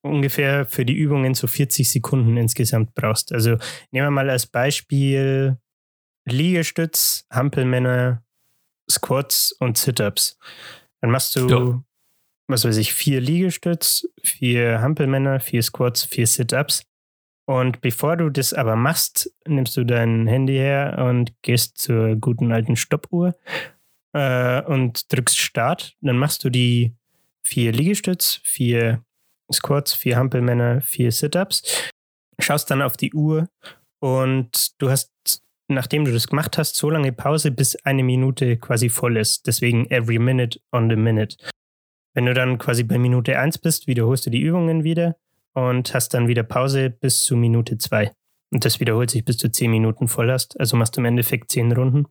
ungefähr 0.00 0.64
für 0.64 0.86
die 0.86 0.94
Übungen 0.94 1.34
so 1.34 1.46
40 1.46 1.90
Sekunden 1.90 2.38
insgesamt 2.38 2.94
brauchst. 2.94 3.30
Also 3.30 3.58
nehmen 3.90 4.06
wir 4.06 4.10
mal 4.10 4.30
als 4.30 4.46
Beispiel 4.46 5.58
Liegestütz, 6.24 7.26
Hampelmänner, 7.30 8.22
Squats 8.90 9.52
und 9.52 9.76
Sit-Ups. 9.76 10.38
Dann 11.02 11.10
machst 11.10 11.36
du, 11.36 11.46
ja. 11.46 11.82
Was 12.50 12.64
weiß 12.64 12.76
ich, 12.76 12.92
vier 12.94 13.20
Liegestütz, 13.20 14.08
vier 14.22 14.80
Hampelmänner, 14.80 15.40
vier 15.40 15.62
Squats, 15.62 16.04
vier 16.04 16.26
Sit-Ups. 16.26 16.84
Und 17.46 17.80
bevor 17.80 18.16
du 18.16 18.30
das 18.30 18.52
aber 18.52 18.76
machst, 18.76 19.32
nimmst 19.46 19.76
du 19.76 19.84
dein 19.84 20.26
Handy 20.26 20.54
her 20.54 21.04
und 21.08 21.32
gehst 21.42 21.78
zur 21.78 22.16
guten 22.16 22.52
alten 22.52 22.76
Stoppuhr 22.76 23.34
äh, 24.12 24.62
und 24.62 25.12
drückst 25.12 25.38
Start. 25.38 25.96
Dann 26.00 26.18
machst 26.18 26.44
du 26.44 26.50
die 26.50 26.94
vier 27.42 27.72
Liegestütz, 27.72 28.40
vier 28.44 29.02
Squats, 29.52 29.94
vier 29.94 30.16
Hampelmänner, 30.16 30.80
vier 30.80 31.10
Sit-Ups. 31.10 31.90
Schaust 32.38 32.70
dann 32.70 32.82
auf 32.82 32.96
die 32.96 33.12
Uhr 33.12 33.48
und 34.00 34.80
du 34.80 34.90
hast, 34.90 35.12
nachdem 35.68 36.04
du 36.04 36.12
das 36.12 36.28
gemacht 36.28 36.56
hast, 36.56 36.76
so 36.76 36.88
lange 36.88 37.12
Pause, 37.12 37.50
bis 37.50 37.76
eine 37.84 38.02
Minute 38.02 38.56
quasi 38.56 38.88
voll 38.88 39.16
ist. 39.16 39.46
Deswegen 39.46 39.90
every 39.90 40.18
minute 40.18 40.60
on 40.72 40.88
the 40.88 40.96
minute. 40.96 41.36
Wenn 42.14 42.26
du 42.26 42.34
dann 42.34 42.58
quasi 42.58 42.82
bei 42.82 42.98
Minute 42.98 43.38
1 43.38 43.58
bist, 43.58 43.86
wiederholst 43.86 44.26
du 44.26 44.30
die 44.30 44.40
Übungen 44.40 44.84
wieder 44.84 45.16
und 45.54 45.92
hast 45.94 46.14
dann 46.14 46.28
wieder 46.28 46.42
Pause 46.42 46.90
bis 46.90 47.22
zu 47.22 47.36
Minute 47.36 47.78
2. 47.78 48.12
Und 48.52 48.64
das 48.64 48.80
wiederholt 48.80 49.10
sich, 49.10 49.24
bis 49.24 49.36
du 49.36 49.50
10 49.50 49.70
Minuten 49.70 50.08
voll 50.08 50.30
hast. 50.30 50.58
Also 50.58 50.76
machst 50.76 50.96
du 50.96 51.00
im 51.00 51.04
Endeffekt 51.04 51.50
10 51.50 51.72
Runden. 51.72 52.06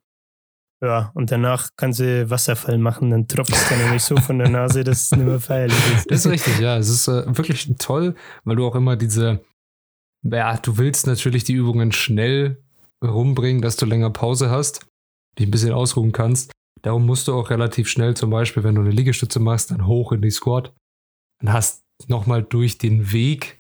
Ja, 0.82 1.12
und 1.14 1.30
danach 1.30 1.72
kannst 1.76 2.00
du 2.00 2.30
Wasserfall 2.30 2.78
machen, 2.78 3.10
dann 3.10 3.28
tropft 3.28 3.52
es 3.52 3.68
dann 3.68 3.80
nämlich 3.80 4.02
so 4.02 4.16
von 4.16 4.40
der 4.40 4.48
Nase, 4.48 4.86
dass 4.86 5.04
es 5.04 5.12
nicht 5.12 5.26
mehr 5.26 5.42
feierlich 5.42 5.78
ist. 5.94 6.10
Das 6.10 6.20
ist 6.26 6.32
richtig, 6.32 6.60
ja. 6.60 6.78
Es 6.78 6.88
ist 6.88 7.10
äh, 7.10 7.26
wirklich 7.38 7.70
toll, 7.80 8.16
weil 8.46 8.56
du 8.56 8.66
auch 8.66 8.76
immer 8.76 8.96
diese, 8.96 9.44
ja, 10.24 10.56
du 10.56 10.78
willst 10.78 11.06
natürlich 11.06 11.44
die 11.44 11.54
Übungen 11.54 11.92
schnell 11.92 12.64
rumbringen, 13.04 13.62
dass 13.62 13.76
du 13.76 13.86
länger 13.86 14.10
Pause 14.10 14.50
hast, 14.50 14.86
dich 15.38 15.48
ein 15.48 15.52
bisschen 15.52 15.74
ausruhen 15.74 16.14
kannst. 16.14 16.54
Darum 16.82 17.06
musst 17.06 17.28
du 17.28 17.34
auch 17.34 17.50
relativ 17.50 17.90
schnell, 17.90 18.16
zum 18.16 18.30
Beispiel, 18.30 18.64
wenn 18.64 18.76
du 18.76 18.82
eine 18.82 18.92
Liegestütze 18.92 19.40
machst, 19.40 19.72
dann 19.72 19.86
hoch 19.86 20.12
in 20.12 20.22
die 20.22 20.32
Squat. 20.32 20.74
Dann 21.40 21.54
hast 21.54 21.84
nochmal 22.08 22.44
durch 22.44 22.78
den 22.78 23.12
Weg 23.12 23.60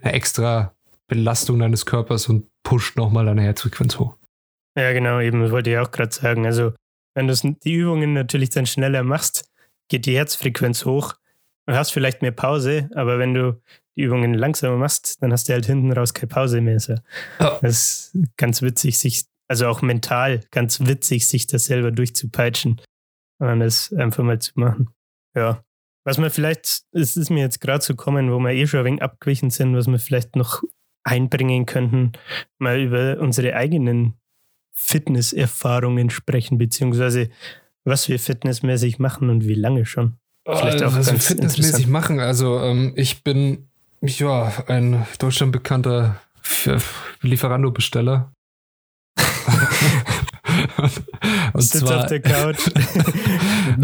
eine 0.00 0.12
extra 0.12 0.74
Belastung 1.08 1.58
deines 1.58 1.86
Körpers 1.86 2.28
und 2.28 2.46
pusht 2.62 2.96
nochmal 2.96 3.26
deine 3.26 3.42
Herzfrequenz 3.42 3.98
hoch. 3.98 4.16
Ja, 4.76 4.92
genau, 4.92 5.20
eben, 5.20 5.40
das 5.42 5.50
wollte 5.50 5.70
ich 5.70 5.78
auch 5.78 5.90
gerade 5.90 6.14
sagen. 6.14 6.46
Also, 6.46 6.72
wenn 7.14 7.26
du 7.26 7.34
die 7.34 7.74
Übungen 7.74 8.12
natürlich 8.12 8.50
dann 8.50 8.66
schneller 8.66 9.02
machst, 9.02 9.50
geht 9.88 10.06
die 10.06 10.16
Herzfrequenz 10.16 10.84
hoch 10.84 11.14
und 11.66 11.74
hast 11.74 11.90
vielleicht 11.90 12.22
mehr 12.22 12.32
Pause, 12.32 12.88
aber 12.94 13.18
wenn 13.18 13.34
du 13.34 13.60
die 13.96 14.02
Übungen 14.02 14.34
langsamer 14.34 14.76
machst, 14.76 15.20
dann 15.22 15.32
hast 15.32 15.48
du 15.48 15.52
halt 15.52 15.66
hinten 15.66 15.92
raus 15.92 16.14
keine 16.14 16.28
Pause 16.28 16.60
mehr. 16.60 16.78
So. 16.78 16.94
Oh. 17.40 17.58
Das 17.60 17.62
ist 17.62 18.18
ganz 18.36 18.62
witzig, 18.62 18.98
sich, 18.98 19.24
also 19.48 19.66
auch 19.66 19.82
mental 19.82 20.40
ganz 20.50 20.80
witzig, 20.80 21.26
sich 21.26 21.46
das 21.46 21.64
selber 21.64 21.90
durchzupeitschen 21.90 22.80
und 23.38 23.60
das 23.60 23.92
einfach 23.92 24.22
mal 24.22 24.38
zu 24.38 24.52
machen. 24.56 24.90
Ja. 25.34 25.64
Was 26.04 26.18
man 26.18 26.30
vielleicht, 26.30 26.84
es 26.92 27.16
ist 27.16 27.30
mir 27.30 27.40
jetzt 27.40 27.60
gerade 27.60 27.80
zu 27.80 27.94
kommen, 27.94 28.30
wo 28.30 28.38
wir 28.38 28.52
eh 28.52 28.66
schon 28.66 28.80
ein 28.80 28.86
wenig 28.86 29.02
abgewichen 29.02 29.50
sind, 29.50 29.74
was 29.74 29.86
wir 29.88 29.98
vielleicht 29.98 30.36
noch 30.36 30.62
einbringen 31.04 31.66
könnten, 31.66 32.12
mal 32.58 32.80
über 32.80 33.18
unsere 33.20 33.54
eigenen 33.54 34.14
Fitnesserfahrungen 34.74 36.10
sprechen, 36.10 36.58
beziehungsweise 36.58 37.30
was 37.84 38.08
wir 38.08 38.18
fitnessmäßig 38.18 38.98
machen 38.98 39.30
und 39.30 39.46
wie 39.46 39.54
lange 39.54 39.86
schon. 39.86 40.18
Vielleicht 40.46 40.82
auch 40.82 40.94
was 40.94 41.10
wir 41.10 41.18
fitnessmäßig 41.18 41.88
machen. 41.88 42.20
Also 42.20 42.60
ähm, 42.60 42.92
ich 42.96 43.22
bin 43.22 43.68
ja 44.00 44.52
ein 44.66 45.06
Deutschland 45.18 45.52
bekannter 45.52 46.20
Lieferando-Besteller. 47.22 48.32
und 51.52 51.60
Sitz 51.60 51.80
zwar, 51.80 52.00
auf 52.00 52.06
der 52.06 52.20
Couch. 52.20 52.58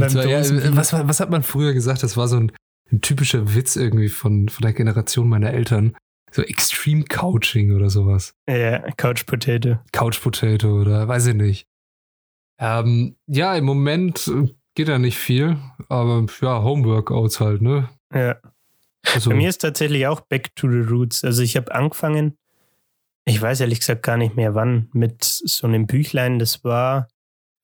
zwar, 0.09 0.27
ja, 0.27 0.41
was, 0.77 0.93
was, 0.93 1.21
hat 1.21 1.31
man 1.31 1.43
früher 1.43 1.73
gesagt? 1.73 2.03
Das 2.03 2.17
war 2.17 2.29
so 2.29 2.37
ein, 2.37 2.53
ein, 2.93 3.01
typischer 3.01 3.55
Witz 3.55 3.77
irgendwie 3.77 4.09
von, 4.09 4.49
von 4.49 4.63
der 4.63 4.73
Generation 4.73 5.29
meiner 5.29 5.53
Eltern. 5.53 5.97
So 6.31 6.43
Extreme 6.43 7.05
Couching 7.05 7.75
oder 7.75 7.91
sowas. 7.91 8.35
Ja, 8.49 8.81
Couch 8.97 9.27
Potato. 9.27 9.79
Couch 9.93 10.21
Potato 10.21 10.81
oder 10.81 11.07
weiß 11.07 11.27
ich 11.29 11.35
nicht. 11.35 11.67
Ähm, 12.59 13.17
ja, 13.27 13.55
im 13.55 13.65
Moment 13.65 14.31
geht 14.75 14.89
da 14.89 14.99
nicht 14.99 15.19
viel, 15.19 15.57
aber 15.89 16.27
ja, 16.41 16.63
Homeworkouts 16.63 17.41
halt, 17.41 17.63
ne? 17.63 17.89
Ja. 18.13 18.37
Also, 19.13 19.31
Bei 19.31 19.37
mir 19.37 19.49
ist 19.49 19.59
tatsächlich 19.59 20.07
auch 20.07 20.21
Back 20.21 20.55
to 20.57 20.69
the 20.71 20.79
Roots. 20.79 21.25
Also 21.25 21.43
ich 21.43 21.57
habe 21.57 21.75
angefangen, 21.75 22.37
ich 23.25 23.41
weiß 23.41 23.61
ehrlich 23.61 23.81
gesagt 23.81 24.03
gar 24.03 24.17
nicht 24.17 24.37
mehr 24.37 24.55
wann, 24.55 24.89
mit 24.93 25.25
so 25.25 25.67
einem 25.67 25.87
Büchlein, 25.87 26.39
das 26.39 26.65
war 26.65 27.09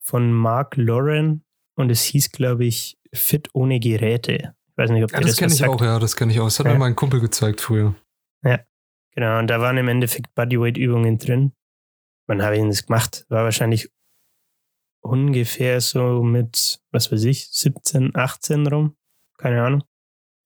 von 0.00 0.32
Mark 0.32 0.76
Lauren 0.76 1.44
und 1.76 1.90
es 1.90 2.02
hieß, 2.04 2.32
glaube 2.32 2.64
ich, 2.64 2.98
Fit 3.12 3.48
ohne 3.52 3.80
Geräte. 3.80 4.54
Ich 4.68 4.78
weiß 4.78 4.90
nicht, 4.90 5.04
ob 5.04 5.12
ja, 5.12 5.20
das, 5.20 5.30
das 5.30 5.38
kenne 5.38 5.52
ich 5.52 5.58
sagt. 5.58 5.70
auch, 5.70 5.80
ja, 5.82 5.98
das 5.98 6.16
kenne 6.16 6.32
ich 6.32 6.40
auch. 6.40 6.44
Das 6.46 6.58
hat 6.58 6.66
ja. 6.66 6.72
mir 6.72 6.78
mein 6.78 6.96
Kumpel 6.96 7.20
gezeigt 7.20 7.60
früher. 7.60 7.94
Ja, 8.42 8.60
genau. 9.12 9.38
Und 9.38 9.48
da 9.48 9.60
waren 9.60 9.76
im 9.76 9.88
Endeffekt 9.88 10.34
Bodyweight-Übungen 10.34 11.18
drin. 11.18 11.52
Wann 12.26 12.42
habe 12.42 12.56
ich 12.56 12.64
das 12.64 12.86
gemacht? 12.86 13.26
War 13.28 13.44
wahrscheinlich 13.44 13.90
ungefähr 15.02 15.80
so 15.80 16.22
mit, 16.22 16.80
was 16.92 17.10
weiß 17.10 17.24
ich, 17.24 17.48
17, 17.50 18.14
18 18.14 18.66
rum. 18.66 18.96
Keine 19.38 19.62
Ahnung. 19.62 19.84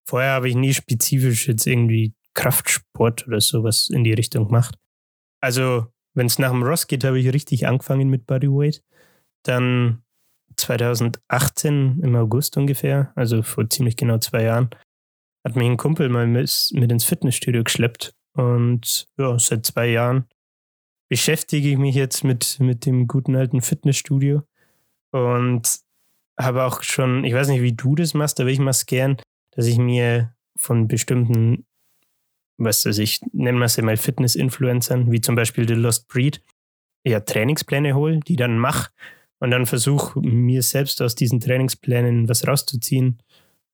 Vorher 0.06 0.32
habe 0.32 0.48
ich 0.48 0.54
nie 0.54 0.74
spezifisch 0.74 1.48
jetzt 1.48 1.66
irgendwie 1.66 2.14
Kraftsport 2.34 3.26
oder 3.26 3.40
sowas 3.40 3.88
in 3.90 4.04
die 4.04 4.12
Richtung 4.12 4.46
gemacht. 4.46 4.76
Also, 5.44 5.92
wenn 6.14 6.24
es 6.24 6.38
nach 6.38 6.52
dem 6.52 6.62
Ross 6.62 6.86
geht, 6.86 7.04
habe 7.04 7.20
ich 7.20 7.30
richtig 7.30 7.66
angefangen 7.66 8.08
mit 8.08 8.26
Bodyweight. 8.26 8.82
Dann 9.42 10.02
2018 10.56 12.00
im 12.02 12.16
August 12.16 12.56
ungefähr, 12.56 13.12
also 13.14 13.42
vor 13.42 13.68
ziemlich 13.68 13.98
genau 13.98 14.16
zwei 14.16 14.44
Jahren, 14.44 14.70
hat 15.44 15.54
mich 15.54 15.68
ein 15.68 15.76
Kumpel 15.76 16.08
mal 16.08 16.26
mit, 16.26 16.70
mit 16.72 16.90
ins 16.90 17.04
Fitnessstudio 17.04 17.62
geschleppt. 17.62 18.14
Und 18.32 19.06
ja, 19.18 19.38
seit 19.38 19.66
zwei 19.66 19.88
Jahren 19.88 20.24
beschäftige 21.10 21.68
ich 21.68 21.76
mich 21.76 21.94
jetzt 21.94 22.24
mit, 22.24 22.58
mit 22.58 22.86
dem 22.86 23.06
guten 23.06 23.36
alten 23.36 23.60
Fitnessstudio 23.60 24.44
und 25.12 25.78
habe 26.40 26.64
auch 26.64 26.82
schon, 26.82 27.22
ich 27.24 27.34
weiß 27.34 27.48
nicht, 27.48 27.60
wie 27.60 27.74
du 27.74 27.94
das 27.96 28.14
machst, 28.14 28.40
aber 28.40 28.48
ich 28.48 28.60
mache 28.60 28.70
es 28.70 28.86
gern, 28.86 29.18
dass 29.50 29.66
ich 29.66 29.76
mir 29.76 30.34
von 30.56 30.88
bestimmten, 30.88 31.66
was 32.56 32.84
weiß 32.84 32.98
ich, 32.98 33.20
nennen 33.32 33.58
wir 33.58 33.64
es 33.64 33.80
mal 33.80 33.96
Fitness-Influencern, 33.96 35.10
wie 35.10 35.20
zum 35.20 35.34
Beispiel 35.34 35.66
The 35.66 35.74
Lost 35.74 36.08
Breed, 36.08 36.40
ja, 37.04 37.20
Trainingspläne 37.20 37.94
hole, 37.94 38.20
die 38.20 38.36
dann 38.36 38.58
mache 38.58 38.90
und 39.40 39.50
dann 39.50 39.66
versuche, 39.66 40.20
mir 40.20 40.62
selbst 40.62 41.02
aus 41.02 41.14
diesen 41.14 41.40
Trainingsplänen 41.40 42.28
was 42.28 42.46
rauszuziehen 42.46 43.20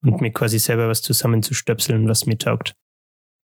und 0.03 0.21
mir 0.21 0.33
quasi 0.33 0.59
selber 0.59 0.89
was 0.89 1.03
zusammenzustöpseln, 1.03 2.09
was 2.09 2.27
mir 2.27 2.39
taugt. 2.39 2.75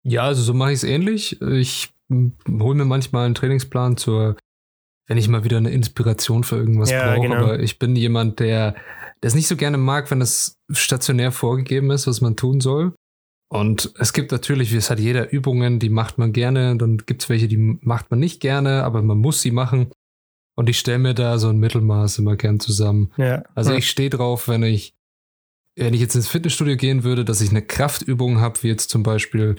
Ja, 0.03 0.23
also 0.23 0.41
so 0.41 0.53
mache 0.53 0.71
ich 0.71 0.77
es 0.77 0.83
ähnlich. 0.83 1.41
Ich 1.41 1.89
hole 2.11 2.75
mir 2.75 2.85
manchmal 2.85 3.25
einen 3.25 3.35
Trainingsplan 3.35 3.97
zur, 3.97 4.37
wenn 5.07 5.17
ich 5.17 5.27
mal 5.27 5.43
wieder 5.43 5.57
eine 5.57 5.71
Inspiration 5.71 6.43
für 6.43 6.57
irgendwas 6.57 6.91
ja, 6.91 7.13
brauche. 7.13 7.27
Genau. 7.27 7.35
Aber 7.35 7.59
ich 7.59 7.79
bin 7.79 7.95
jemand, 7.95 8.39
der 8.39 8.75
es 9.21 9.35
nicht 9.35 9.47
so 9.47 9.55
gerne 9.55 9.77
mag, 9.77 10.11
wenn 10.11 10.21
es 10.21 10.57
stationär 10.71 11.31
vorgegeben 11.31 11.91
ist, 11.91 12.07
was 12.07 12.21
man 12.21 12.35
tun 12.35 12.59
soll. 12.59 12.93
Und 13.53 13.93
es 13.99 14.13
gibt 14.13 14.31
natürlich, 14.31 14.73
wie 14.73 14.77
es 14.77 14.89
hat 14.89 14.99
jeder 14.99 15.31
Übungen, 15.31 15.77
die 15.77 15.89
macht 15.89 16.17
man 16.17 16.33
gerne, 16.33 16.75
dann 16.75 16.97
gibt 16.97 17.21
es 17.21 17.29
welche, 17.29 17.47
die 17.47 17.57
macht 17.57 18.09
man 18.09 18.19
nicht 18.19 18.39
gerne, 18.39 18.83
aber 18.83 19.03
man 19.03 19.19
muss 19.19 19.43
sie 19.43 19.51
machen. 19.51 19.91
Und 20.55 20.69
ich 20.69 20.79
stelle 20.79 20.97
mir 20.97 21.13
da 21.13 21.37
so 21.37 21.49
ein 21.49 21.59
Mittelmaß 21.59 22.17
immer 22.17 22.35
gern 22.35 22.59
zusammen. 22.59 23.13
Ja. 23.15 23.43
Also 23.53 23.71
ja. 23.71 23.77
ich 23.77 23.87
stehe 23.87 24.09
drauf, 24.09 24.47
wenn 24.47 24.63
ich, 24.63 24.95
wenn 25.75 25.93
ich 25.93 26.01
jetzt 26.01 26.15
ins 26.15 26.29
Fitnessstudio 26.29 26.77
gehen 26.77 27.03
würde, 27.03 27.25
dass 27.25 27.41
ich 27.41 27.51
eine 27.51 27.61
Kraftübung 27.61 28.39
habe, 28.41 28.63
wie 28.63 28.69
jetzt 28.69 28.89
zum 28.89 29.03
Beispiel 29.03 29.55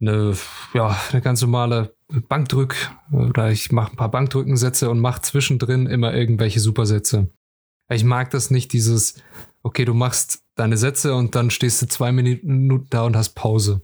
eine, 0.00 0.36
ja, 0.72 0.96
eine 1.10 1.20
ganz 1.20 1.40
normale 1.42 1.96
Bankdrück 2.28 2.76
oder 3.10 3.50
ich 3.50 3.72
mache 3.72 3.94
ein 3.94 3.96
paar 3.96 4.12
Bankdrückensätze 4.12 4.88
und 4.88 5.00
mache 5.00 5.22
zwischendrin 5.22 5.86
immer 5.86 6.14
irgendwelche 6.14 6.60
Supersätze. 6.60 7.32
Ich 7.90 8.04
mag 8.04 8.30
das 8.30 8.52
nicht, 8.52 8.72
dieses, 8.72 9.20
okay, 9.64 9.84
du 9.84 9.92
machst 9.92 10.43
deine 10.56 10.76
Sätze 10.76 11.14
und 11.14 11.34
dann 11.34 11.50
stehst 11.50 11.82
du 11.82 11.86
zwei 11.86 12.12
Minuten 12.12 12.86
da 12.90 13.02
und 13.02 13.16
hast 13.16 13.34
Pause. 13.34 13.82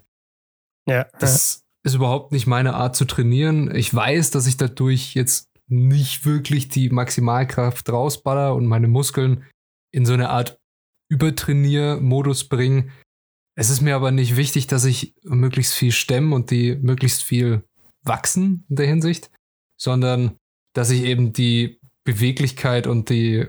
Ja. 0.87 1.07
Das 1.19 1.65
ja. 1.85 1.91
ist 1.91 1.95
überhaupt 1.95 2.33
nicht 2.33 2.47
meine 2.47 2.75
Art 2.75 2.97
zu 2.97 3.05
trainieren. 3.05 3.75
Ich 3.75 3.93
weiß, 3.95 4.31
dass 4.31 4.47
ich 4.47 4.57
dadurch 4.57 5.15
jetzt 5.15 5.49
nicht 5.69 6.25
wirklich 6.25 6.69
die 6.69 6.91
Maximalkraft 6.91 7.89
rausballer 7.91 8.55
und 8.55 8.67
meine 8.67 8.89
Muskeln 8.89 9.45
in 9.93 10.07
so 10.07 10.13
eine 10.13 10.31
Art 10.31 10.61
Übertrainier-Modus 11.11 12.49
bringen, 12.49 12.93
es 13.57 13.69
ist 13.69 13.81
mir 13.81 13.95
aber 13.95 14.11
nicht 14.11 14.37
wichtig, 14.37 14.69
dass 14.69 14.85
ich 14.85 15.15
möglichst 15.23 15.75
viel 15.75 15.93
stemme 15.93 16.35
und 16.35 16.51
die 16.51 16.77
möglichst 16.77 17.23
viel 17.23 17.63
wachsen 18.03 18.65
in 18.71 18.77
der 18.77 18.87
Hinsicht, 18.87 19.31
sondern 19.79 20.37
dass 20.75 20.91
ich 20.91 21.03
eben 21.03 21.33
die 21.33 21.81
Beweglichkeit 22.05 22.87
und 22.87 23.11
die, 23.11 23.47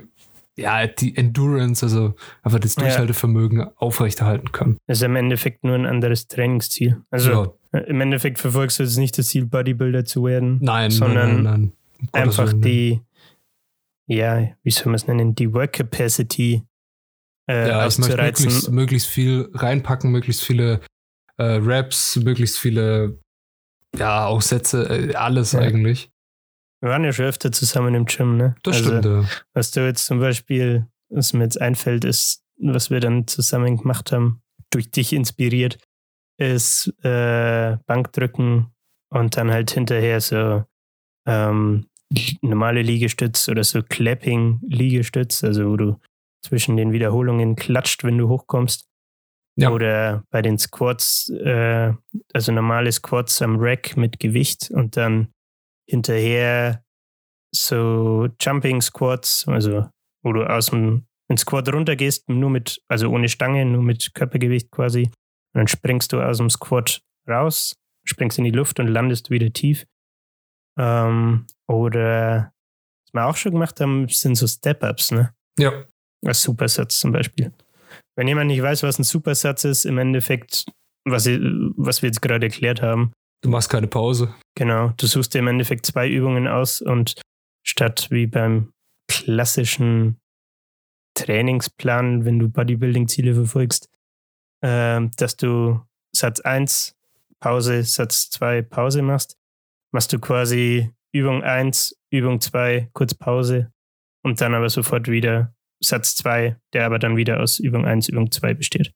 ja, 0.62 0.88
die 0.88 1.16
Endurance, 1.16 1.86
also 1.86 2.16
einfach 2.44 2.60
das 2.60 2.76
Durchhaltevermögen 2.76 3.60
ja. 3.60 3.72
aufrechterhalten 3.76 4.52
kann. 4.52 4.78
Das 4.88 5.00
ist 5.00 5.04
im 5.04 5.16
Endeffekt 5.16 5.64
nur 5.64 5.76
ein 5.76 5.86
anderes 5.86 6.28
Trainingsziel. 6.28 7.02
Also 7.10 7.56
ja. 7.74 7.80
im 7.80 8.02
Endeffekt 8.02 8.40
verfolgst 8.40 8.80
du 8.80 8.84
jetzt 8.84 8.98
nicht 8.98 9.18
das 9.18 9.28
Ziel, 9.28 9.46
Bodybuilder 9.46 10.06
zu 10.06 10.26
werden. 10.26 10.60
Nein, 10.62 10.92
sondern 10.92 11.44
nein, 11.44 11.44
nein, 11.44 11.74
nein. 12.14 12.24
einfach 12.24 12.54
die, 12.54 13.02
ja, 14.08 14.50
wie 14.64 14.72
soll 14.72 14.86
man 14.88 14.96
es 14.96 15.08
nennen, 15.08 15.36
die 15.36 15.54
Work 15.54 15.74
Capacity 15.74 16.64
äh, 17.52 17.68
ja, 17.68 17.88
ich 17.88 17.98
möchte 17.98 18.18
möglichst, 18.18 18.72
möglichst, 18.72 19.08
viel 19.08 19.50
reinpacken, 19.54 20.12
möglichst 20.12 20.44
viele 20.44 20.82
äh, 21.38 21.60
Raps, 21.62 22.16
möglichst 22.18 22.60
viele, 22.60 23.20
ja, 23.98 24.26
auch 24.26 24.42
Sätze, 24.42 24.84
äh, 24.84 25.16
alles 25.16 25.54
ja. 25.54 25.60
eigentlich. 25.60 26.12
Wir 26.82 26.90
waren 26.90 27.04
ja 27.04 27.14
schon 27.14 27.26
öfter 27.26 27.52
zusammen 27.52 27.94
im 27.94 28.06
Gym, 28.06 28.38
ne? 28.38 28.56
Das 28.64 28.78
also, 28.78 28.90
stimmt, 28.90 29.06
ja. 29.06 29.30
Was 29.54 29.72
du 29.72 29.86
jetzt 29.86 30.06
zum 30.06 30.20
Beispiel, 30.20 30.88
was 31.10 31.34
mir 31.34 31.44
jetzt 31.44 31.62
einfällt, 31.62 32.04
ist, 32.06 32.44
was 32.58 32.90
wir 32.90 33.00
dann 33.00 33.28
zusammen 33.28 33.78
gemacht 33.78 34.12
haben, 34.12 34.42
durch 34.72 34.90
dich 34.90 35.14
inspiriert, 35.14 35.78
ist 36.38 36.92
äh, 37.04 37.78
Bankdrücken 37.86 38.68
und 39.10 39.38
dann 39.38 39.52
halt 39.52 39.72
hinterher 39.72 40.22
so 40.22 40.64
ähm, 41.28 41.86
normale 42.42 42.82
Liegestütz 42.82 43.48
oder 43.48 43.64
so 43.64 43.84
Clapping-Liegestütz, 43.84 45.44
also 45.44 45.70
wo 45.70 45.78
du 45.78 46.00
zwischen 46.44 46.78
den 46.78 46.92
Wiederholungen 46.92 47.56
klatscht, 47.56 48.04
wenn 48.04 48.18
du 48.18 48.28
hochkommst. 48.28 48.88
Ja. 49.58 49.70
Oder 49.70 50.24
bei 50.32 50.42
den 50.42 50.58
Squats, 50.58 51.30
äh, 51.30 51.94
also 52.34 52.52
normale 52.52 52.92
Squats 52.92 53.42
am 53.42 53.58
Rack 53.60 53.98
mit 53.98 54.20
Gewicht 54.20 54.72
und 54.72 54.98
dann 54.98 55.28
hinterher 55.88 56.84
so 57.54 58.30
Jumping 58.40 58.82
Squats, 58.82 59.48
also 59.48 59.90
wo 60.24 60.34
du 60.34 60.44
aus 60.44 60.68
dem 60.68 61.06
Squat 61.38 61.72
runtergehst, 61.72 62.30
nur 62.30 62.50
mit, 62.50 62.82
also 62.88 63.10
ohne 63.10 63.30
Stange, 63.30 63.66
nur 63.66 63.84
mit 63.84 64.14
Körpergewicht 64.14 64.72
quasi. 64.72 65.04
Und 65.04 65.60
dann 65.60 65.68
springst 65.68 66.14
du 66.14 66.22
aus 66.22 66.38
dem 66.38 66.50
Squat 66.50 67.02
raus, 67.28 67.76
springst 68.06 68.38
in 68.38 68.46
die 68.46 68.52
Luft 68.52 68.80
und 68.80 68.88
landest 68.88 69.30
wieder 69.30 69.52
tief. 69.52 69.86
Ähm, 70.78 71.46
oder 71.68 72.54
was 73.06 73.14
wir 73.14 73.26
auch 73.26 73.36
schon 73.36 73.54
gemacht 73.54 73.80
haben, 73.80 74.08
sind 74.08 74.36
so 74.36 74.48
Step-Ups, 74.48 75.12
ne? 75.12 75.34
Ja. 75.58 75.86
Als 76.26 76.42
Supersatz 76.44 77.00
zum 77.00 77.12
Beispiel. 77.12 77.52
Wenn 78.16 78.28
jemand 78.28 78.48
nicht 78.48 78.62
weiß, 78.62 78.84
was 78.84 79.00
ein 79.00 79.04
Supersatz 79.04 79.64
ist, 79.64 79.86
im 79.86 79.98
Endeffekt, 79.98 80.66
was, 81.06 81.26
was 81.28 82.02
wir 82.02 82.08
jetzt 82.08 82.22
gerade 82.22 82.46
erklärt 82.46 82.82
haben, 82.82 83.12
Du 83.42 83.50
machst 83.50 83.70
keine 83.70 83.88
Pause. 83.88 84.34
genau, 84.56 84.94
du 84.98 85.08
suchst 85.08 85.34
dir 85.34 85.40
im 85.40 85.48
Endeffekt 85.48 85.86
zwei 85.86 86.08
Übungen 86.08 86.48
aus 86.48 86.82
und 86.82 87.20
statt 87.66 88.08
wie 88.12 88.28
beim 88.28 88.72
klassischen 89.08 90.20
Trainingsplan, 91.16 92.26
wenn 92.26 92.40
du 92.40 92.50
Bodybuilding-Ziele 92.50 93.34
verfolgst, 93.34 93.90
ähm, 94.64 95.12
dass 95.18 95.36
du 95.36 95.82
Satz 96.16 96.40
1, 96.40 96.96
Pause, 97.40 97.84
Satz 97.84 98.30
2, 98.30 98.62
Pause 98.62 99.02
machst, 99.02 99.38
machst 99.92 100.14
du 100.14 100.20
quasi 100.20 100.92
Übung 101.12 101.44
1, 101.44 101.98
Übung 102.12 102.40
2, 102.40 102.90
kurz 102.94 103.14
Pause 103.14 103.72
und 104.24 104.40
dann 104.40 104.54
aber 104.54 104.70
sofort 104.70 105.08
wieder 105.08 105.54
Satz 105.84 106.16
2, 106.16 106.58
der 106.74 106.86
aber 106.86 107.00
dann 107.00 107.18
wieder 107.18 107.42
aus 107.42 107.60
Übung 107.60 107.86
1, 107.86 108.10
Übung 108.10 108.32
2 108.32 108.54
besteht, 108.54 108.94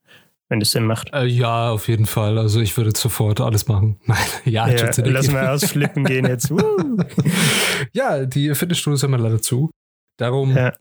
wenn 0.50 0.60
das 0.60 0.72
Sinn 0.72 0.86
macht. 0.86 1.12
Äh, 1.14 1.26
ja, 1.26 1.72
auf 1.72 1.88
jeden 1.88 2.06
Fall. 2.06 2.38
Also 2.38 2.60
ich 2.62 2.76
würde 2.78 2.91
sofort 2.96 3.41
alles 3.41 3.68
machen. 3.68 4.00
Nein, 4.06 4.18
ja, 4.46 4.68
Ja, 4.68 4.91
lass 5.06 5.32
mal 5.32 5.48
ausflippen 5.48 6.04
gehen 6.06 6.26
jetzt. 6.30 6.52
Ja, 7.93 8.26
die 8.26 8.54
Fitnessstudios 8.56 9.04
haben 9.04 9.12
wir 9.12 9.18
leider 9.18 9.41
zu. 9.41 9.70
Darum, 10.18 10.56
Ja. 10.56 10.74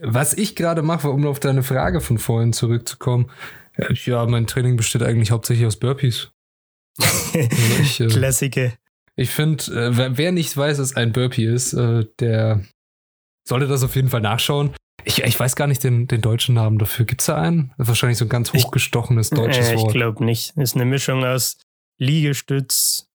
was 0.00 0.34
ich 0.34 0.56
gerade 0.56 0.82
mache, 0.82 1.10
um 1.10 1.26
auf 1.26 1.40
deine 1.40 1.62
Frage 1.62 2.00
von 2.00 2.18
vorhin 2.18 2.52
zurückzukommen, 2.52 3.30
äh, 3.76 3.92
ja, 4.04 4.24
mein 4.26 4.46
Training 4.46 4.76
besteht 4.76 5.02
eigentlich 5.02 5.30
hauptsächlich 5.30 5.66
aus 5.66 5.76
Burpees. 5.76 6.30
Also 6.98 7.38
ich 7.80 8.00
äh, 8.00 8.06
Klassiker. 8.06 8.72
ich 9.16 9.30
finde, 9.30 9.64
äh, 9.72 9.96
wer, 9.96 10.18
wer 10.18 10.32
nicht 10.32 10.56
weiß, 10.56 10.78
was 10.78 10.96
ein 10.96 11.12
Burpee 11.12 11.44
ist, 11.46 11.72
äh, 11.72 12.06
der 12.20 12.64
sollte 13.46 13.66
das 13.66 13.82
auf 13.82 13.96
jeden 13.96 14.08
Fall 14.08 14.20
nachschauen. 14.20 14.70
Ich, 15.04 15.22
ich 15.22 15.38
weiß 15.38 15.56
gar 15.56 15.66
nicht 15.66 15.82
den, 15.84 16.06
den 16.06 16.20
deutschen 16.20 16.54
Namen 16.54 16.78
dafür. 16.78 17.06
Gibt 17.06 17.20
es 17.22 17.26
da 17.26 17.40
einen? 17.40 17.72
Wahrscheinlich 17.76 18.18
so 18.18 18.24
ein 18.24 18.28
ganz 18.28 18.52
Ich- 18.54 18.64
hochgestochenes 18.64 19.30
deutsches 19.30 19.68
Äh, 19.68 19.74
ich 19.74 19.80
Wort. 19.82 19.92
glaube 19.92 20.24
nicht. 20.24 20.56
Ist 20.56 20.74
eine 20.74 20.84
Mischung 20.84 21.24
aus 21.24 21.58
Liegestütz, 21.98 23.08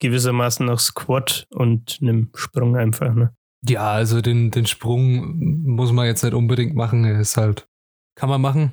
gewissermaßen 0.00 0.66
noch 0.66 0.78
Squat 0.78 1.46
und 1.50 1.98
einem 2.00 2.30
Sprung 2.34 2.76
einfach. 2.76 3.14
Ne? 3.14 3.34
Ja, 3.68 3.90
also 3.92 4.20
den, 4.20 4.50
den 4.50 4.66
Sprung 4.66 5.64
muss 5.64 5.92
man 5.92 6.06
jetzt 6.06 6.22
nicht 6.22 6.34
unbedingt 6.34 6.74
machen. 6.74 7.04
Er 7.04 7.18
ist 7.20 7.36
halt, 7.36 7.66
kann 8.14 8.28
man 8.28 8.40
machen, 8.40 8.72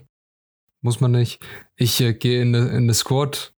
muss 0.81 0.99
man 0.99 1.11
nicht. 1.11 1.41
Ich 1.75 2.01
äh, 2.01 2.13
gehe 2.13 2.41
in 2.41 2.55
eine, 2.55 2.67
in 2.69 2.75
eine 2.83 2.93
Squat 2.93 3.53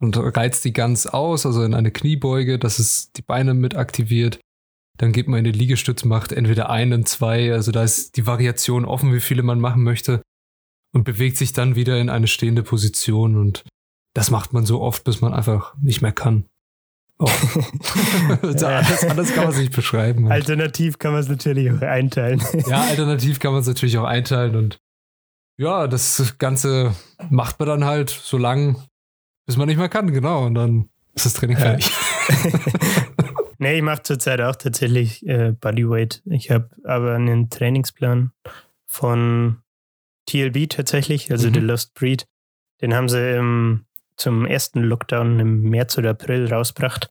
und 0.00 0.16
reiz 0.16 0.60
die 0.60 0.72
ganz 0.72 1.06
aus, 1.06 1.44
also 1.44 1.64
in 1.64 1.74
eine 1.74 1.90
Kniebeuge, 1.90 2.58
dass 2.58 2.78
es 2.78 3.10
die 3.12 3.22
Beine 3.22 3.52
mit 3.54 3.74
aktiviert. 3.74 4.38
Dann 4.98 5.12
geht 5.12 5.28
man 5.28 5.38
in 5.38 5.44
den 5.44 5.54
Liegestütz, 5.54 6.04
macht 6.04 6.32
entweder 6.32 6.70
einen, 6.70 7.06
zwei, 7.06 7.52
also 7.52 7.72
da 7.72 7.82
ist 7.82 8.16
die 8.16 8.26
Variation 8.26 8.84
offen, 8.84 9.12
wie 9.14 9.20
viele 9.20 9.42
man 9.42 9.60
machen 9.60 9.82
möchte 9.82 10.22
und 10.92 11.04
bewegt 11.04 11.36
sich 11.36 11.52
dann 11.52 11.76
wieder 11.76 11.98
in 12.00 12.10
eine 12.10 12.26
stehende 12.26 12.62
Position 12.62 13.36
und 13.36 13.64
das 14.14 14.30
macht 14.30 14.52
man 14.52 14.66
so 14.66 14.80
oft, 14.80 15.04
bis 15.04 15.20
man 15.20 15.32
einfach 15.32 15.74
nicht 15.80 16.02
mehr 16.02 16.12
kann. 16.12 16.46
Oh. 17.18 17.30
Also 18.42 18.66
anders, 18.66 19.04
anders 19.04 19.32
kann 19.34 19.44
man 19.44 19.52
es 19.52 19.58
nicht 19.58 19.74
beschreiben. 19.74 20.30
Alternativ 20.30 20.98
kann 20.98 21.12
man 21.12 21.20
es 21.20 21.28
natürlich 21.28 21.70
auch 21.70 21.80
einteilen. 21.80 22.42
Ja, 22.66 22.82
alternativ 22.82 23.40
kann 23.40 23.52
man 23.52 23.60
es 23.62 23.66
natürlich 23.66 23.98
auch 23.98 24.04
einteilen 24.04 24.56
und 24.56 24.78
ja, 25.56 25.88
das 25.88 26.36
Ganze 26.38 26.94
macht 27.30 27.58
man 27.58 27.68
dann 27.68 27.84
halt 27.84 28.10
so 28.10 28.38
lang, 28.38 28.82
bis 29.46 29.56
man 29.56 29.66
nicht 29.66 29.78
mehr 29.78 29.88
kann, 29.88 30.12
genau. 30.12 30.46
Und 30.46 30.54
dann 30.54 30.88
ist 31.14 31.26
das 31.26 31.34
Training 31.34 31.56
Ja. 31.56 31.62
fertig. 31.62 31.90
nee, 33.58 33.76
ich 33.76 33.82
mache 33.82 34.02
zurzeit 34.02 34.40
auch 34.40 34.56
tatsächlich 34.56 35.26
äh, 35.26 35.52
Bodyweight. 35.52 36.22
Ich 36.26 36.50
habe 36.50 36.70
aber 36.84 37.14
einen 37.14 37.50
Trainingsplan 37.50 38.32
von 38.86 39.62
TLB 40.26 40.68
tatsächlich, 40.68 41.30
also 41.30 41.48
Mhm. 41.48 41.54
The 41.54 41.60
Lost 41.60 41.94
Breed. 41.94 42.26
Den 42.80 42.94
haben 42.94 43.08
sie 43.08 43.36
im, 43.36 43.86
zum 44.16 44.46
ersten 44.46 44.82
Lockdown 44.82 45.40
im 45.40 45.62
März 45.62 45.98
oder 45.98 46.10
April 46.10 46.52
rausgebracht. 46.52 47.10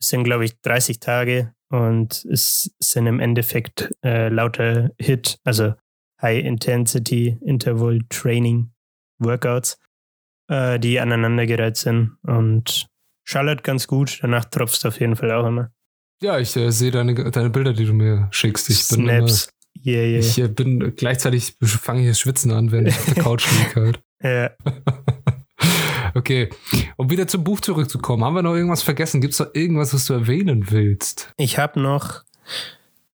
Es 0.00 0.08
sind, 0.08 0.24
glaube 0.24 0.44
ich, 0.44 0.60
30 0.60 1.00
Tage 1.00 1.54
und 1.70 2.24
es 2.26 2.74
sind 2.78 3.06
im 3.06 3.20
Endeffekt 3.20 3.90
äh, 4.04 4.28
lauter 4.28 4.90
Hit, 4.98 5.38
also 5.44 5.74
High 6.20 6.44
Intensity 6.44 7.38
Interval 7.40 8.00
Training 8.08 8.72
Workouts, 9.18 9.78
äh, 10.48 10.78
die 10.78 11.00
aneinandergereiht 11.00 11.76
sind 11.76 12.16
und 12.22 12.88
schallert 13.24 13.64
ganz 13.64 13.86
gut. 13.86 14.18
Danach 14.22 14.44
tropfst 14.44 14.80
du 14.84 14.88
auf 14.88 15.00
jeden 15.00 15.16
Fall 15.16 15.32
auch 15.32 15.46
immer. 15.46 15.70
Ja, 16.20 16.38
ich 16.38 16.56
äh, 16.56 16.70
sehe 16.70 16.90
deine, 16.90 17.14
deine 17.14 17.50
Bilder, 17.50 17.72
die 17.72 17.84
du 17.84 17.92
mir 17.92 18.28
schickst. 18.30 18.70
Ich 18.70 18.88
bin, 18.88 19.08
immer, 19.08 19.28
Snaps. 19.28 19.48
Yeah, 19.84 20.04
yeah. 20.04 20.18
ich 20.20 20.38
äh, 20.38 20.48
bin 20.48 20.94
gleichzeitig 20.94 21.56
fange 21.60 22.02
ich 22.02 22.08
das 22.08 22.20
Schwitzen 22.20 22.52
an, 22.52 22.70
wenn 22.70 22.86
ich 22.86 22.94
auf 22.94 23.06
der 23.06 23.22
Couch 23.22 23.46
liege 23.58 23.80
halt. 23.80 24.00
ja. 24.22 24.50
Okay, 26.14 26.50
um 26.96 27.10
wieder 27.10 27.26
zum 27.26 27.42
Buch 27.42 27.60
zurückzukommen, 27.60 28.22
haben 28.24 28.34
wir 28.34 28.42
noch 28.42 28.54
irgendwas 28.54 28.82
vergessen? 28.82 29.22
Gibt 29.22 29.32
es 29.32 29.40
noch 29.40 29.54
irgendwas, 29.54 29.94
was 29.94 30.04
du 30.04 30.12
erwähnen 30.12 30.70
willst? 30.70 31.32
Ich 31.38 31.58
habe 31.58 31.80
noch 31.80 32.22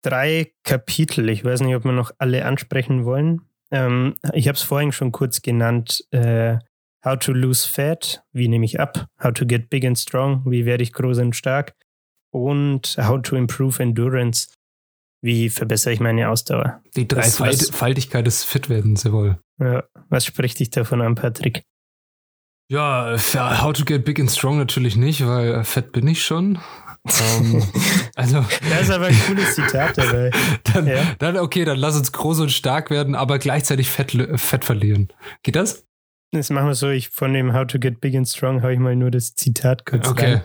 drei 0.04 0.52
Kapitel. 0.64 1.30
Ich 1.30 1.44
weiß 1.44 1.62
nicht, 1.62 1.76
ob 1.76 1.86
wir 1.86 1.92
noch 1.92 2.12
alle 2.20 2.46
ansprechen 2.46 3.06
wollen. 3.06 3.42
Ähm, 3.72 4.16
ich 4.34 4.48
habe 4.48 4.58
es 4.58 4.62
vorhin 4.62 4.92
schon 4.92 5.12
kurz 5.12 5.42
genannt. 5.42 6.06
Äh, 6.12 6.60
how 7.06 7.18
to 7.18 7.32
lose 7.34 7.68
fat, 7.68 8.24
wie 8.32 8.48
nehme 8.48 8.66
ich 8.66 8.80
ab? 8.80 9.08
How 9.22 9.32
to 9.34 9.46
get 9.46 9.70
big 9.70 9.86
and 9.86 9.98
strong, 9.98 10.44
wie 10.46 10.66
werde 10.66 10.84
ich 10.84 10.94
groß 10.94 11.18
und 11.20 11.36
stark? 11.36 11.74
Und 12.32 12.98
how 13.00 13.22
to 13.22 13.36
improve 13.36 13.82
endurance, 13.82 14.48
wie 15.22 15.50
verbessere 15.50 15.94
ich 15.94 16.00
meine 16.00 16.30
Ausdauer? 16.30 16.82
Die 16.96 17.08
Das- 17.08 17.38
Dreifaltigkeit 17.38 18.26
des 18.26 18.44
Fitwerdens, 18.44 19.04
jawohl. 19.04 19.40
Ja, 19.60 19.84
was 20.10 20.26
spricht 20.26 20.60
dich 20.60 20.70
davon 20.72 21.02
an, 21.02 21.16
Patrick? 21.16 21.64
Ja, 22.72 23.16
How 23.62 23.74
to 23.74 23.86
Get 23.86 24.04
Big 24.06 24.20
and 24.20 24.32
Strong 24.32 24.58
natürlich 24.58 24.96
nicht, 24.96 25.26
weil 25.28 25.64
fett 25.64 25.92
bin 25.92 26.08
ich 26.08 26.24
schon. 26.26 26.58
ähm, 27.22 27.62
also, 28.16 28.44
Da 28.70 28.78
ist 28.80 28.90
aber 28.90 29.08
ein 29.08 29.20
cooles 29.28 29.54
Zitat 29.56 29.98
dabei. 29.98 30.32
dann, 30.74 30.88
Ja. 30.88 31.14
dann, 31.20 31.38
okay, 31.38 31.66
dann 31.66 31.78
lass 31.78 31.96
uns 31.98 32.12
groß 32.14 32.40
und 32.40 32.52
stark 32.52 32.90
werden, 32.90 33.14
aber 33.16 33.38
gleichzeitig 33.38 33.90
Fett, 33.90 34.12
Fett 34.40 34.66
verlieren. 34.66 35.10
Geht 35.44 35.56
das? 35.56 35.86
Das 36.34 36.50
machen 36.50 36.68
wir 36.68 36.74
so, 36.76 36.90
ich 36.90 37.10
von 37.10 37.32
dem 37.34 37.54
How 37.54 37.68
to 37.68 37.78
Get 37.80 38.02
Big 38.02 38.16
and 38.16 38.28
Strong 38.28 38.64
habe 38.64 38.74
ich 38.74 38.80
mal 38.80 38.96
nur 38.96 39.12
das 39.12 39.36
Zitat 39.36 39.86
kurz 39.86 40.08
Okay. 40.08 40.34
rein. 40.34 40.42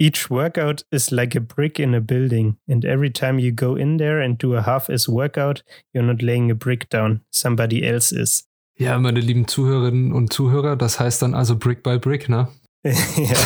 Each 0.00 0.30
workout 0.30 0.84
is 0.90 1.10
like 1.10 1.36
a 1.36 1.40
brick 1.40 1.78
in 1.78 1.94
a 1.94 2.00
building, 2.00 2.56
and 2.66 2.84
every 2.84 3.12
time 3.12 3.38
you 3.38 3.52
go 3.54 3.76
in 3.76 3.98
there 3.98 4.24
and 4.24 4.42
do 4.42 4.56
a 4.56 4.62
half-ass 4.66 5.08
workout, 5.08 5.62
you're 5.94 6.04
not 6.04 6.22
laying 6.22 6.50
a 6.50 6.54
brick 6.54 6.88
down. 6.88 7.20
Somebody 7.30 7.84
else 7.84 8.10
is. 8.10 8.48
Ja, 8.78 8.98
meine 8.98 9.20
lieben 9.20 9.46
Zuhörerinnen 9.46 10.12
und 10.12 10.32
Zuhörer, 10.32 10.76
das 10.76 10.98
heißt 10.98 11.22
dann 11.22 11.34
also 11.34 11.56
Brick 11.56 11.82
by 11.82 11.98
Brick, 11.98 12.28
ne? 12.28 12.48
ja, 12.84 13.38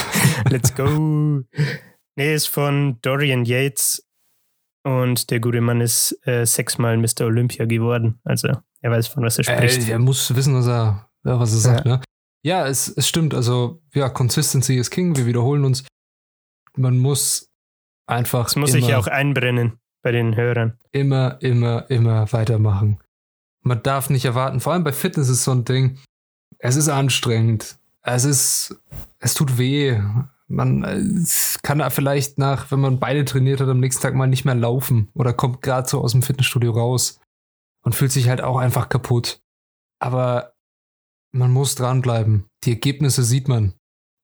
let's 0.48 0.74
go. 0.74 1.42
Nee, 2.16 2.34
ist 2.34 2.46
von 2.46 2.98
Dorian 3.02 3.44
Yates 3.44 4.06
und 4.84 5.30
der 5.30 5.40
gute 5.40 5.60
Mann 5.60 5.80
ist 5.82 6.16
äh, 6.26 6.46
sechsmal 6.46 6.96
Mr. 6.96 7.22
Olympia 7.26 7.66
geworden. 7.66 8.20
Also 8.24 8.48
er 8.80 8.90
weiß, 8.90 9.08
von 9.08 9.24
was 9.24 9.36
er 9.36 9.44
spricht. 9.44 9.88
Äh, 9.88 9.92
er 9.92 9.98
muss 9.98 10.34
wissen, 10.34 10.54
was 10.54 10.68
er, 10.68 11.10
was 11.40 11.50
er 11.52 11.56
Ja. 11.56 11.60
sagt, 11.76 11.86
ne? 11.86 12.00
Ja, 12.44 12.66
es, 12.66 12.88
es 12.88 13.08
stimmt. 13.08 13.34
Also, 13.34 13.80
ja, 13.92 14.08
Consistency 14.08 14.76
ist 14.76 14.90
King. 14.90 15.16
Wir 15.16 15.26
wiederholen 15.26 15.64
uns. 15.64 15.84
Man 16.76 16.98
muss 16.98 17.48
einfach 18.06 18.44
das 18.44 18.56
muss 18.56 18.70
immer, 18.70 18.80
sich 18.80 18.88
ja 18.90 18.98
auch 18.98 19.06
einbrennen 19.08 19.78
bei 20.02 20.12
den 20.12 20.36
Hörern. 20.36 20.78
immer, 20.92 21.38
immer, 21.42 21.90
immer 21.90 22.30
weitermachen. 22.32 23.00
Man 23.62 23.82
darf 23.82 24.10
nicht 24.10 24.24
erwarten. 24.24 24.60
Vor 24.60 24.72
allem 24.72 24.84
bei 24.84 24.92
Fitness 24.92 25.28
ist 25.28 25.42
so 25.42 25.50
ein 25.52 25.64
Ding. 25.64 25.98
Es 26.58 26.76
ist 26.76 26.88
anstrengend. 26.88 27.78
Es 28.02 28.24
ist, 28.24 28.80
es 29.18 29.34
tut 29.34 29.58
weh. 29.58 30.00
Man 30.46 30.84
es 30.84 31.58
kann 31.62 31.78
da 31.80 31.90
vielleicht 31.90 32.38
nach, 32.38 32.70
wenn 32.70 32.78
man 32.78 33.00
beide 33.00 33.24
trainiert 33.24 33.60
hat, 33.60 33.68
am 33.68 33.80
nächsten 33.80 34.02
Tag 34.02 34.14
mal 34.14 34.28
nicht 34.28 34.44
mehr 34.44 34.54
laufen 34.54 35.08
oder 35.14 35.32
kommt 35.32 35.62
gerade 35.62 35.88
so 35.88 36.00
aus 36.00 36.12
dem 36.12 36.22
Fitnessstudio 36.22 36.70
raus 36.70 37.18
und 37.82 37.96
fühlt 37.96 38.12
sich 38.12 38.28
halt 38.28 38.40
auch 38.40 38.58
einfach 38.58 38.88
kaputt. 38.88 39.40
Aber 39.98 40.52
man 41.36 41.50
muss 41.50 41.74
dranbleiben. 41.74 42.46
Die 42.64 42.70
Ergebnisse 42.70 43.22
sieht 43.22 43.48
man, 43.48 43.74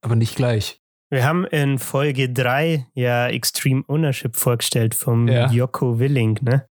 aber 0.02 0.16
nicht 0.16 0.36
gleich. 0.36 0.80
Wir 1.10 1.24
haben 1.24 1.44
in 1.44 1.78
Folge 1.78 2.30
3 2.30 2.86
ja 2.94 3.28
Extreme 3.28 3.84
Ownership 3.86 4.36
vorgestellt 4.36 4.94
vom 4.94 5.28
Ja. 5.28 5.50
Joko 5.50 5.98
Willing. 5.98 6.38
Ne? 6.42 6.66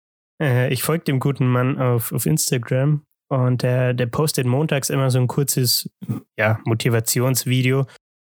Äh, 0.40 0.72
ich 0.72 0.82
folge 0.82 1.04
dem 1.04 1.20
guten 1.20 1.46
Mann 1.46 1.78
auf, 1.78 2.12
auf 2.12 2.26
Instagram 2.26 3.02
und 3.28 3.62
der, 3.62 3.94
der 3.94 4.06
postet 4.06 4.46
montags 4.46 4.90
immer 4.90 5.10
so 5.10 5.18
ein 5.18 5.26
kurzes 5.26 5.90
ja, 6.38 6.60
Motivationsvideo, 6.64 7.86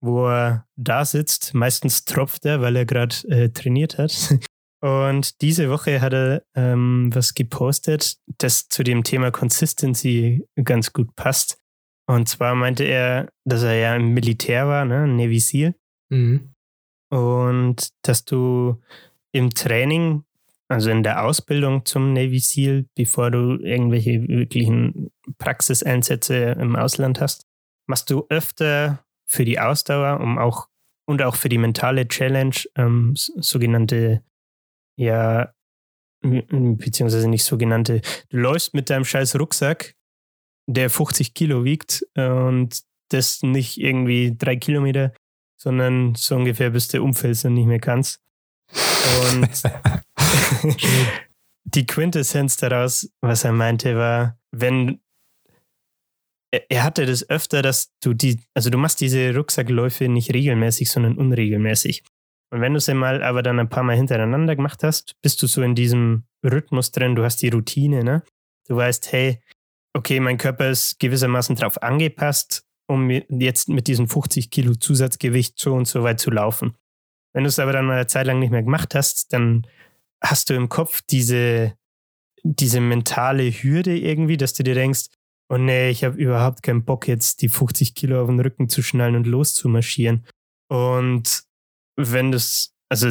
wo 0.00 0.28
er 0.28 0.66
da 0.76 1.04
sitzt. 1.04 1.52
Meistens 1.54 2.04
tropft 2.04 2.46
er, 2.46 2.60
weil 2.60 2.76
er 2.76 2.86
gerade 2.86 3.16
äh, 3.28 3.48
trainiert 3.50 3.98
hat. 3.98 4.34
Und 4.80 5.40
diese 5.42 5.70
Woche 5.70 6.00
hat 6.00 6.12
er 6.12 6.44
ähm, 6.54 7.10
was 7.12 7.34
gepostet, 7.34 8.16
das 8.38 8.68
zu 8.68 8.84
dem 8.84 9.02
Thema 9.02 9.32
Consistency 9.32 10.46
ganz 10.62 10.92
gut 10.92 11.16
passt. 11.16 11.58
Und 12.08 12.26
zwar 12.28 12.54
meinte 12.54 12.84
er, 12.84 13.28
dass 13.44 13.62
er 13.62 13.74
ja 13.74 13.94
im 13.94 14.14
Militär 14.14 14.66
war, 14.66 14.84
ne, 14.86 15.06
Navy 15.06 15.40
SEAL. 15.40 15.74
Mhm. 16.10 16.54
und 17.10 17.90
dass 18.00 18.24
du 18.24 18.80
im 19.32 19.50
Training, 19.50 20.24
also 20.68 20.88
in 20.90 21.02
der 21.02 21.22
Ausbildung 21.22 21.84
zum 21.84 22.14
Navy 22.14 22.38
SEAL, 22.38 22.86
bevor 22.94 23.30
du 23.30 23.58
irgendwelche 23.62 24.26
wirklichen 24.26 25.10
Praxiseinsätze 25.36 26.56
im 26.58 26.76
Ausland 26.76 27.20
hast, 27.20 27.46
machst 27.86 28.08
du 28.08 28.24
öfter 28.30 29.04
für 29.26 29.44
die 29.44 29.60
Ausdauer, 29.60 30.20
um 30.20 30.38
auch 30.38 30.68
und 31.04 31.20
auch 31.20 31.36
für 31.36 31.50
die 31.50 31.58
mentale 31.58 32.08
Challenge 32.08 32.56
ähm, 32.76 33.12
sogenannte, 33.16 34.22
ja, 34.96 35.52
beziehungsweise 36.22 37.28
nicht 37.28 37.44
sogenannte, 37.44 38.00
du 38.30 38.38
läufst 38.38 38.72
mit 38.72 38.88
deinem 38.88 39.04
scheiß 39.04 39.38
Rucksack, 39.38 39.94
der 40.68 40.90
50 40.90 41.34
Kilo 41.34 41.64
wiegt 41.64 42.06
und 42.14 42.82
das 43.08 43.42
nicht 43.42 43.78
irgendwie 43.78 44.36
drei 44.36 44.56
Kilometer, 44.56 45.12
sondern 45.56 46.14
so 46.14 46.36
ungefähr 46.36 46.70
bis 46.70 46.88
du 46.88 47.02
umfällst 47.02 47.46
und 47.46 47.54
nicht 47.54 47.66
mehr 47.66 47.80
kannst. 47.80 48.20
Und 49.32 49.48
die 51.64 51.86
Quintessenz 51.86 52.56
daraus, 52.58 53.10
was 53.22 53.44
er 53.44 53.52
meinte, 53.52 53.96
war, 53.96 54.38
wenn 54.52 55.00
er 56.50 56.82
hatte 56.82 57.04
das 57.04 57.28
öfter, 57.28 57.60
dass 57.60 57.92
du 58.00 58.14
die, 58.14 58.40
also 58.54 58.70
du 58.70 58.78
machst 58.78 59.00
diese 59.00 59.34
Rucksackläufe 59.34 60.08
nicht 60.08 60.32
regelmäßig, 60.32 60.90
sondern 60.90 61.18
unregelmäßig. 61.18 62.02
Und 62.50 62.62
wenn 62.62 62.72
du 62.72 62.80
sie 62.80 62.94
mal 62.94 63.22
aber 63.22 63.42
dann 63.42 63.58
ein 63.58 63.68
paar 63.68 63.82
Mal 63.82 63.96
hintereinander 63.96 64.56
gemacht 64.56 64.82
hast, 64.82 65.14
bist 65.20 65.42
du 65.42 65.46
so 65.46 65.62
in 65.62 65.74
diesem 65.74 66.24
Rhythmus 66.42 66.90
drin, 66.90 67.14
du 67.14 67.24
hast 67.24 67.42
die 67.42 67.50
Routine, 67.50 68.02
ne? 68.02 68.22
Du 68.66 68.76
weißt, 68.76 69.12
hey, 69.12 69.40
okay, 69.94 70.20
mein 70.20 70.38
Körper 70.38 70.70
ist 70.70 70.98
gewissermaßen 70.98 71.56
darauf 71.56 71.82
angepasst, 71.82 72.64
um 72.88 73.10
jetzt 73.10 73.68
mit 73.68 73.86
diesem 73.86 74.08
50 74.08 74.50
Kilo 74.50 74.74
Zusatzgewicht 74.74 75.58
so 75.58 75.74
und 75.74 75.86
so 75.86 76.02
weit 76.02 76.20
zu 76.20 76.30
laufen. 76.30 76.76
Wenn 77.34 77.44
du 77.44 77.48
es 77.48 77.58
aber 77.58 77.72
dann 77.72 77.86
mal 77.86 77.94
eine 77.94 78.06
Zeit 78.06 78.26
lang 78.26 78.38
nicht 78.38 78.50
mehr 78.50 78.62
gemacht 78.62 78.94
hast, 78.94 79.32
dann 79.32 79.66
hast 80.22 80.50
du 80.50 80.54
im 80.54 80.68
Kopf 80.68 81.02
diese, 81.02 81.74
diese 82.42 82.80
mentale 82.80 83.50
Hürde 83.50 83.96
irgendwie, 83.96 84.36
dass 84.36 84.54
du 84.54 84.62
dir 84.62 84.74
denkst, 84.74 85.06
oh 85.50 85.58
nee, 85.58 85.90
ich 85.90 86.04
habe 86.04 86.16
überhaupt 86.16 86.62
keinen 86.62 86.84
Bock 86.84 87.08
jetzt 87.08 87.42
die 87.42 87.48
50 87.48 87.94
Kilo 87.94 88.22
auf 88.22 88.28
den 88.28 88.40
Rücken 88.40 88.68
zu 88.68 88.82
schnallen 88.82 89.16
und 89.16 89.26
loszumarschieren. 89.26 90.26
Und 90.68 91.44
wenn 91.96 92.32
das, 92.32 92.74
also 92.88 93.10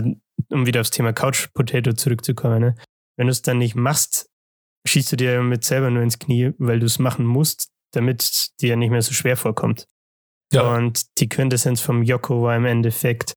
um 0.49 0.65
wieder 0.65 0.81
aufs 0.81 0.91
Thema 0.91 1.13
Couch 1.13 1.47
Potato 1.53 1.93
zurückzukommen, 1.93 2.59
ne? 2.59 2.75
wenn 3.17 3.27
du 3.27 3.31
es 3.31 3.41
dann 3.41 3.57
nicht 3.57 3.75
machst, 3.75 4.29
schießt 4.87 5.11
du 5.11 5.15
dir 5.15 5.41
mit 5.41 5.63
selber 5.63 5.89
nur 5.89 6.03
ins 6.03 6.19
Knie, 6.19 6.53
weil 6.57 6.79
du 6.79 6.85
es 6.85 6.99
machen 6.99 7.25
musst, 7.25 7.69
damit 7.91 8.49
dir 8.61 8.75
nicht 8.75 8.91
mehr 8.91 9.01
so 9.01 9.13
schwer 9.13 9.37
vorkommt. 9.37 9.87
Ja. 10.53 10.75
Und 10.75 11.19
die 11.19 11.29
Quintessenz 11.29 11.81
vom 11.81 12.03
Yoko 12.03 12.43
war 12.43 12.55
im 12.55 12.65
Endeffekt, 12.65 13.33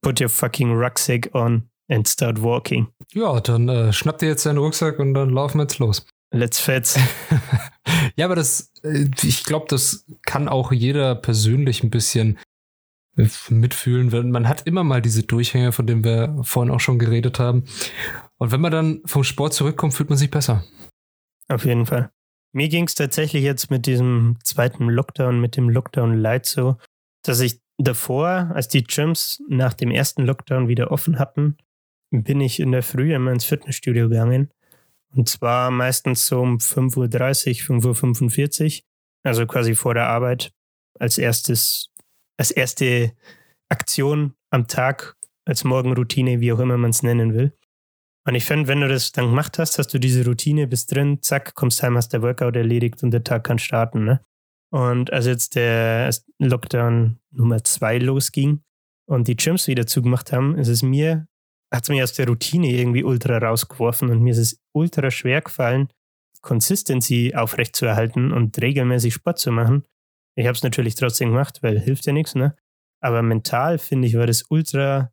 put 0.00 0.20
your 0.20 0.28
fucking 0.28 0.72
rucksack 0.72 1.30
on 1.34 1.68
and 1.88 2.08
start 2.08 2.42
walking. 2.42 2.88
Ja, 3.12 3.40
dann 3.40 3.68
äh, 3.68 3.92
schnapp 3.92 4.18
dir 4.18 4.28
jetzt 4.28 4.46
deinen 4.46 4.58
Rucksack 4.58 4.98
und 4.98 5.14
dann 5.14 5.30
laufen 5.30 5.58
wir 5.58 5.64
jetzt 5.64 5.78
los. 5.78 6.06
Let's 6.32 6.58
fetz. 6.58 6.98
ja, 8.16 8.24
aber 8.24 8.36
das, 8.36 8.72
äh, 8.82 9.08
ich 9.22 9.44
glaube, 9.44 9.66
das 9.68 10.06
kann 10.22 10.48
auch 10.48 10.72
jeder 10.72 11.14
persönlich 11.14 11.82
ein 11.82 11.90
bisschen 11.90 12.38
mitfühlen. 13.14 14.30
Man 14.30 14.48
hat 14.48 14.66
immer 14.66 14.84
mal 14.84 15.02
diese 15.02 15.22
Durchhänge, 15.22 15.72
von 15.72 15.86
denen 15.86 16.04
wir 16.04 16.38
vorhin 16.42 16.72
auch 16.72 16.80
schon 16.80 16.98
geredet 16.98 17.38
haben. 17.38 17.64
Und 18.38 18.52
wenn 18.52 18.60
man 18.60 18.72
dann 18.72 19.02
vom 19.04 19.24
Sport 19.24 19.54
zurückkommt, 19.54 19.94
fühlt 19.94 20.08
man 20.08 20.18
sich 20.18 20.30
besser. 20.30 20.64
Auf 21.48 21.64
jeden 21.64 21.86
Fall. 21.86 22.10
Mir 22.52 22.68
ging 22.68 22.86
es 22.86 22.94
tatsächlich 22.94 23.42
jetzt 23.42 23.70
mit 23.70 23.86
diesem 23.86 24.38
zweiten 24.44 24.88
Lockdown, 24.88 25.40
mit 25.40 25.56
dem 25.56 25.68
Lockdown 25.68 26.18
Light 26.18 26.46
so, 26.46 26.76
dass 27.22 27.40
ich 27.40 27.60
davor, 27.78 28.50
als 28.54 28.68
die 28.68 28.84
Gyms 28.84 29.42
nach 29.48 29.74
dem 29.74 29.90
ersten 29.90 30.24
Lockdown 30.24 30.68
wieder 30.68 30.90
offen 30.90 31.18
hatten, 31.18 31.56
bin 32.10 32.40
ich 32.40 32.60
in 32.60 32.72
der 32.72 32.82
Früh 32.82 33.14
immer 33.14 33.32
ins 33.32 33.44
Fitnessstudio 33.44 34.08
gegangen 34.08 34.50
und 35.14 35.28
zwar 35.28 35.70
meistens 35.70 36.26
so 36.26 36.40
um 36.40 36.56
5.30 36.58 37.70
Uhr, 37.70 37.94
5.45 37.94 38.80
Uhr, 38.80 38.82
also 39.24 39.46
quasi 39.46 39.74
vor 39.74 39.94
der 39.94 40.08
Arbeit, 40.08 40.52
als 40.98 41.18
erstes, 41.18 41.90
als 42.42 42.50
erste 42.50 43.12
Aktion 43.68 44.34
am 44.50 44.66
Tag, 44.66 45.16
als 45.44 45.62
Morgenroutine, 45.62 46.40
wie 46.40 46.52
auch 46.52 46.58
immer 46.58 46.76
man 46.76 46.90
es 46.90 47.04
nennen 47.04 47.34
will. 47.34 47.56
Und 48.26 48.34
ich 48.34 48.44
finde, 48.44 48.66
wenn 48.66 48.80
du 48.80 48.88
das 48.88 49.12
dann 49.12 49.26
gemacht 49.26 49.60
hast, 49.60 49.78
hast 49.78 49.94
du 49.94 50.00
diese 50.00 50.24
Routine, 50.24 50.66
bist 50.66 50.92
drin, 50.92 51.22
zack, 51.22 51.54
kommst 51.54 51.84
heim, 51.84 51.96
hast 51.96 52.12
der 52.12 52.22
Workout 52.22 52.56
erledigt 52.56 53.00
und 53.04 53.12
der 53.12 53.22
Tag 53.22 53.44
kann 53.44 53.60
starten. 53.60 54.04
Ne? 54.04 54.24
Und 54.72 55.12
als 55.12 55.26
jetzt 55.26 55.54
der 55.54 56.12
Lockdown 56.38 57.20
Nummer 57.30 57.62
zwei 57.62 57.98
losging 57.98 58.64
und 59.06 59.28
die 59.28 59.36
Gyms 59.36 59.68
wieder 59.68 59.86
zugemacht 59.86 60.32
haben, 60.32 60.58
ist 60.58 60.68
es 60.68 60.82
mir 60.82 61.28
hat 61.72 61.84
es 61.84 61.88
mich 61.88 62.02
aus 62.02 62.12
der 62.12 62.26
Routine 62.26 62.68
irgendwie 62.68 63.04
ultra 63.04 63.38
rausgeworfen 63.38 64.10
und 64.10 64.20
mir 64.20 64.32
ist 64.32 64.38
es 64.38 64.60
ultra 64.72 65.12
schwer 65.12 65.40
gefallen, 65.40 65.88
Consistency 66.42 67.34
aufrechtzuerhalten 67.36 68.32
und 68.32 68.60
regelmäßig 68.60 69.14
Sport 69.14 69.38
zu 69.38 69.52
machen. 69.52 69.84
Ich 70.34 70.46
habe 70.46 70.56
es 70.56 70.62
natürlich 70.62 70.94
trotzdem 70.94 71.30
gemacht, 71.30 71.58
weil 71.62 71.78
hilft 71.78 72.06
ja 72.06 72.12
nichts, 72.12 72.34
ne? 72.34 72.56
Aber 73.00 73.22
mental 73.22 73.78
finde 73.78 74.08
ich, 74.08 74.16
war 74.16 74.26
das 74.26 74.44
ultra, 74.48 75.10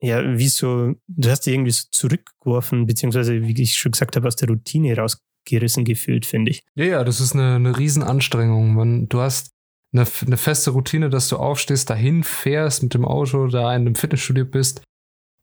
ja, 0.00 0.38
wie 0.38 0.48
so, 0.48 0.94
du 1.06 1.30
hast 1.30 1.46
dich 1.46 1.54
irgendwie 1.54 1.70
so 1.70 1.84
zurückgeworfen, 1.90 2.86
beziehungsweise, 2.86 3.42
wie 3.42 3.62
ich 3.62 3.76
schon 3.76 3.92
gesagt 3.92 4.16
habe, 4.16 4.26
aus 4.26 4.36
der 4.36 4.48
Routine 4.48 4.96
rausgerissen 4.96 5.84
gefühlt, 5.84 6.26
finde 6.26 6.50
ich. 6.50 6.64
Ja, 6.74 6.84
ja, 6.84 7.04
das 7.04 7.20
ist 7.20 7.34
eine, 7.34 7.56
eine 7.56 7.78
Riesenanstrengung. 7.78 8.74
Man, 8.74 9.08
du 9.08 9.20
hast 9.20 9.50
eine, 9.92 10.06
eine 10.26 10.36
feste 10.36 10.70
Routine, 10.70 11.10
dass 11.10 11.28
du 11.28 11.36
aufstehst, 11.36 11.90
dahin 11.90 12.24
fährst 12.24 12.82
mit 12.82 12.94
dem 12.94 13.04
Auto, 13.04 13.48
da 13.48 13.74
in 13.74 13.82
einem 13.82 13.94
Fitnessstudio 13.94 14.46
bist 14.46 14.82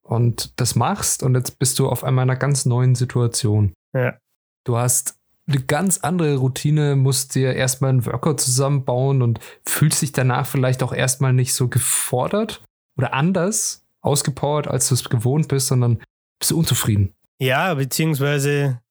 und 0.03 0.59
das 0.59 0.76
machst 0.76 1.24
und 1.24 1.36
jetzt 1.36 1.57
bist 1.59 1.80
du 1.80 1.88
auf 1.88 2.03
einmal 2.03 2.24
in 2.24 2.32
einer 2.32 2.39
ganz 2.39 2.65
neuen 2.65 2.95
Situation. 2.95 3.74
Ja. 3.93 4.17
Du 4.65 4.78
hast 4.78 5.15
eine 5.48 5.62
ganz 5.62 6.00
andere 6.00 6.38
Routine, 6.38 6.96
musst 6.96 7.36
dir 7.36 7.54
erstmal 7.54 7.89
einen 7.89 8.06
Workout 8.06 8.39
zusammenbauen 8.39 9.22
und 9.22 9.39
fühlst 9.66 10.02
dich 10.02 10.12
danach 10.12 10.48
vielleicht 10.48 10.84
auch 10.84 10.94
erstmal 10.94 11.34
nicht 11.34 11.54
so 11.54 11.68
gefordert 11.68 12.64
oder 12.98 13.14
anders 13.14 13.86
ausgepowert, 14.02 14.68
als 14.68 14.88
du 14.89 14.96
es 14.96 15.10
gewohnt 15.10 15.48
bist, 15.48 15.68
sondern 15.68 16.02
bist 16.39 16.52
du 16.52 16.58
unzufrieden. 16.58 17.14
Ja, 17.39 17.74
beziehungsweise 17.74 18.82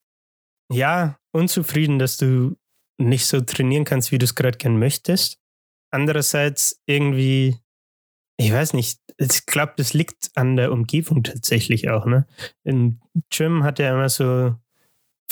ja, 0.70 1.16
unzufrieden, 1.32 1.98
dass 1.98 2.16
du 2.16 2.56
nicht 2.98 3.26
so 3.26 3.40
trainieren 3.40 3.84
kannst, 3.84 4.12
wie 4.12 4.18
du 4.18 4.24
es 4.24 4.34
gerade 4.34 4.58
gern 4.58 4.78
möchtest. 4.78 5.38
Andererseits 5.90 6.80
irgendwie 6.86 7.62
ich 8.42 8.52
weiß 8.52 8.74
nicht, 8.74 9.00
ich 9.18 9.46
glaube, 9.46 9.74
das 9.76 9.92
liegt 9.92 10.30
an 10.34 10.56
der 10.56 10.72
Umgebung 10.72 11.22
tatsächlich 11.22 11.88
auch. 11.90 12.06
Ne? 12.06 12.26
Im 12.64 13.00
Gym 13.30 13.62
hat 13.62 13.78
er 13.78 13.92
immer 13.92 14.08
so, 14.08 14.56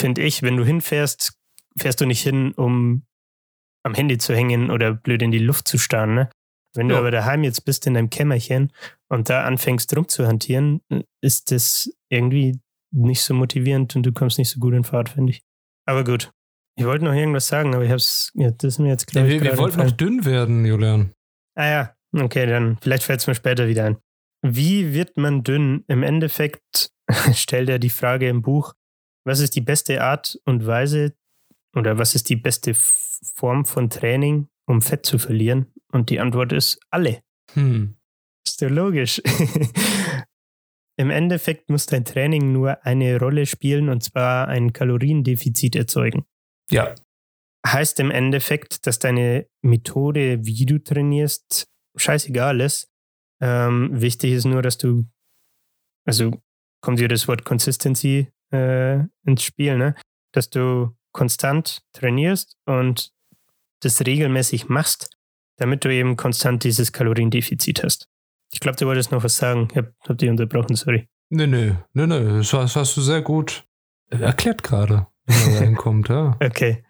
finde 0.01 0.23
ich, 0.23 0.43
wenn 0.43 0.57
du 0.57 0.65
hinfährst, 0.65 1.39
fährst 1.79 2.01
du 2.01 2.07
nicht 2.07 2.23
hin, 2.23 2.53
um 2.53 3.07
am 3.85 3.95
Handy 3.95 4.19
zu 4.19 4.35
hängen 4.35 4.71
oder 4.71 4.93
blöd 4.93 5.23
in 5.23 5.31
die 5.31 5.39
Luft 5.39 5.69
zu 5.69 5.79
starren. 5.79 6.15
Ne? 6.15 6.31
Wenn 6.75 6.89
ja. 6.89 6.95
du 6.95 6.99
aber 6.99 7.11
daheim 7.11 7.45
jetzt 7.45 7.65
bist 7.65 7.87
in 7.87 7.95
deinem 7.95 8.11
Kämmerchen 8.11 8.73
und 9.09 9.29
da 9.29 9.45
anfängst 9.45 9.97
rumzuhantieren, 9.97 10.83
ist 11.23 11.51
das 11.51 11.91
irgendwie 12.11 12.61
nicht 12.93 13.23
so 13.23 13.35
motivierend 13.35 13.95
und 13.97 14.05
du 14.05 14.13
kommst 14.13 14.39
nicht 14.39 14.51
so 14.51 14.59
gut 14.59 14.75
in 14.75 14.85
Fahrt, 14.85 15.11
finde 15.11 15.33
ich. 15.33 15.43
Aber 15.87 16.05
gut. 16.05 16.31
Ich 16.77 16.85
wollte 16.85 17.05
noch 17.05 17.15
irgendwas 17.15 17.47
sagen, 17.47 17.75
aber 17.75 17.85
ich 17.85 17.91
habe 17.91 17.99
es, 17.99 18.31
ja, 18.35 18.51
das 18.51 18.75
ist 18.75 18.79
mir 18.79 18.89
jetzt 18.89 19.07
klar. 19.07 19.25
Ja, 19.25 19.31
wir, 19.31 19.43
wir 19.43 19.59
wollten 19.59 19.79
noch 19.79 19.91
dünn 19.91 20.25
werden, 20.25 20.65
Julian. 20.65 21.13
Ah 21.57 21.67
ja, 21.67 21.95
Okay, 22.13 22.47
dann 22.47 22.79
vielleicht 22.81 23.05
fällt 23.05 23.21
es 23.21 23.27
mir 23.27 23.35
später 23.35 23.69
wieder 23.69 23.85
ein. 23.85 23.97
Wie 24.43 24.95
wird 24.95 25.17
man 25.17 25.43
dünn? 25.43 25.85
Im 25.87 26.03
Endeffekt 26.03 26.91
stellt 27.35 27.69
er 27.69 27.79
die 27.79 27.91
Frage 27.91 28.29
im 28.29 28.43
Buch, 28.43 28.75
was 29.25 29.41
ist 29.41 29.55
die 29.57 29.61
beste 29.61 30.03
Art 30.03 30.41
und 30.45 30.67
Weise 30.67 31.15
oder 31.75 31.99
was 31.99 32.15
ist 32.15 32.29
die 32.29 32.37
beste 32.37 32.73
Form 32.75 33.65
von 33.65 33.91
Training, 33.91 34.49
um 34.67 34.83
Fett 34.83 35.07
zu 35.07 35.19
verlieren? 35.19 35.73
Und 35.93 36.11
die 36.11 36.21
Antwort 36.21 36.53
ist 36.53 36.81
alle. 36.91 37.23
Hm. 37.55 37.97
Ist 38.47 38.61
ja 38.61 38.69
logisch. 38.69 39.21
Im 40.97 41.11
Endeffekt 41.11 41.71
muss 41.71 41.87
dein 41.87 42.05
Training 42.05 42.53
nur 42.53 42.85
eine 42.85 43.19
Rolle 43.19 43.47
spielen 43.47 43.89
und 43.89 44.03
zwar 44.03 44.49
ein 44.49 44.73
Kaloriendefizit 44.73 45.75
erzeugen. 45.75 46.27
Ja. 46.71 46.95
Heißt 47.67 48.01
im 48.01 48.11
Endeffekt, 48.11 48.87
dass 48.87 48.99
deine 48.99 49.47
Methode, 49.63 50.45
wie 50.45 50.67
du 50.67 50.79
trainierst, 50.79 51.69
scheißegal 51.97 52.61
ist. 52.61 52.91
Ähm, 53.43 53.89
wichtig 54.01 54.33
ist 54.33 54.45
nur, 54.45 54.63
dass 54.63 54.79
du, 54.79 55.07
also 56.07 56.33
kommt 56.83 56.99
dir 56.99 57.09
das 57.09 57.29
Wort 57.29 57.45
Consistency 57.45 58.29
äh, 58.53 59.05
ins 59.25 59.43
Spiel, 59.43 59.77
ne? 59.77 59.95
dass 60.33 60.51
du 60.51 60.95
konstant 61.13 61.83
trainierst 61.93 62.57
und 62.67 63.13
das 63.81 64.05
regelmäßig 64.05 64.69
machst, 64.69 65.11
damit 65.57 65.85
du 65.85 65.93
eben 65.93 66.17
konstant 66.17 66.65
dieses 66.65 66.93
Kaloriendefizit 66.93 67.83
hast. 67.83 68.09
Ich 68.53 68.61
glaube, 68.61 68.77
du 68.77 68.87
wolltest 68.87 69.13
noch 69.13 69.23
was 69.23 69.37
sagen. 69.37 69.69
Ich 69.71 69.77
habe 69.77 69.95
hab 70.09 70.19
dich 70.19 70.29
unterbrochen, 70.29 70.77
sorry. 70.77 71.09
Nö, 71.31 71.47
nö, 71.47 71.75
nö, 71.95 72.07
nö, 72.07 72.39
das 72.39 72.77
hast 72.77 72.97
du 72.97 73.01
sehr 73.01 73.23
gut 73.23 73.65
erklärt 74.11 74.63
gerade, 74.63 75.07
wie 75.27 75.51
man 75.51 75.59
reinkommt, 75.59 76.09
ja. 76.09 76.37
Okay. 76.43 76.85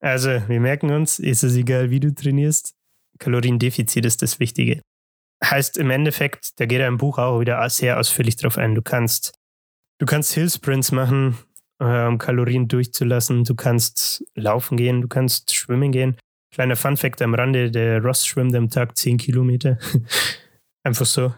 Also, 0.00 0.30
wir 0.48 0.60
merken 0.60 0.90
uns, 0.90 1.18
ist 1.18 1.42
es 1.42 1.56
egal, 1.56 1.90
wie 1.90 2.00
du 2.00 2.14
trainierst, 2.14 2.74
Kaloriendefizit 3.18 4.06
ist 4.06 4.22
das 4.22 4.40
Wichtige. 4.40 4.80
heißt 5.44 5.76
im 5.76 5.90
Endeffekt, 5.90 6.58
da 6.58 6.66
geht 6.66 6.80
er 6.80 6.88
im 6.88 6.96
Buch 6.96 7.18
auch 7.18 7.40
wieder 7.40 7.68
sehr 7.68 7.98
ausführlich 7.98 8.36
drauf 8.36 8.56
ein. 8.56 8.74
Du 8.74 8.82
kannst, 8.82 9.34
du 10.00 10.06
kannst 10.06 10.32
Hillsprints 10.32 10.90
machen, 10.90 11.36
äh, 11.78 12.06
um 12.06 12.18
Kalorien 12.18 12.66
durchzulassen. 12.66 13.44
Du 13.44 13.54
kannst 13.54 14.24
laufen 14.34 14.76
gehen, 14.76 15.02
du 15.02 15.08
kannst 15.08 15.54
schwimmen 15.54 15.92
gehen. 15.92 16.16
Kleiner 16.52 16.74
Funfact 16.74 17.22
am 17.22 17.34
Rande, 17.34 17.70
der 17.70 18.02
Ross 18.02 18.26
schwimmt 18.26 18.56
am 18.56 18.68
Tag 18.68 18.96
10 18.96 19.18
Kilometer. 19.18 19.78
Einfach 20.82 21.06
so. 21.06 21.32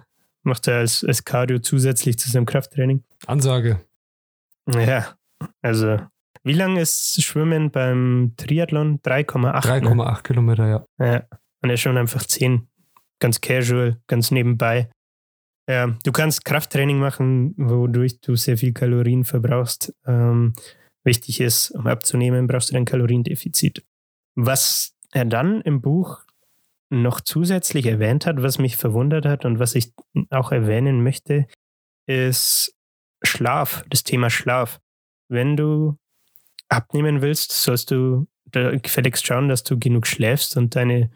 Macht 0.45 0.67
er 0.69 0.79
als, 0.79 1.05
als 1.05 1.25
Cardio 1.25 1.59
zusätzlich 1.59 2.19
zu 2.19 2.31
seinem 2.31 2.47
Krafttraining. 2.47 3.05
Ansage. 3.27 3.81
Ja, 4.69 5.17
also 5.61 5.99
wie 6.45 6.55
lang 6.55 6.77
ist 6.77 7.23
Schwimmen 7.23 7.71
beim 7.71 8.33
Triathlon? 8.37 9.01
3,8. 9.03 9.83
3,8 9.83 9.95
ne? 9.95 10.23
Kilometer, 10.23 10.69
ja. 10.69 10.87
Ja, 10.99 11.23
und 11.61 11.71
er 11.71 11.77
schon 11.77 11.97
einfach 11.97 12.25
10. 12.25 12.69
Ganz 13.21 13.41
casual, 13.41 14.01
ganz 14.09 14.31
nebenbei. 14.31 14.89
Ja, 15.69 15.97
du 16.05 16.13
kannst 16.13 16.45
Krafttraining 16.45 16.99
machen, 16.99 17.55
wodurch 17.57 18.21
du 18.21 18.35
sehr 18.35 18.59
viel 18.59 18.73
Kalorien 18.73 19.25
verbrauchst. 19.25 19.95
Ähm, 20.07 20.55
wichtig 21.05 21.41
ist, 21.41 21.71
um 21.71 21.87
abzunehmen, 21.87 22.47
brauchst 22.47 22.73
du 22.73 22.77
ein 22.77 22.85
Kaloriendefizit. 22.85 23.85
Was 24.35 24.97
er 25.13 25.25
dann 25.25 25.61
im 25.61 25.81
Buch 25.81 26.23
noch 26.91 27.21
zusätzlich 27.21 27.87
erwähnt 27.87 28.27
hat, 28.27 28.43
was 28.43 28.59
mich 28.59 28.77
verwundert 28.77 29.25
hat 29.25 29.45
und 29.45 29.59
was 29.59 29.75
ich 29.75 29.93
auch 30.31 30.53
erwähnen 30.53 31.03
möchte, 31.03 31.47
ist 32.07 32.77
Schlaf, 33.23 33.85
das 33.89 34.05
Thema 34.05 34.31
Schlaf. 34.31 34.81
Wenn 35.29 35.57
du 35.57 35.97
abnehmen 36.69 37.23
willst, 37.23 37.53
sollst 37.53 37.91
du 37.91 38.27
gefälligst 38.51 39.27
schauen, 39.27 39.49
dass 39.49 39.63
du 39.63 39.79
genug 39.79 40.07
schläfst 40.07 40.57
und 40.57 40.77
deine 40.77 41.11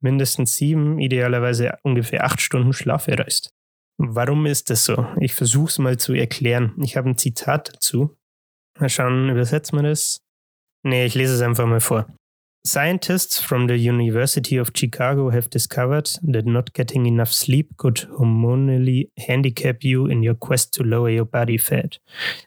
mindestens 0.00 0.56
sieben, 0.56 0.98
idealerweise 0.98 1.78
ungefähr 1.82 2.24
acht 2.24 2.40
Stunden 2.40 2.72
Schlaf 2.72 3.06
erreichst. 3.06 3.52
Warum 4.02 4.46
ist 4.46 4.70
das 4.70 4.86
so? 4.86 5.06
Ich 5.20 5.34
versuche 5.34 5.68
es 5.68 5.78
mal 5.78 5.98
zu 5.98 6.14
erklären. 6.14 6.72
Ich 6.82 6.96
habe 6.96 7.10
ein 7.10 7.18
Zitat 7.18 7.74
dazu. 7.74 8.16
Mal 8.78 8.88
schauen, 8.88 9.28
übersetzen 9.28 9.78
wir 9.78 9.82
das? 9.90 10.22
Nee, 10.82 11.04
ich 11.04 11.14
lese 11.14 11.34
es 11.34 11.42
einfach 11.42 11.66
mal 11.66 11.80
vor. 11.80 12.06
Scientists 12.66 13.38
from 13.38 13.68
the 13.68 13.74
University 13.74 14.58
of 14.58 14.70
Chicago 14.74 15.30
have 15.30 15.50
discovered 15.50 16.18
that 16.22 16.46
not 16.46 16.72
getting 16.72 17.04
enough 17.04 17.30
sleep 17.30 17.76
could 17.76 18.08
hormonally 18.18 19.10
handicap 19.18 19.84
you 19.84 20.06
in 20.06 20.22
your 20.22 20.34
quest 20.34 20.72
to 20.74 20.82
lower 20.82 21.10
your 21.10 21.26
body 21.26 21.58
fat. 21.58 21.98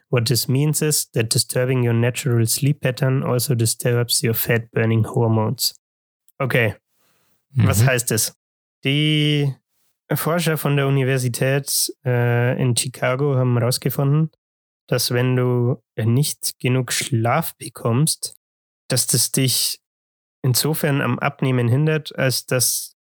What 0.09 0.25
this 0.25 0.47
means 0.47 0.81
is 0.81 1.05
that 1.13 1.29
disturbing 1.29 1.83
your 1.83 1.93
natural 1.93 2.47
sleep 2.47 2.81
pattern 2.81 3.21
also 3.21 3.53
disturbs 3.53 4.23
your 4.23 4.33
fat 4.33 4.71
burning 4.71 5.03
hormones. 5.03 5.75
Okay, 6.39 6.73
mhm. 7.55 7.67
was 7.67 7.85
heißt 7.85 8.09
das? 8.09 8.33
Die 8.83 9.53
Forscher 10.17 10.57
von 10.57 10.75
der 10.75 10.87
Universität 10.87 11.93
äh, 12.05 12.61
in 12.61 12.75
Chicago 12.75 13.35
haben 13.35 13.57
herausgefunden, 13.57 14.31
dass 14.87 15.11
wenn 15.11 15.35
du 15.35 15.81
nicht 15.97 16.59
genug 16.59 16.91
Schlaf 16.91 17.55
bekommst, 17.57 18.35
dass 18.89 19.07
das 19.07 19.31
dich 19.31 19.79
insofern 20.43 21.01
am 21.01 21.19
Abnehmen 21.19 21.67
hindert, 21.67 22.15
als 22.17 22.45
dass 22.45 22.95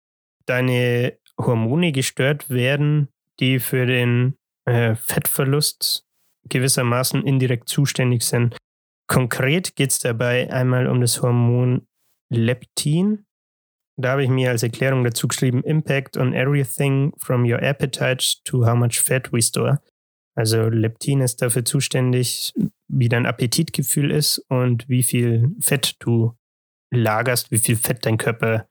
deine 0.46 1.18
Hormone 1.38 1.92
gestört 1.92 2.50
werden, 2.50 3.10
die 3.40 3.60
für 3.60 3.86
den 3.86 4.38
äh, 4.66 4.96
Fettverlust 4.96 6.06
gewissermaßen 6.50 7.26
indirekt 7.26 7.70
zuständig 7.70 8.24
sind. 8.24 8.58
Konkret 9.08 9.76
geht 9.76 9.92
es 9.92 10.00
dabei 10.00 10.52
einmal 10.52 10.88
um 10.88 11.02
das 11.02 11.22
Hormon 11.22 11.88
Leptin. 12.30 13.26
Da 14.00 14.12
habe 14.12 14.24
ich 14.24 14.30
mir 14.30 14.50
als 14.50 14.64
Erklärung 14.64 15.04
dazu 15.04 15.28
geschrieben, 15.28 15.62
Impact 15.64 16.16
on 16.16 16.34
everything 16.34 17.12
from 17.18 17.44
your 17.44 17.62
appetite 17.62 18.38
to 18.46 18.66
how 18.66 18.74
much 18.74 19.02
fat 19.02 19.34
we 19.34 19.42
store. 19.42 19.82
Also 20.36 20.70
Leptin 20.70 21.20
ist 21.20 21.42
dafür 21.42 21.66
zuständig, 21.66 22.54
wie 22.88 23.10
dein 23.10 23.26
Appetitgefühl 23.26 24.12
ist 24.12 24.40
und 24.48 24.88
wie 24.88 25.04
viel 25.04 25.54
Fett 25.60 25.98
du 26.00 26.34
lagerst, 26.92 27.52
wie 27.52 27.58
viel 27.58 27.76
Fett 27.76 28.06
dein 28.06 28.18
Körper, 28.18 28.70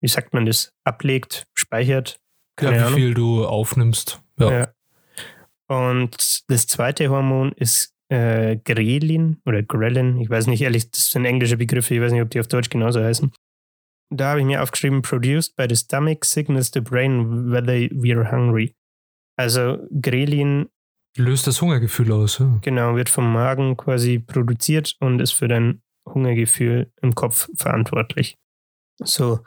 wie 0.00 0.08
sagt 0.08 0.32
man 0.34 0.46
das, 0.46 0.72
ablegt, 0.84 1.48
speichert. 1.54 2.20
Keine 2.56 2.76
ja, 2.76 2.82
wie 2.82 2.86
Ahnung. 2.86 2.98
viel 2.98 3.14
du 3.14 3.44
aufnimmst. 3.44 4.22
Ja. 4.38 4.52
ja. 4.52 4.68
Und 5.66 6.44
das 6.48 6.68
zweite 6.68 7.08
Hormon 7.08 7.50
ist 7.56 7.92
äh, 8.08 8.56
Grelin 8.58 9.40
oder 9.46 9.64
Grelin. 9.64 10.20
Ich 10.20 10.30
weiß 10.30 10.46
nicht 10.46 10.62
ehrlich, 10.62 10.92
das 10.92 11.10
sind 11.10 11.24
englische 11.24 11.56
Begriffe, 11.56 11.96
ich 11.96 12.00
weiß 12.00 12.12
nicht, 12.12 12.22
ob 12.22 12.30
die 12.30 12.38
auf 12.38 12.46
Deutsch 12.46 12.70
genauso 12.70 13.02
heißen. 13.02 13.32
Da 14.10 14.30
habe 14.30 14.40
ich 14.40 14.46
mir 14.46 14.62
aufgeschrieben, 14.62 15.02
produced 15.02 15.56
by 15.56 15.66
the 15.68 15.76
stomach 15.76 16.24
signals 16.24 16.70
the 16.72 16.80
brain 16.80 17.50
whether 17.50 17.74
we're 17.90 18.30
hungry. 18.30 18.74
Also 19.36 19.78
Grelin 20.00 20.68
löst 21.16 21.46
das 21.46 21.60
Hungergefühl 21.60 22.12
aus. 22.12 22.38
Ja. 22.38 22.58
Genau, 22.62 22.96
wird 22.96 23.08
vom 23.08 23.32
Magen 23.32 23.76
quasi 23.76 24.18
produziert 24.18 24.96
und 25.00 25.20
ist 25.20 25.32
für 25.32 25.48
dein 25.48 25.82
Hungergefühl 26.08 26.92
im 27.00 27.14
Kopf 27.14 27.48
verantwortlich. 27.56 28.36
So, 28.98 29.40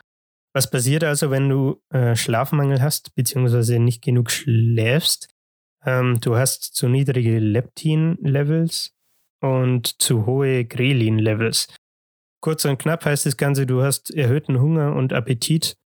was 0.54 0.70
passiert 0.70 1.04
also, 1.04 1.30
wenn 1.30 1.50
du 1.50 1.82
äh, 1.94 2.16
Schlafmangel 2.16 2.82
hast, 2.82 3.14
beziehungsweise 3.16 3.80
nicht 3.80 4.04
genug 4.04 4.32
schläfst? 4.32 5.30
Ähm, 5.86 6.20
du 6.20 6.36
hast 6.36 6.76
zu 6.76 6.90
niedrige 6.90 7.40
Leptin-Levels 7.40 8.96
und 9.42 10.02
zu 10.02 10.26
hohe 10.26 10.66
Grelin-Levels. 10.66 11.68
Kurz 12.42 12.66
und 12.66 12.78
knapp 12.78 13.06
heißt 13.06 13.26
das 13.26 13.38
Ganze, 13.38 13.66
du 13.66 13.82
hast 13.82 14.14
erhöhten 14.14 14.60
Hunger 14.60 14.96
und 14.96 15.14
Appetit, 15.14 15.78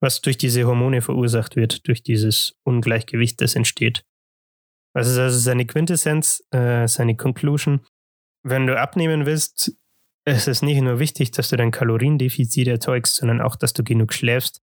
was 0.00 0.20
durch 0.20 0.36
diese 0.36 0.64
Hormone 0.64 1.00
verursacht 1.00 1.56
wird, 1.56 1.86
durch 1.86 2.02
dieses 2.02 2.56
Ungleichgewicht, 2.64 3.40
das 3.40 3.54
entsteht. 3.54 4.04
Was 4.94 5.08
ist 5.08 5.18
also 5.18 5.38
seine 5.38 5.64
Quintessenz, 5.64 6.42
äh, 6.50 6.86
seine 6.88 7.16
Conclusion? 7.16 7.86
Wenn 8.42 8.66
du 8.66 8.78
abnehmen 8.78 9.26
willst, 9.26 9.76
es 10.24 10.48
ist 10.48 10.62
nicht 10.62 10.80
nur 10.80 10.98
wichtig, 10.98 11.30
dass 11.30 11.48
du 11.48 11.56
dein 11.56 11.70
Kaloriendefizit 11.70 12.68
erzeugst, 12.68 13.16
sondern 13.16 13.40
auch, 13.40 13.56
dass 13.56 13.72
du 13.72 13.82
genug 13.84 14.12
schläfst, 14.12 14.60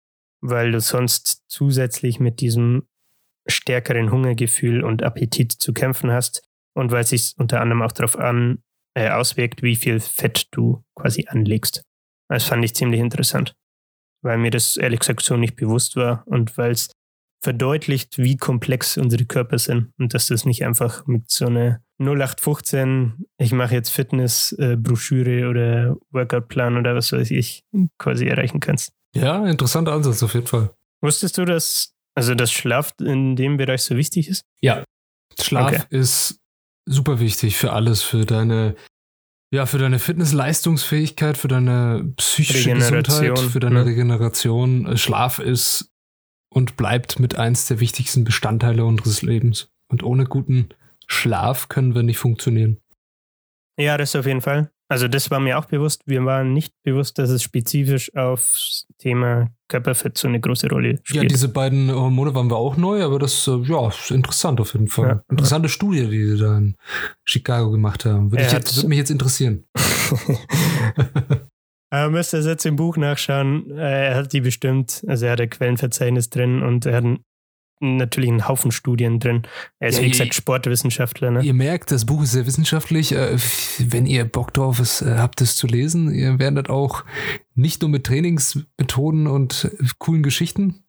weil 0.41 0.71
du 0.71 0.79
sonst 0.79 1.43
zusätzlich 1.47 2.19
mit 2.19 2.39
diesem 2.39 2.87
stärkeren 3.47 4.11
Hungergefühl 4.11 4.83
und 4.83 5.03
Appetit 5.03 5.51
zu 5.51 5.73
kämpfen 5.73 6.11
hast 6.11 6.43
und 6.73 6.91
weil 6.91 7.01
es 7.01 7.09
sich 7.09 7.33
unter 7.37 7.61
anderem 7.61 7.81
auch 7.81 7.91
darauf 7.91 8.17
an, 8.17 8.63
äh, 8.95 9.09
auswirkt, 9.09 9.63
wie 9.63 9.75
viel 9.75 9.99
Fett 9.99 10.47
du 10.51 10.83
quasi 10.95 11.25
anlegst. 11.27 11.83
Das 12.29 12.45
fand 12.45 12.63
ich 12.63 12.75
ziemlich 12.75 12.99
interessant, 12.99 13.55
weil 14.23 14.37
mir 14.37 14.51
das 14.51 14.77
ehrlich 14.77 14.99
gesagt 14.99 15.21
so 15.21 15.37
nicht 15.37 15.55
bewusst 15.55 15.95
war 15.95 16.23
und 16.27 16.57
weil 16.57 16.71
es 16.71 16.91
verdeutlicht, 17.43 18.17
wie 18.17 18.37
komplex 18.37 18.97
unsere 18.97 19.25
Körper 19.25 19.59
sind 19.59 19.91
und 19.99 20.13
dass 20.13 20.27
das 20.27 20.45
nicht 20.45 20.63
einfach 20.65 21.05
mit 21.05 21.29
so 21.29 21.47
einer 21.47 21.81
0815, 21.99 23.25
ich 23.37 23.51
mache 23.51 23.75
jetzt 23.75 23.89
Fitness-Broschüre 23.89 25.49
oder 25.49 25.97
Workout-Plan 26.11 26.77
oder 26.77 26.95
was 26.95 27.11
weiß 27.11 27.31
ich, 27.31 27.63
quasi 27.99 28.27
erreichen 28.27 28.59
kannst. 28.59 28.93
Ja, 29.15 29.45
interessanter 29.45 29.91
Ansatz 29.91 30.23
auf 30.23 30.33
jeden 30.33 30.47
Fall. 30.47 30.73
Wusstest 31.01 31.37
du, 31.37 31.45
dass, 31.45 31.93
also 32.15 32.33
das 32.33 32.51
Schlaf 32.51 32.93
in 32.99 33.35
dem 33.35 33.57
Bereich 33.57 33.83
so 33.83 33.97
wichtig 33.97 34.29
ist? 34.29 34.45
Ja. 34.61 34.83
Schlaf 35.39 35.67
okay. 35.67 35.83
ist 35.89 36.39
super 36.85 37.19
wichtig 37.19 37.57
für 37.57 37.73
alles, 37.73 38.01
für 38.01 38.25
deine, 38.25 38.75
ja, 39.53 39.65
für 39.65 39.77
deine 39.77 39.99
Fitness-Leistungsfähigkeit, 39.99 41.37
für 41.37 41.47
deine 41.47 42.13
psychische 42.17 42.73
Gesundheit, 42.73 43.39
für 43.39 43.59
deine 43.59 43.79
ja. 43.79 43.83
Regeneration. 43.83 44.97
Schlaf 44.97 45.39
ist 45.39 45.91
und 46.49 46.77
bleibt 46.77 47.19
mit 47.19 47.35
eins 47.35 47.67
der 47.67 47.79
wichtigsten 47.79 48.23
Bestandteile 48.23 48.85
unseres 48.85 49.21
Lebens. 49.21 49.69
Und 49.91 50.03
ohne 50.03 50.25
guten 50.25 50.69
Schlaf 51.07 51.69
können 51.69 51.95
wir 51.95 52.03
nicht 52.03 52.17
funktionieren. 52.17 52.79
Ja, 53.79 53.97
das 53.97 54.15
auf 54.15 54.25
jeden 54.25 54.41
Fall. 54.41 54.72
Also 54.89 55.07
das 55.07 55.31
war 55.31 55.39
mir 55.39 55.57
auch 55.57 55.65
bewusst. 55.65 56.03
Wir 56.05 56.23
waren 56.25 56.53
nicht 56.53 56.73
bewusst, 56.83 57.17
dass 57.17 57.29
es 57.29 57.41
spezifisch 57.41 58.13
aufs 58.15 58.85
Thema 58.99 59.49
Körperfett 59.67 60.17
so 60.17 60.27
eine 60.27 60.39
große 60.39 60.69
Rolle 60.69 60.99
spielt. 61.03 61.23
Ja, 61.23 61.27
diese 61.27 61.49
beiden 61.49 61.91
Hormone 61.91 62.35
waren 62.35 62.49
wir 62.49 62.57
auch 62.57 62.77
neu, 62.77 63.03
aber 63.03 63.17
das 63.17 63.47
äh, 63.47 63.57
ja, 63.63 63.87
ist 63.87 64.11
interessant 64.11 64.59
auf 64.61 64.73
jeden 64.73 64.89
Fall. 64.89 65.07
Ja. 65.07 65.23
Interessante 65.29 65.69
Studie, 65.69 66.07
die 66.07 66.25
sie 66.25 66.37
da 66.37 66.57
in 66.57 66.75
Chicago 67.25 67.71
gemacht 67.71 68.05
haben. 68.05 68.31
Würde, 68.31 68.43
jetzt, 68.43 68.75
würde 68.75 68.89
mich 68.89 68.97
jetzt 68.99 69.11
interessieren. 69.11 69.63
Aber 71.93 72.09
müsst 72.09 72.33
ihr 72.33 72.41
jetzt 72.41 72.65
im 72.65 72.75
Buch 72.75 72.97
nachschauen. 72.97 73.69
Äh, 73.69 74.07
er 74.07 74.15
hat 74.15 74.33
die 74.33 74.41
bestimmt, 74.41 75.03
also 75.07 75.27
er 75.27 75.33
hat 75.33 75.41
ein 75.41 75.49
Quellenverzeichnis 75.51 76.31
drin 76.31 76.63
und 76.63 76.87
er 76.87 76.95
hat 76.95 77.19
natürlich 77.83 78.29
einen 78.29 78.47
Haufen 78.47 78.71
Studien 78.71 79.19
drin. 79.19 79.43
Er 79.79 79.89
ist, 79.89 79.97
ja, 79.97 80.03
wie 80.03 80.09
gesagt, 80.09 80.33
Sportwissenschaftler. 80.33 81.31
Ne? 81.31 81.43
Ihr 81.43 81.53
merkt, 81.53 81.91
das 81.91 82.05
Buch 82.05 82.23
ist 82.23 82.31
sehr 82.31 82.45
wissenschaftlich. 82.45 83.11
Äh, 83.11 83.37
wenn 83.79 84.05
ihr 84.05 84.25
Bock 84.25 84.53
drauf 84.53 84.79
äh, 85.01 85.17
habt, 85.17 85.41
es 85.41 85.55
zu 85.55 85.67
lesen, 85.67 86.13
ihr 86.13 86.39
werdet 86.39 86.69
auch 86.69 87.03
nicht 87.55 87.81
nur 87.81 87.89
mit 87.89 88.05
Trainingsmethoden 88.05 89.27
und 89.27 89.71
coolen 89.99 90.23
Geschichten 90.23 90.83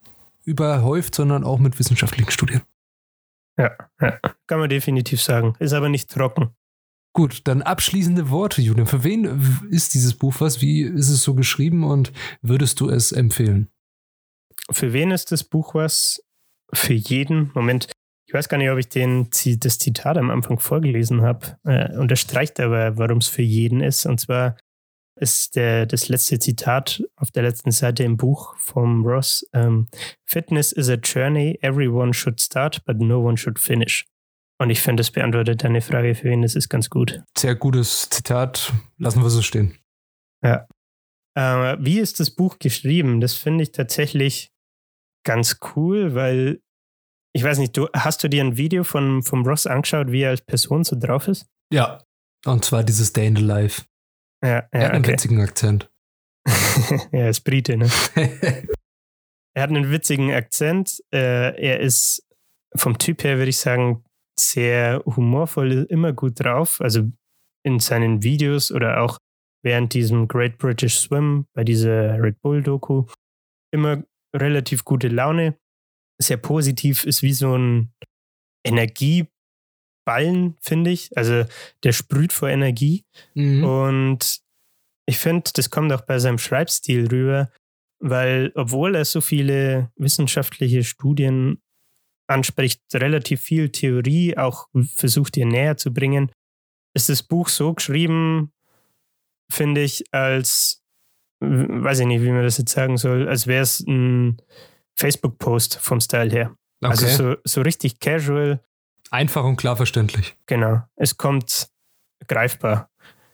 überhäuft, 0.45 1.14
sondern 1.14 1.45
auch 1.45 1.59
mit 1.59 1.78
wissenschaftlichen 1.78 2.30
Studien. 2.30 2.62
Ja, 3.59 3.72
ja, 4.01 4.18
kann 4.47 4.59
man 4.59 4.68
definitiv 4.68 5.22
sagen. 5.22 5.55
Ist 5.59 5.72
aber 5.72 5.88
nicht 5.88 6.11
trocken. 6.11 6.51
Gut, 7.12 7.42
dann 7.45 7.62
abschließende 7.62 8.30
Worte, 8.30 8.61
Julian. 8.61 8.88
Für 8.88 9.05
wen 9.05 9.24
ist 9.70 9.95
dieses 9.95 10.14
Buch 10.14 10.34
was? 10.40 10.61
Wie 10.61 10.82
ist 10.82 11.09
es 11.09 11.22
so 11.22 11.34
geschrieben 11.34 11.84
und 11.84 12.12
würdest 12.42 12.80
du 12.80 12.88
es 12.88 13.12
empfehlen? 13.12 13.68
für 14.70 14.92
wen 14.92 15.11
ist 15.11 15.32
das 15.32 15.45
Buch 15.45 15.74
was? 15.74 16.22
Für 16.74 16.94
jeden. 16.94 17.50
Moment, 17.54 17.88
ich 18.26 18.34
weiß 18.34 18.48
gar 18.48 18.58
nicht, 18.58 18.70
ob 18.70 18.78
ich 18.78 18.88
den, 18.88 19.28
das 19.58 19.78
Zitat 19.78 20.18
am 20.18 20.30
Anfang 20.30 20.58
vorgelesen 20.58 21.22
habe. 21.22 21.56
Äh, 21.64 21.96
unterstreicht 21.96 22.60
aber, 22.60 22.98
warum 22.98 23.18
es 23.18 23.28
für 23.28 23.42
jeden 23.42 23.80
ist. 23.80 24.06
Und 24.06 24.20
zwar 24.20 24.56
ist 25.16 25.56
der, 25.56 25.86
das 25.86 26.08
letzte 26.08 26.38
Zitat 26.38 27.02
auf 27.16 27.30
der 27.30 27.44
letzten 27.44 27.70
Seite 27.70 28.02
im 28.02 28.16
Buch 28.16 28.56
vom 28.56 29.06
Ross. 29.06 29.46
Um, 29.52 29.88
Fitness 30.24 30.72
is 30.72 30.88
a 30.88 30.96
journey 30.96 31.58
everyone 31.62 32.12
should 32.12 32.40
start, 32.40 32.84
but 32.84 33.00
no 33.00 33.20
one 33.20 33.36
should 33.36 33.58
finish. 33.58 34.04
Und 34.58 34.70
ich 34.70 34.80
finde, 34.80 35.00
das 35.00 35.10
beantwortet 35.10 35.62
deine 35.62 35.80
Frage, 35.80 36.14
für 36.14 36.30
wen 36.30 36.42
das 36.42 36.54
ist 36.54 36.68
ganz 36.68 36.88
gut. 36.90 37.22
Sehr 37.36 37.54
gutes 37.54 38.08
Zitat. 38.08 38.72
Lassen 38.98 39.22
wir 39.22 39.30
so 39.30 39.42
stehen. 39.42 39.78
Ja. 40.42 40.66
Äh, 41.36 41.76
wie 41.80 41.98
ist 41.98 42.20
das 42.20 42.30
Buch 42.30 42.58
geschrieben? 42.58 43.20
Das 43.20 43.34
finde 43.34 43.62
ich 43.64 43.72
tatsächlich 43.72 44.52
ganz 45.24 45.58
cool, 45.74 46.14
weil 46.14 46.60
ich 47.35 47.43
weiß 47.43 47.59
nicht, 47.59 47.76
du 47.76 47.89
hast 47.95 48.22
du 48.22 48.28
dir 48.28 48.43
ein 48.45 48.57
Video 48.57 48.85
von, 48.85 49.22
vom 49.22 49.45
Ross 49.45 49.66
angeschaut, 49.66 50.12
wie 50.12 50.22
er 50.22 50.30
als 50.30 50.41
Person 50.41 50.85
so 50.85 50.97
drauf 50.97 51.28
ist? 51.28 51.47
Ja. 51.72 52.03
Und 52.47 52.64
zwar 52.64 52.85
dieses 52.85 53.12
Day 53.12 53.26
in 53.26 53.37
the 53.37 53.43
Life. 53.43 53.82
Ja, 54.43 54.49
ja 54.51 54.68
er 54.70 54.85
hat 54.85 54.93
einen 54.93 55.05
okay. 55.05 55.12
witzigen 55.12 55.41
Akzent. 55.41 55.91
er 57.12 57.30
ist 57.30 57.41
Brite, 57.41 57.76
ne? 57.76 57.91
er 59.55 59.62
hat 59.62 59.70
einen 59.70 59.91
witzigen 59.91 60.32
Akzent. 60.32 61.03
Äh, 61.12 61.61
er 61.61 61.80
ist 61.80 62.22
vom 62.76 62.99
Typ 62.99 63.24
her, 63.24 63.39
würde 63.39 63.51
ich 63.51 63.57
sagen, 63.57 64.05
sehr 64.39 65.03
humorvoll, 65.05 65.87
immer 65.89 66.12
gut 66.12 66.41
drauf. 66.41 66.80
Also 66.80 67.11
in 67.64 67.80
seinen 67.80 68.22
Videos 68.22 68.70
oder 68.70 69.01
auch 69.01 69.18
während 69.64 69.95
diesem 69.95 70.28
Great 70.28 70.59
British 70.59 70.99
Swim 70.99 71.47
bei 71.55 71.64
dieser 71.64 72.22
Red 72.22 72.41
Bull 72.43 72.62
Doku 72.62 73.07
immer 73.72 74.05
relativ 74.37 74.85
gute 74.85 75.09
Laune. 75.09 75.57
Sehr 76.18 76.36
positiv, 76.36 77.04
ist 77.04 77.22
wie 77.22 77.32
so 77.32 77.56
ein 77.56 77.92
Energieballen, 78.64 80.56
finde 80.60 80.90
ich. 80.90 81.16
Also 81.16 81.44
der 81.82 81.92
sprüht 81.92 82.32
vor 82.32 82.48
Energie. 82.48 83.04
Mhm. 83.34 83.64
Und 83.64 84.40
ich 85.06 85.18
finde, 85.18 85.50
das 85.54 85.70
kommt 85.70 85.92
auch 85.92 86.02
bei 86.02 86.18
seinem 86.18 86.38
Schreibstil 86.38 87.08
rüber, 87.08 87.50
weil 88.00 88.52
obwohl 88.54 88.94
er 88.94 89.04
so 89.04 89.20
viele 89.20 89.90
wissenschaftliche 89.96 90.84
Studien 90.84 91.60
anspricht, 92.26 92.80
relativ 92.94 93.42
viel 93.42 93.70
Theorie 93.70 94.36
auch 94.36 94.68
versucht 94.96 95.36
ihr 95.36 95.46
näher 95.46 95.76
zu 95.76 95.92
bringen, 95.92 96.30
ist 96.94 97.08
das 97.08 97.22
Buch 97.22 97.48
so 97.48 97.74
geschrieben, 97.74 98.52
finde 99.50 99.82
ich, 99.82 100.04
als, 100.12 100.82
weiß 101.40 102.00
ich 102.00 102.06
nicht, 102.06 102.22
wie 102.22 102.30
man 102.30 102.42
das 102.42 102.58
jetzt 102.58 102.72
sagen 102.72 102.96
soll, 102.96 103.28
als 103.28 103.46
wäre 103.46 103.62
es 103.62 103.80
ein 103.80 104.40
Facebook-Post 104.97 105.76
vom 105.76 106.01
Style 106.01 106.30
her. 106.30 106.57
Also 106.80 107.05
okay. 107.05 107.12
Also 107.12 107.30
so, 107.32 107.36
so 107.45 107.62
richtig 107.62 108.01
casual. 108.01 108.61
Einfach 109.11 109.45
und 109.45 109.57
klar 109.57 109.76
verständlich. 109.76 110.36
Genau. 110.47 110.82
Es 110.97 111.16
kommt 111.16 111.68
greifbar. 112.26 112.90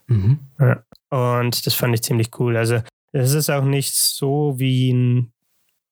Mhm. 0.06 0.40
Ja. 0.58 0.84
Und 1.10 1.66
das 1.66 1.74
fand 1.74 1.94
ich 1.94 2.02
ziemlich 2.02 2.30
cool. 2.38 2.56
Also 2.56 2.82
es 3.12 3.34
ist 3.34 3.50
auch 3.50 3.64
nicht 3.64 3.94
so 3.94 4.54
wie 4.58 4.92
ein 4.92 5.32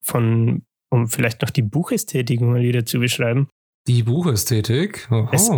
von, 0.02 0.64
um 0.90 1.08
vielleicht 1.08 1.42
noch 1.42 1.50
die 1.50 1.62
Buchästhetik 1.62 2.40
mal 2.40 2.62
wieder 2.62 2.86
zu 2.86 2.98
beschreiben. 2.98 3.48
Die 3.86 4.02
Buchästhetik? 4.02 5.08
Es, 5.32 5.50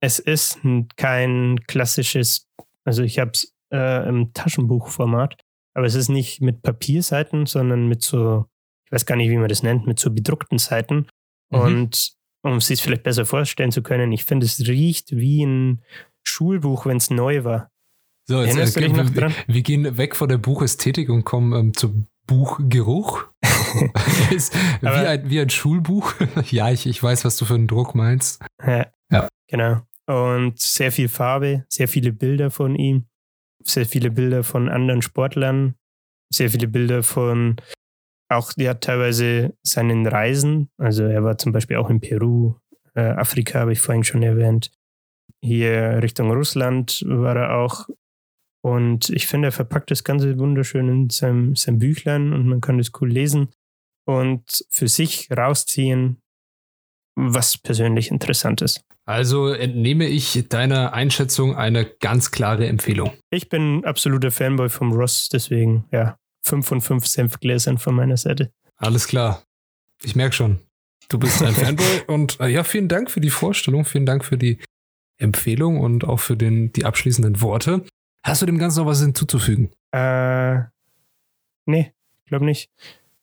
es, 0.00 0.18
ist 0.18 0.60
kein 0.96 1.60
klassisches, 1.66 2.46
also 2.84 3.02
ich 3.02 3.18
habe 3.18 3.32
es 3.32 3.54
äh, 3.72 4.08
im 4.08 4.32
Taschenbuchformat, 4.32 5.36
aber 5.74 5.86
es 5.86 5.94
ist 5.94 6.08
nicht 6.08 6.40
mit 6.40 6.62
Papierseiten, 6.62 7.46
sondern 7.46 7.88
mit 7.88 8.02
so, 8.02 8.46
weiß 8.94 9.06
gar 9.06 9.16
nicht, 9.16 9.30
wie 9.30 9.36
man 9.36 9.48
das 9.48 9.62
nennt, 9.62 9.86
mit 9.86 9.98
so 9.98 10.10
bedruckten 10.10 10.58
Seiten. 10.58 11.08
Mhm. 11.50 11.58
Und 11.58 12.12
um 12.42 12.56
es 12.58 12.66
sich 12.66 12.80
vielleicht 12.80 13.02
besser 13.02 13.26
vorstellen 13.26 13.72
zu 13.72 13.82
können, 13.82 14.12
ich 14.12 14.24
finde, 14.24 14.46
es 14.46 14.60
riecht 14.60 15.16
wie 15.16 15.44
ein 15.44 15.82
Schulbuch, 16.22 16.86
wenn 16.86 16.98
es 16.98 17.10
neu 17.10 17.44
war. 17.44 17.70
So, 18.26 18.40
jetzt, 18.40 18.56
Erinnerst 18.56 18.76
äh, 18.76 18.88
noch 18.88 19.10
dran? 19.10 19.34
Wir, 19.46 19.54
wir, 19.54 19.62
gehen 19.62 19.96
weg 19.98 20.16
von 20.16 20.28
der 20.28 20.38
Buchästhetik 20.38 21.10
und 21.10 21.24
kommen 21.24 21.52
ähm, 21.52 21.74
zum 21.74 22.06
Buchgeruch. 22.26 23.26
ist 24.30 24.54
wie, 24.80 24.86
ein, 24.86 25.28
wie 25.28 25.40
ein 25.40 25.50
Schulbuch. 25.50 26.14
ja, 26.50 26.70
ich, 26.70 26.86
ich 26.86 27.02
weiß, 27.02 27.24
was 27.24 27.36
du 27.36 27.44
für 27.44 27.54
einen 27.54 27.66
Druck 27.66 27.94
meinst. 27.94 28.42
Ja, 28.64 28.86
ja. 29.10 29.28
Genau. 29.48 29.82
Und 30.06 30.58
sehr 30.58 30.92
viel 30.92 31.08
Farbe, 31.08 31.64
sehr 31.68 31.88
viele 31.88 32.12
Bilder 32.12 32.50
von 32.50 32.76
ihm, 32.76 33.06
sehr 33.62 33.86
viele 33.86 34.10
Bilder 34.10 34.44
von 34.44 34.68
anderen 34.68 35.02
Sportlern, 35.02 35.74
sehr 36.30 36.50
viele 36.50 36.68
Bilder 36.68 37.02
von 37.02 37.56
auch, 38.28 38.52
ja, 38.56 38.74
teilweise 38.74 39.54
seinen 39.62 40.06
Reisen. 40.06 40.70
Also 40.78 41.04
er 41.04 41.24
war 41.24 41.38
zum 41.38 41.52
Beispiel 41.52 41.76
auch 41.76 41.90
in 41.90 42.00
Peru, 42.00 42.54
äh, 42.94 43.00
Afrika 43.00 43.60
habe 43.60 43.72
ich 43.72 43.80
vorhin 43.80 44.04
schon 44.04 44.22
erwähnt. 44.22 44.70
Hier 45.42 46.00
Richtung 46.02 46.30
Russland 46.30 47.04
war 47.06 47.36
er 47.36 47.56
auch 47.56 47.86
und 48.64 49.10
ich 49.10 49.26
finde, 49.26 49.48
er 49.48 49.52
verpackt 49.52 49.90
das 49.90 50.04
Ganze 50.04 50.38
wunderschön 50.38 50.88
in 50.88 51.10
seinem, 51.10 51.54
seinem 51.54 51.78
Büchlein 51.78 52.32
und 52.32 52.46
man 52.46 52.62
kann 52.62 52.78
das 52.78 52.92
cool 53.00 53.10
lesen 53.10 53.50
und 54.06 54.64
für 54.70 54.88
sich 54.88 55.28
rausziehen, 55.30 56.22
was 57.14 57.58
persönlich 57.58 58.10
interessant 58.10 58.62
ist. 58.62 58.82
Also 59.06 59.48
entnehme 59.48 60.06
ich 60.06 60.48
deiner 60.48 60.94
Einschätzung 60.94 61.54
eine 61.54 61.84
ganz 61.84 62.30
klare 62.30 62.66
Empfehlung. 62.66 63.12
Ich 63.30 63.50
bin 63.50 63.84
absoluter 63.84 64.30
Fanboy 64.30 64.70
vom 64.70 64.92
Ross, 64.92 65.28
deswegen 65.28 65.84
ja, 65.92 66.16
5 66.44 66.66
von 66.66 66.80
5 66.80 67.06
Senfgläsern 67.06 67.78
von 67.78 67.94
meiner 67.94 68.16
Seite. 68.16 68.52
Alles 68.76 69.06
klar. 69.06 69.42
Ich 70.02 70.14
merke 70.14 70.34
schon, 70.34 70.60
du 71.08 71.18
bist 71.18 71.42
ein 71.42 71.54
Fanboy 71.54 72.02
und 72.06 72.38
äh, 72.40 72.48
ja, 72.48 72.64
vielen 72.64 72.88
Dank 72.88 73.10
für 73.10 73.20
die 73.20 73.30
Vorstellung, 73.30 73.84
vielen 73.84 74.06
Dank 74.06 74.24
für 74.24 74.36
die 74.36 74.58
Empfehlung 75.16 75.80
und 75.80 76.04
auch 76.04 76.20
für 76.20 76.36
den, 76.36 76.72
die 76.72 76.84
abschließenden 76.84 77.40
Worte. 77.40 77.84
Hast 78.22 78.42
du 78.42 78.46
dem 78.46 78.58
Ganzen 78.58 78.80
noch 78.80 78.86
was 78.86 79.00
hinzuzufügen? 79.00 79.70
Äh, 79.92 80.56
nee, 81.66 81.92
ich 82.24 82.26
glaube 82.26 82.44
nicht. 82.44 82.70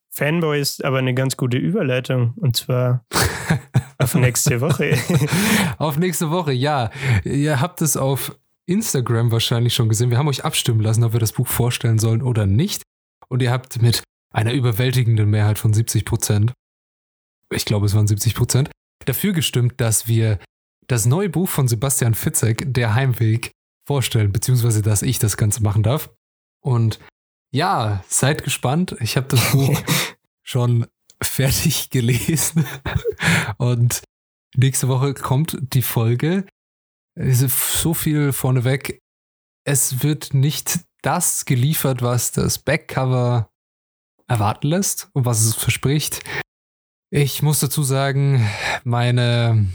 Fanboy 0.09 0.59
ist 0.59 0.83
aber 0.83 0.99
eine 0.99 1.13
ganz 1.13 1.37
gute 1.37 1.57
Überleitung 1.57 2.33
und 2.37 2.55
zwar 2.55 3.05
auf 3.97 4.15
nächste 4.15 4.61
Woche. 4.61 4.97
auf 5.77 5.97
nächste 5.97 6.29
Woche, 6.31 6.51
ja. 6.51 6.91
Ihr 7.23 7.61
habt 7.61 7.81
es 7.81 7.97
auf 7.97 8.37
Instagram 8.65 9.31
wahrscheinlich 9.31 9.73
schon 9.73 9.89
gesehen. 9.89 10.11
Wir 10.11 10.17
haben 10.17 10.27
euch 10.27 10.43
abstimmen 10.45 10.81
lassen, 10.81 11.03
ob 11.03 11.13
wir 11.13 11.19
das 11.19 11.33
Buch 11.33 11.47
vorstellen 11.47 11.99
sollen 11.99 12.21
oder 12.21 12.45
nicht. 12.45 12.83
Und 13.31 13.41
ihr 13.41 13.49
habt 13.49 13.81
mit 13.81 14.03
einer 14.33 14.51
überwältigenden 14.51 15.29
Mehrheit 15.29 15.57
von 15.57 15.73
70 15.73 16.03
Prozent, 16.03 16.51
ich 17.49 17.63
glaube 17.63 17.85
es 17.85 17.95
waren 17.95 18.05
70 18.05 18.35
Prozent, 18.35 18.69
dafür 19.05 19.31
gestimmt, 19.31 19.79
dass 19.79 20.07
wir 20.09 20.37
das 20.87 21.05
neue 21.05 21.29
Buch 21.29 21.47
von 21.47 21.69
Sebastian 21.69 22.13
Fitzek, 22.13 22.73
Der 22.73 22.93
Heimweg, 22.93 23.51
vorstellen, 23.87 24.33
beziehungsweise 24.33 24.81
dass 24.81 25.01
ich 25.01 25.17
das 25.17 25.37
Ganze 25.37 25.63
machen 25.63 25.81
darf. 25.81 26.13
Und 26.61 26.99
ja, 27.53 28.03
seid 28.09 28.43
gespannt. 28.43 28.97
Ich 28.99 29.15
habe 29.15 29.27
das 29.27 29.51
Buch 29.51 29.81
schon 30.43 30.87
fertig 31.23 31.89
gelesen. 31.89 32.65
Und 33.57 34.03
nächste 34.57 34.89
Woche 34.89 35.13
kommt 35.13 35.57
die 35.61 35.81
Folge. 35.81 36.45
So 37.15 37.93
viel 37.93 38.33
vorneweg. 38.33 38.99
Es 39.63 40.03
wird 40.03 40.33
nicht 40.33 40.81
das 41.01 41.45
geliefert, 41.45 42.01
was 42.01 42.31
das 42.31 42.59
Backcover 42.59 43.49
erwarten 44.27 44.67
lässt 44.67 45.09
und 45.13 45.25
was 45.25 45.41
es 45.41 45.55
verspricht. 45.55 46.21
Ich 47.09 47.41
muss 47.41 47.59
dazu 47.59 47.83
sagen, 47.83 48.47
meine 48.83 49.65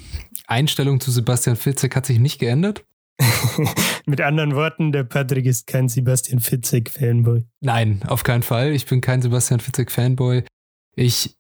Einstellung 0.47 1.01
zu 1.01 1.11
Sebastian 1.11 1.57
Fitzek 1.57 1.95
hat 1.95 2.07
sich 2.07 2.19
nicht 2.19 2.39
geändert. 2.39 2.85
Mit 4.07 4.21
anderen 4.21 4.55
Worten, 4.55 4.93
der 4.93 5.05
Patrick 5.05 5.47
ist 5.47 5.67
kein 5.67 5.89
Sebastian 5.89 6.41
Fitzek-Fanboy. 6.41 7.45
Nein, 7.61 8.03
auf 8.07 8.23
keinen 8.23 8.43
Fall. 8.43 8.73
Ich 8.73 8.87
bin 8.87 9.01
kein 9.01 9.23
Sebastian 9.23 9.61
Fitzek-Fanboy. 9.61 10.45
Ich 10.95 11.37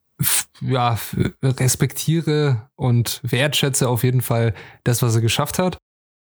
ja, 0.60 0.98
respektiere 1.42 2.70
und 2.76 3.20
wertschätze 3.22 3.88
auf 3.88 4.02
jeden 4.04 4.22
Fall 4.22 4.54
das, 4.84 5.02
was 5.02 5.14
er 5.14 5.20
geschafft 5.20 5.58
hat. 5.58 5.78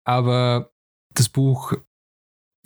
Aber 0.04 0.70
das 1.14 1.28
Buch, 1.28 1.74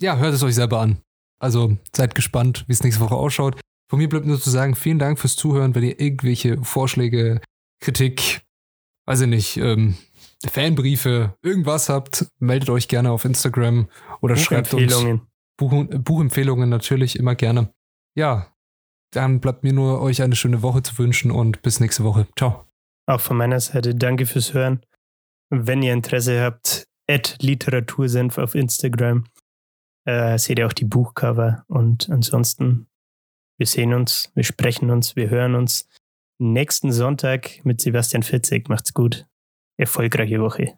ja, 0.01 0.17
hört 0.17 0.33
es 0.33 0.43
euch 0.43 0.55
selber 0.55 0.79
an. 0.79 0.97
Also 1.39 1.77
seid 1.95 2.15
gespannt, 2.15 2.63
wie 2.67 2.73
es 2.73 2.83
nächste 2.83 3.01
Woche 3.01 3.15
ausschaut. 3.15 3.59
Von 3.89 3.99
mir 3.99 4.09
bleibt 4.09 4.25
nur 4.25 4.39
zu 4.39 4.49
sagen, 4.49 4.75
vielen 4.75 4.99
Dank 4.99 5.19
fürs 5.19 5.35
Zuhören. 5.35 5.75
Wenn 5.75 5.83
ihr 5.83 5.99
irgendwelche 5.99 6.63
Vorschläge, 6.63 7.41
Kritik, 7.81 8.41
weiß 9.05 9.21
ich 9.21 9.27
nicht, 9.27 9.57
ähm, 9.57 9.97
Fanbriefe, 10.45 11.35
irgendwas 11.41 11.89
habt, 11.89 12.27
meldet 12.39 12.69
euch 12.69 12.87
gerne 12.87 13.11
auf 13.11 13.25
Instagram 13.25 13.87
oder 14.21 14.35
schreibt 14.35 14.73
uns 14.73 14.95
Buch, 15.57 15.85
Buchempfehlungen 15.87 16.69
natürlich 16.69 17.17
immer 17.19 17.35
gerne. 17.35 17.71
Ja, 18.15 18.53
dann 19.11 19.39
bleibt 19.39 19.63
mir 19.63 19.73
nur 19.73 20.01
euch 20.01 20.21
eine 20.21 20.35
schöne 20.35 20.61
Woche 20.61 20.81
zu 20.81 20.97
wünschen 20.97 21.31
und 21.31 21.61
bis 21.61 21.79
nächste 21.79 22.03
Woche. 22.03 22.27
Ciao. 22.37 22.65
Auch 23.05 23.21
von 23.21 23.37
meiner 23.37 23.59
Seite 23.59 23.93
danke 23.93 24.25
fürs 24.25 24.53
Hören. 24.53 24.81
Wenn 25.49 25.83
ihr 25.83 25.93
Interesse 25.93 26.41
habt, 26.41 26.87
at 27.07 27.37
Literatursenf 27.41 28.37
auf 28.37 28.55
Instagram. 28.55 29.25
Äh, 30.05 30.37
seht 30.37 30.59
ihr 30.59 30.67
auch 30.67 30.73
die 30.73 30.85
Buchcover 30.85 31.63
und 31.67 32.09
ansonsten 32.09 32.87
Wir 33.57 33.67
sehen 33.67 33.93
uns, 33.93 34.31
wir 34.33 34.43
sprechen 34.43 34.89
uns, 34.89 35.15
wir 35.15 35.29
hören 35.29 35.55
uns 35.55 35.87
nächsten 36.39 36.91
Sonntag 36.91 37.63
mit 37.63 37.81
Sebastian 37.81 38.23
Fitzek. 38.23 38.67
Macht's 38.67 38.93
gut. 38.93 39.27
Erfolgreiche 39.77 40.41
Woche. 40.41 40.77